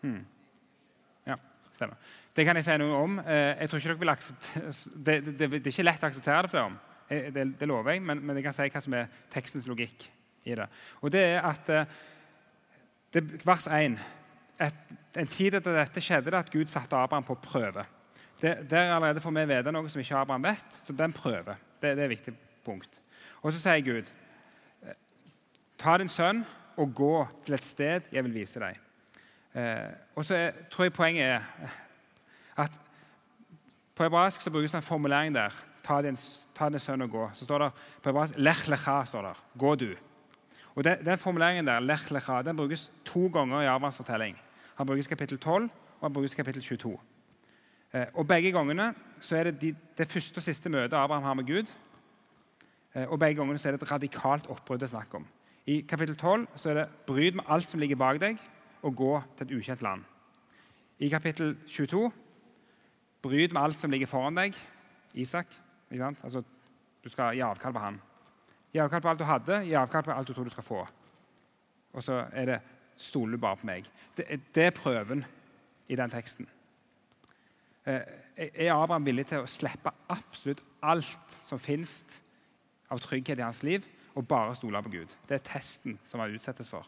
Mm. 0.02 0.26
Stemmer. 1.78 1.98
Det 2.34 2.42
kan 2.46 2.58
jeg 2.58 2.66
si 2.66 2.74
noe 2.80 3.00
om. 3.04 3.18
Eh, 3.22 3.54
jeg 3.62 3.70
tror 3.70 3.78
ikke 3.78 3.90
dere 3.92 4.00
vil 4.00 4.10
akseptere, 4.10 4.70
det, 5.06 5.14
det, 5.28 5.46
det, 5.52 5.60
er 5.60 5.70
ikke 5.70 5.84
lett 5.84 6.02
å 6.02 6.08
akseptere 6.08 6.40
det 6.42 6.50
for 6.50 6.58
dere. 6.58 6.94
Eh, 7.06 7.28
det, 7.36 7.44
det 7.60 7.68
lover 7.70 7.94
jeg, 7.94 8.02
men, 8.02 8.18
men, 8.18 8.38
jeg 8.40 8.46
kan 8.48 8.56
si 8.56 8.66
hva 8.74 8.82
som 8.82 8.96
er 8.98 9.12
tekstens 9.30 9.68
logikk 9.70 10.08
i 10.48 10.56
det. 10.58 10.66
Og 11.06 11.12
det 11.14 11.22
er 11.36 11.46
at 11.46 11.70
eh, 11.70 11.92
det, 13.14 13.22
Vers 13.46 13.68
1 13.70 13.94
et, 14.58 14.90
En 15.22 15.30
tid 15.30 15.54
etter 15.54 15.78
dette 15.78 16.02
skjedde 16.02 16.32
det 16.34 16.40
at 16.40 16.50
Gud 16.50 16.72
satte 16.72 16.98
Abraham 16.98 17.28
på 17.28 17.38
prøve. 17.44 17.86
Det, 18.42 18.56
der 18.70 18.90
allerede 18.96 19.22
får 19.22 19.36
vi 19.36 19.46
vite 19.52 19.74
noe 19.74 19.94
som 19.94 20.02
ikke 20.02 20.18
Abraham 20.18 20.48
vet, 20.50 20.80
så 20.82 20.98
den 20.98 21.14
prøver. 21.14 21.62
Det, 21.78 21.94
det 21.94 22.02
er 22.02 22.08
et 22.08 22.16
viktig 22.16 22.34
punkt. 22.66 22.98
Og 23.44 23.54
så 23.54 23.62
sier 23.62 23.86
Gud, 23.86 24.10
ta 25.78 25.94
din 26.02 26.10
sønn 26.10 26.42
og 26.78 26.90
gå 26.90 27.14
til 27.46 27.54
et 27.54 27.66
sted 27.66 28.10
jeg 28.10 28.26
vil 28.26 28.34
vise 28.40 28.66
deg. 28.66 28.82
Eh, 29.54 29.90
og 30.14 30.24
så 30.24 30.50
tror 30.70 30.84
jeg 30.84 30.92
poenget 30.92 31.24
er 31.24 31.40
at 32.56 32.80
på 33.94 34.02
hebraisk 34.02 34.40
så 34.40 34.50
brukes 34.50 34.72
det 34.72 34.78
en 34.78 34.82
formulering 34.82 35.34
der. 35.34 35.54
Ta 35.84 36.02
din, 36.02 36.16
ta 36.54 36.68
din 36.68 36.78
sønn 36.78 37.02
og 37.02 37.10
gå. 37.10 37.30
Så 37.34 37.44
står 37.44 37.58
det 37.58 37.70
på 38.02 38.10
hebraisk 38.10 38.38
lech 38.38 38.68
lecha. 38.68 39.04
står 39.04 39.22
der, 39.22 39.44
Gå 39.58 39.74
du. 39.74 39.94
Og 40.74 40.84
den, 40.84 41.04
Den 41.04 41.18
formuleringen 41.18 41.66
der, 41.66 41.80
lech 41.80 42.10
lecha, 42.10 42.42
den 42.42 42.56
brukes 42.56 42.92
to 43.04 43.26
ganger 43.26 43.60
i 43.60 43.66
Abrahams 43.66 43.96
fortelling. 43.96 44.38
Han 44.76 44.86
brukes 44.86 45.06
kapittel 45.06 45.38
12 45.38 45.70
og 46.00 46.06
han 46.06 46.12
brukes 46.12 46.34
kapittel 46.34 46.62
22. 46.62 47.00
Eh, 47.94 48.06
og 48.14 48.28
Begge 48.28 48.52
gangene 48.52 48.94
så 49.20 49.36
er 49.36 49.48
det 49.48 49.62
de, 49.62 49.76
det 49.98 50.08
første 50.08 50.38
og 50.38 50.42
siste 50.42 50.70
møtet 50.70 50.94
Abraham 50.94 51.22
har 51.22 51.34
med 51.34 51.46
Gud. 51.46 51.72
Eh, 52.94 53.08
og 53.08 53.18
Begge 53.18 53.40
gangene 53.40 53.58
så 53.58 53.68
er 53.68 53.72
det 53.76 53.82
et 53.82 53.92
radikalt 53.92 54.46
oppbrudd 54.46 54.80
det 54.80 54.86
er 54.86 54.94
snakk 54.98 55.14
om. 55.14 55.26
I 55.66 55.80
kapittel 55.88 56.16
12 56.16 56.46
så 56.56 56.70
er 56.70 56.74
det 56.74 56.88
'bryd 57.06 57.32
med 57.32 57.44
alt 57.48 57.70
som 57.70 57.80
ligger 57.80 57.96
bak 57.96 58.20
deg, 58.20 58.38
og 58.82 58.96
gå 58.96 59.22
til 59.36 59.46
et 59.46 59.56
ukjent 59.58 59.82
land'. 59.82 60.04
I 60.98 61.08
kapittel 61.08 61.56
22 61.66 62.12
bryt 63.22 63.52
med 63.52 63.62
alt 63.62 63.80
som 63.80 63.90
ligger 63.90 64.06
foran 64.06 64.36
deg. 64.36 64.54
Isak. 65.14 65.46
Altså, 65.90 66.42
du 67.04 67.08
skal 67.08 67.34
gi 67.34 67.40
avkall 67.40 67.72
på 67.72 67.78
han. 67.78 68.00
Gi 68.72 68.78
avkall 68.78 69.00
på 69.00 69.08
alt 69.08 69.18
du 69.18 69.24
hadde, 69.24 69.64
gi 69.64 69.74
avkall 69.74 70.02
på 70.02 70.12
alt 70.12 70.28
du 70.28 70.34
tror 70.34 70.44
du 70.44 70.50
skal 70.50 70.66
få. 70.66 70.86
Og 71.92 72.02
så 72.02 72.26
er 72.32 72.44
det 72.44 72.60
'stoler 72.96 73.36
du 73.36 73.40
bare 73.40 73.56
på 73.56 73.66
meg'. 73.66 73.90
Det, 74.16 74.40
det 74.54 74.64
er 74.64 74.70
prøven 74.70 75.24
i 75.88 75.96
den 75.96 76.10
teksten. 76.10 76.48
Eh, 77.86 78.00
er 78.36 78.74
Abraham 78.74 79.06
villig 79.06 79.26
til 79.26 79.38
å 79.38 79.46
slippe 79.46 79.90
absolutt 80.08 80.62
alt 80.82 81.30
som 81.30 81.58
finnes 81.58 82.22
av 82.90 82.98
trygghet 82.98 83.38
i 83.38 83.42
hans 83.42 83.62
liv, 83.62 83.86
og 84.14 84.28
bare 84.28 84.54
stole 84.56 84.82
på 84.82 84.90
Gud? 84.90 85.14
Det 85.28 85.34
er 85.34 85.52
testen 85.52 85.98
som 86.06 86.20
han 86.20 86.34
utsettes 86.34 86.68
for. 86.68 86.86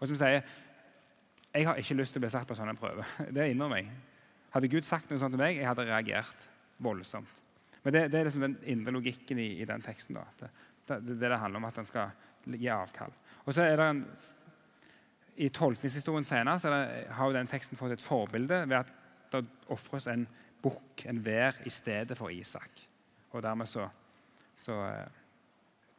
Og 0.00 0.08
som 0.08 0.16
sier, 0.16 0.42
Jeg 1.54 1.66
har 1.66 1.80
ikke 1.80 1.96
lyst 1.96 2.14
til 2.14 2.20
å 2.20 2.26
bli 2.26 2.30
satt 2.32 2.48
på 2.48 2.56
sånne 2.58 2.76
prøver. 2.78 3.04
prøve. 3.16 3.32
Det 3.36 3.50
innrømmer 3.50 3.82
jeg. 3.82 3.92
Hadde 4.54 4.70
Gud 4.72 4.86
sagt 4.88 5.10
noe 5.10 5.20
sånt 5.20 5.34
til 5.36 5.40
meg, 5.40 5.58
jeg 5.58 5.68
hadde 5.68 5.86
reagert 5.88 6.48
voldsomt. 6.82 7.44
Men 7.84 7.94
det, 7.94 8.02
det 8.12 8.18
er 8.18 8.28
liksom 8.28 8.44
den 8.44 8.56
indre 8.72 8.94
logikken 8.96 9.40
i, 9.40 9.50
i 9.62 9.66
den 9.68 9.84
teksten. 9.84 10.18
da. 10.18 10.24
Det, 10.40 11.00
det, 11.06 11.18
det, 11.20 11.36
handler 11.36 11.60
om 11.60 11.68
at 11.68 11.78
en 11.80 11.88
skal 11.88 12.12
gi 12.48 12.70
avkall. 12.72 13.12
Og 13.44 13.54
så 13.54 13.64
er 13.64 13.76
det 13.80 13.88
en, 13.92 14.02
I 15.44 15.48
tolkningshistorien 15.54 16.26
senere 16.26 16.60
så 16.60 16.72
det, 16.72 16.82
har 17.16 17.36
den 17.36 17.50
teksten 17.50 17.78
fått 17.78 17.94
et 17.96 18.04
forbilde 18.04 18.64
ved 18.66 18.80
at 18.80 18.92
det 19.32 19.44
ofres 19.72 20.08
en 20.10 20.26
bukk, 20.64 21.04
en 21.06 21.20
vær, 21.22 21.60
i 21.68 21.72
stedet 21.72 22.16
for 22.18 22.32
Isak. 22.34 22.82
Og 23.30 23.44
dermed 23.44 23.68
så, 23.70 23.84
så 24.56 24.78
eh, 24.88 25.20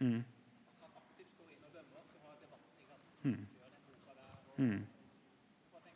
Mm. 0.00 0.24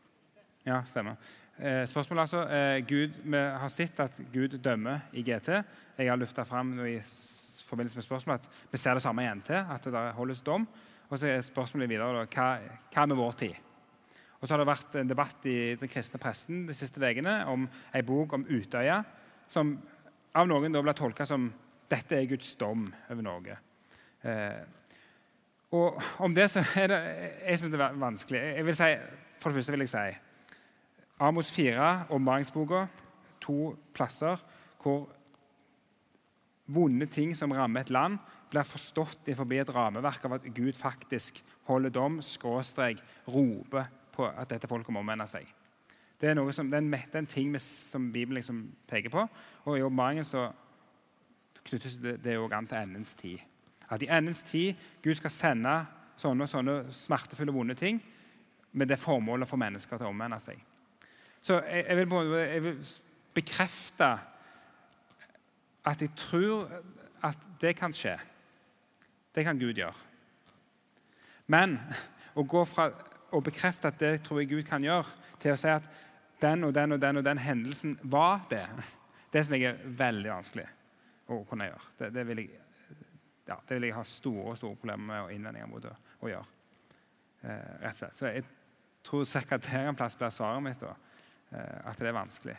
du 0.02 0.18
rundt 0.18 0.34
det? 0.34 0.70
Ja, 0.70 0.84
stemmer. 0.84 1.16
Eh, 1.58 1.86
spørsmålet 1.86 2.20
altså, 2.20 2.48
eh, 2.48 2.86
Gud, 2.86 3.08
Vi 3.24 3.36
har 3.36 3.68
sett 3.68 4.00
at 4.00 4.20
Gud 4.32 4.48
dømmer 4.48 4.98
i 5.12 5.22
GT. 5.22 5.48
Jeg 5.98 6.10
har 6.10 6.16
lufta 6.16 6.42
fram 6.42 6.86
i 6.86 7.00
forbindelse 7.66 7.96
med 7.96 8.02
spørsmålet 8.02 8.40
at 8.40 8.50
vi 8.72 8.78
ser 8.78 8.94
det 8.94 9.02
samme 9.02 9.22
i 9.22 9.34
NT, 9.34 9.50
at 9.50 9.84
det 9.84 10.12
holdes 10.12 10.40
dom. 10.40 10.68
Og 11.08 11.18
så 11.18 11.26
er 11.26 11.40
spørsmålet 11.40 11.88
videre 11.88 12.12
da, 12.18 12.26
hva, 12.26 12.58
hva 12.94 13.06
med 13.06 13.16
vår 13.16 13.32
tid? 13.32 13.67
Og 14.38 14.46
så 14.46 14.54
har 14.54 14.62
det 14.62 14.70
vært 14.70 14.96
en 15.00 15.10
debatt 15.10 15.46
i 15.50 15.58
den 15.78 15.90
kristne 15.90 16.20
pressen 16.22 16.66
de 16.68 16.76
siste 16.76 17.02
ukene 17.02 17.40
om 17.50 17.66
ei 17.94 18.04
bok 18.06 18.36
om 18.38 18.46
Utøya, 18.46 19.00
som 19.50 19.74
av 20.38 20.46
noen 20.46 20.74
da 20.74 20.82
ble 20.84 20.94
tolka 20.94 21.26
som 21.26 21.48
dette 21.90 22.14
er 22.14 22.28
Guds 22.30 22.52
dom 22.60 22.86
over 23.08 23.24
Norge. 23.24 23.58
Eh, 24.22 24.62
og 25.74 25.98
om 26.24 26.32
det 26.34 26.46
så 26.48 26.62
er 26.80 26.88
det 26.88 26.98
Jeg 27.44 27.58
syns 27.60 27.74
det 27.74 27.80
er 27.80 28.00
vanskelig. 28.00 28.40
Jeg 28.56 28.64
vil 28.66 28.76
si, 28.78 28.88
for 29.38 29.50
det 29.50 29.58
første 29.58 29.74
vil 29.74 29.84
jeg 29.84 29.92
si 29.92 30.06
Amos 31.20 31.50
4, 31.50 32.06
ombæringsboka, 32.14 32.86
to 33.42 33.74
plasser 33.94 34.38
hvor 34.78 35.08
vonde 36.68 37.08
ting 37.10 37.34
som 37.36 37.50
rammer 37.52 37.80
et 37.80 37.90
land, 37.90 38.20
blir 38.48 38.64
forstått 38.64 39.28
forbi 39.36 39.58
et 39.58 39.72
rammeverk 39.74 40.24
av 40.28 40.36
at 40.38 40.46
Gud 40.54 40.76
faktisk 40.78 41.42
holder 41.68 41.90
dom, 41.92 42.20
skråstrek, 42.22 43.00
roper 43.26 43.88
på 44.18 44.26
at 44.28 44.50
dette 44.50 44.68
folket 44.70 44.94
må 44.94 45.02
omvende 45.04 45.26
seg. 45.30 45.46
Det 46.18 46.32
er, 46.32 46.40
som, 46.50 46.70
det 46.70 46.80
er 46.80 47.18
en 47.18 47.30
ting 47.30 47.52
som 47.62 48.08
Bibelen 48.12 48.40
liksom 48.40 48.64
peker 48.90 49.12
på. 49.12 49.22
Og 49.64 49.78
i 49.78 49.82
åpenbaringen 49.86 50.26
så 50.26 50.48
knyttes 51.68 52.00
det, 52.02 52.38
òg 52.38 52.56
an 52.56 52.66
til 52.66 52.80
endens 52.80 53.14
tid. 53.14 53.38
At 53.88 54.02
i 54.02 54.10
endens 54.10 54.42
tid 54.42 54.74
Gud 55.04 55.14
skal 55.14 55.30
sende 55.30 55.74
sånne 56.18 56.44
og 56.44 56.50
sånne 56.50 56.78
smertefulle, 56.90 57.54
vonde 57.54 57.74
ting. 57.78 58.02
med 58.72 58.86
det 58.86 58.98
formålet 59.00 59.46
å 59.46 59.48
få 59.48 59.56
mennesker 59.56 59.96
til 59.96 60.06
å 60.06 60.10
omvende 60.12 60.36
seg. 60.44 60.58
Så 61.40 61.56
jeg, 61.64 61.86
jeg, 61.88 61.96
vil, 61.96 62.34
jeg 62.36 62.62
vil 62.62 62.82
bekrefte 63.34 64.08
at 65.88 66.02
jeg 66.04 66.12
tror 66.20 66.68
at 67.24 67.46
det 67.60 67.72
kan 67.78 67.94
skje. 67.96 68.18
Det 69.34 69.44
kan 69.46 69.58
Gud 69.58 69.80
gjøre. 69.80 69.96
Men 71.48 71.78
å 72.36 72.44
gå 72.44 72.64
fra 72.68 72.90
å 73.32 73.40
bekrefte 73.44 73.90
at 73.90 73.98
det 74.00 74.12
tror 74.24 74.40
jeg 74.42 74.50
Gud 74.52 74.64
kan 74.68 74.84
gjøre, 74.84 75.08
til 75.40 75.52
å 75.52 75.60
si 75.60 75.70
at 75.72 75.88
den 76.40 76.64
og 76.68 76.74
den 76.74 76.94
og 76.94 77.02
den 77.02 77.20
og 77.20 77.26
den 77.26 77.40
hendelsen 77.42 77.98
var 78.02 78.44
det, 78.50 78.64
det 79.32 79.44
syns 79.44 79.58
jeg 79.58 79.72
er 79.72 79.96
veldig 79.98 80.30
vanskelig 80.32 80.66
å 81.28 81.42
kunne 81.48 81.68
gjøre. 81.68 81.90
Det, 81.98 82.10
det, 82.14 82.24
vil, 82.28 82.44
jeg, 82.44 82.60
ja, 83.50 83.58
det 83.68 83.76
vil, 83.76 83.88
jeg, 83.90 83.96
ha 83.98 84.04
store 84.08 84.56
store 84.56 84.78
problemer 84.78 85.10
med 85.10 85.24
og 85.26 85.34
innvendinger 85.34 85.70
mot 85.70 85.88
å, 85.90 85.92
å 86.24 86.30
gjøre. 86.30 86.56
Eh, 87.42 87.74
rett 87.82 87.92
og 87.92 88.00
slett. 88.00 88.16
Så 88.16 88.32
jeg 88.32 88.46
tror 89.06 89.28
sekretær 89.28 89.90
en 89.90 89.98
plass 89.98 90.16
blir 90.18 90.32
svaret 90.34 90.64
mitt. 90.64 90.80
Da, 90.80 90.94
eh, 91.52 91.76
at 91.90 92.00
det 92.00 92.08
er 92.08 92.16
vanskelig 92.16 92.56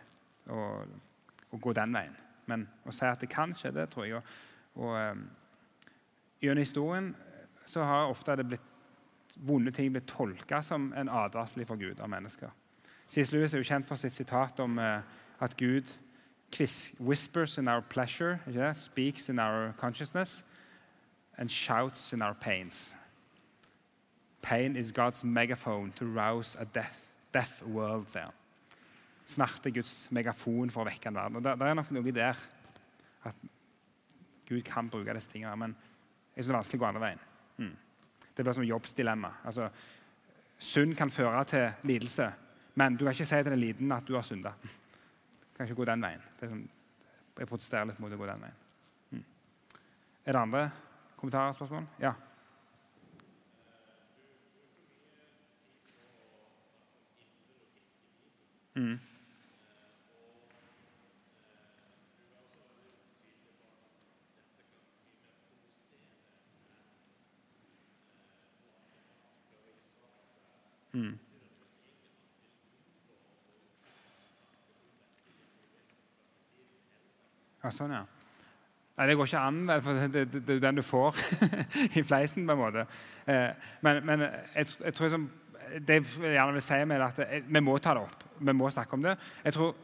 å, 0.54 0.68
å, 1.50 1.58
gå 1.58 1.74
den 1.78 1.98
veien. 1.98 2.16
Men 2.50 2.68
å 2.86 2.94
si 2.94 3.10
at 3.10 3.22
det 3.22 3.32
kan 3.32 3.56
skje, 3.58 3.74
det 3.76 3.90
tror 3.94 4.06
jeg. 4.08 4.22
Og, 4.22 4.86
og 4.86 4.96
eh, 5.02 5.28
Gjennom 6.40 6.64
historien 6.64 7.08
så 7.68 7.84
har 7.84 8.08
ofte 8.08 8.38
det 8.40 8.46
blitt 8.48 8.69
vonde 9.46 9.72
ting 9.72 9.92
blir 9.94 10.06
tolka 10.08 10.62
som 10.62 10.94
en 10.98 11.10
advarsel 11.10 11.66
for 11.66 11.80
Gud 11.80 12.00
av 12.00 12.10
mennesker. 12.10 12.50
C.S. 13.10 13.32
Lewis 13.32 13.54
er 13.54 13.64
jo 13.64 13.70
kjent 13.70 13.88
for 13.88 13.98
sitt 13.98 14.14
sitat 14.14 14.60
om 14.60 14.78
eh, 14.80 15.02
at 15.42 15.58
Gud 15.58 15.90
whispers 17.00 17.58
in 17.58 17.68
our 17.68 17.82
pleasure, 17.82 18.40
speaks 18.74 19.30
in 19.30 19.40
our 19.40 19.74
consciousness, 19.78 20.44
and 21.38 21.50
shouts 21.50 22.14
in 22.14 22.22
our 22.22 22.34
pains. 22.34 22.96
Pain 24.42 24.76
is 24.76 24.92
God's 24.92 25.24
megaphone 25.24 25.92
to 25.96 26.06
rouse 26.06 26.58
a 26.60 26.66
death, 26.66 27.12
death 27.32 27.64
world, 27.66 28.10
sier 28.10 28.30
han. 28.30 28.36
Smerte 29.30 29.70
er 29.70 29.76
Guds 29.76 30.10
megafon 30.12 30.72
for 30.74 30.82
å 30.82 30.90
vekke 30.90 31.12
en 31.12 31.20
verden. 31.20 31.38
Og 31.38 31.44
det 31.46 31.54
er 31.54 31.76
nok 31.78 31.92
noe 31.94 32.12
der 32.16 32.38
at 33.30 33.36
Gud 34.50 34.64
kan 34.66 34.90
bruke 34.90 35.14
disse 35.14 35.30
tingene, 35.30 35.56
men 35.56 35.76
jeg 36.36 36.44
synes 36.44 36.48
det 36.48 36.54
er 36.54 36.58
vanskelig 36.58 36.80
å 36.80 36.82
gå 36.82 36.88
andre 36.90 37.04
veien. 37.04 37.22
Mm. 37.60 37.76
Det 38.40 38.44
blir 38.44 38.56
som 38.56 38.64
jobbsdilemma. 38.64 39.30
Altså, 39.44 39.66
synd 40.64 40.94
kan 40.96 41.10
føre 41.12 41.42
til 41.44 41.72
lidelse, 41.84 42.30
men 42.80 42.96
du 42.96 43.02
kan 43.04 43.12
ikke 43.12 43.26
si 43.28 43.36
til 43.36 43.52
den 43.52 43.60
liten 43.60 43.92
at 43.92 44.08
du 44.08 44.14
har 44.16 44.24
synda. 44.24 44.54
Du 44.64 45.58
kan 45.58 45.68
ikke 45.68 45.76
gå 45.76 45.88
den 45.90 46.06
veien. 46.08 46.24
Som, 46.40 46.62
jeg 47.40 47.50
protesterer 47.50 47.90
litt 47.90 48.00
mot 48.00 48.16
å 48.16 48.20
gå 48.22 48.30
den 48.30 48.46
veien. 48.46 48.62
Mm. 49.12 49.26
Er 50.24 50.38
det 50.38 50.40
andre 50.40 50.62
kommentarer 51.20 51.52
og 51.52 51.58
spørsmål? 51.60 51.90
Ja. 52.00 52.14
Mm. 58.80 58.96
Mm. 70.94 71.18
Ja, 77.60 77.72
sånn, 77.76 77.92
ja. 77.94 78.06
Nei, 79.00 79.08
Det 79.08 79.16
går 79.16 79.30
ikke 79.30 79.42
an, 79.48 79.60
det, 79.68 80.24
er 80.56 80.64
den 80.64 80.80
du 80.80 80.84
får 80.84 81.20
i 82.00 82.04
fleisen. 82.04 82.48
på 82.48 82.56
en 82.56 82.60
måte. 82.60 82.86
Eh, 83.28 83.52
men, 83.86 84.02
men 84.06 84.26
jeg, 84.26 84.68
jeg, 84.86 84.94
tror 84.96 85.12
som, 85.14 85.28
det 85.88 86.00
jeg 86.02 86.34
gjerne 86.34 86.56
vil 86.58 86.66
si 86.66 86.80
med 86.88 87.06
at 87.06 87.22
vi 87.48 87.62
må 87.64 87.78
ta 87.78 87.96
det 87.96 88.04
opp. 88.08 88.26
Vi 88.40 88.56
må 88.56 88.72
snakke 88.72 88.98
om 88.98 89.06
det. 89.06 89.16
Jeg 89.44 89.56
tror, 89.56 89.76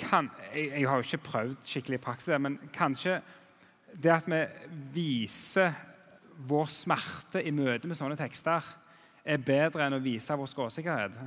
kan, 0.00 0.30
jeg, 0.54 0.72
jeg 0.74 0.88
har 0.88 1.00
jo 1.00 1.08
ikke 1.08 1.28
prøvd 1.28 1.56
skikkelig 1.68 2.00
i 2.00 2.04
praksis, 2.04 2.36
men 2.40 2.58
kanskje 2.72 3.20
det 4.00 4.12
at 4.14 4.28
vi 4.30 4.42
viser 4.94 5.72
vår 6.48 6.68
smerte 6.72 7.42
i 7.44 7.52
møte 7.52 7.88
med 7.88 7.98
sånne 7.98 8.16
tekster 8.16 8.64
er 9.30 9.44
bedre 9.44 9.86
enn 9.86 9.96
å 9.96 10.02
vise 10.02 10.36
vår 10.36 10.50
skråsikkerhet. 10.50 11.18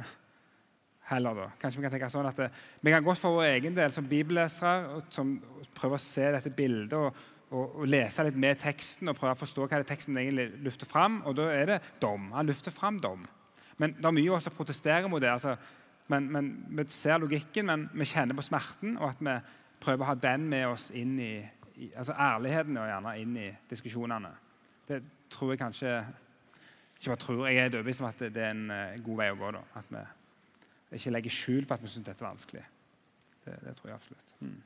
Heller 1.09 1.35
da. 1.35 1.49
Kanskje 1.59 1.81
Vi 1.81 1.85
kan 1.85 1.93
tenke 1.93 2.09
sånn 2.11 2.29
at 2.29 2.39
eh, 2.45 2.63
vi 2.81 2.93
kan 2.93 3.03
godt 3.03 3.19
for 3.19 3.37
vår 3.39 3.49
egen 3.57 3.75
del 3.75 3.91
som 3.91 4.07
bibellesere 4.07 5.01
som 5.11 5.35
prøver 5.75 5.99
å 5.99 6.03
se 6.03 6.29
dette 6.31 6.53
bildet 6.55 6.95
og, 6.95 7.23
og, 7.49 7.63
og, 7.65 7.87
lese 7.89 8.23
litt 8.23 8.39
med 8.39 8.61
teksten 8.61 9.11
og 9.11 9.17
prøve 9.19 9.35
å 9.35 9.41
forstå 9.41 9.67
hva 9.67 9.81
det 9.81 9.89
teksten 9.89 10.19
egentlig 10.21 10.63
lufter 10.63 10.87
fram. 10.89 11.21
Og 11.27 11.35
da 11.39 11.49
er 11.51 11.73
det 11.73 11.79
dom. 12.01 12.31
Han 12.37 12.47
lufter 12.47 12.71
fram 12.75 13.01
dom. 13.03 13.25
Men 13.81 13.97
det 13.97 14.07
er 14.07 14.15
mye 14.15 14.31
også 14.31 14.49
som 14.49 14.57
protesterer 14.57 15.11
mot 15.11 15.21
det. 15.21 15.33
altså 15.33 15.57
men, 16.07 16.31
men, 16.31 16.53
Vi 16.69 16.87
ser 16.87 17.19
logikken, 17.19 17.65
men 17.65 17.89
vi 17.93 18.07
kjenner 18.07 18.35
på 18.35 18.45
smerten, 18.45 18.97
og 18.97 19.09
at 19.09 19.21
vi 19.23 19.35
prøver 19.83 20.05
å 20.05 20.11
ha 20.11 20.15
den 20.15 20.47
med 20.49 20.67
oss 20.67 20.89
inn 20.95 21.17
i, 21.19 21.33
i 21.75 21.91
altså 21.95 22.15
ærligheten 22.15 22.77
og 22.77 22.87
gjerne 22.87 23.15
inn 23.19 23.37
i 23.43 23.49
diskusjonene. 23.69 24.31
Det 24.87 25.01
tror 25.31 25.53
jeg 25.53 25.61
kanskje 25.63 25.97
ikke 27.03 27.11
bare 27.11 27.23
tror, 27.25 27.47
Jeg 27.47 27.59
er 27.59 27.73
overbevist 27.73 28.01
om 28.01 28.07
at 28.07 28.19
det 28.33 28.43
er 28.43 28.53
en 28.55 28.69
uh, 28.71 29.03
god 29.03 29.17
vei 29.19 29.31
å 29.33 29.39
gå. 29.39 29.49
da, 29.55 29.63
At 29.79 29.89
vi 29.91 30.99
ikke 31.01 31.11
legger 31.17 31.35
skjul 31.35 31.65
på 31.67 31.75
at 31.75 31.83
vi 31.83 31.91
syns 31.91 32.07
dette 32.07 32.23
er 32.23 32.29
vanskelig. 32.29 32.63
Det, 33.43 33.57
det 33.65 33.73
tror 33.75 33.89
jeg 33.91 33.97
absolutt. 33.99 34.35
Mm. 34.39 34.61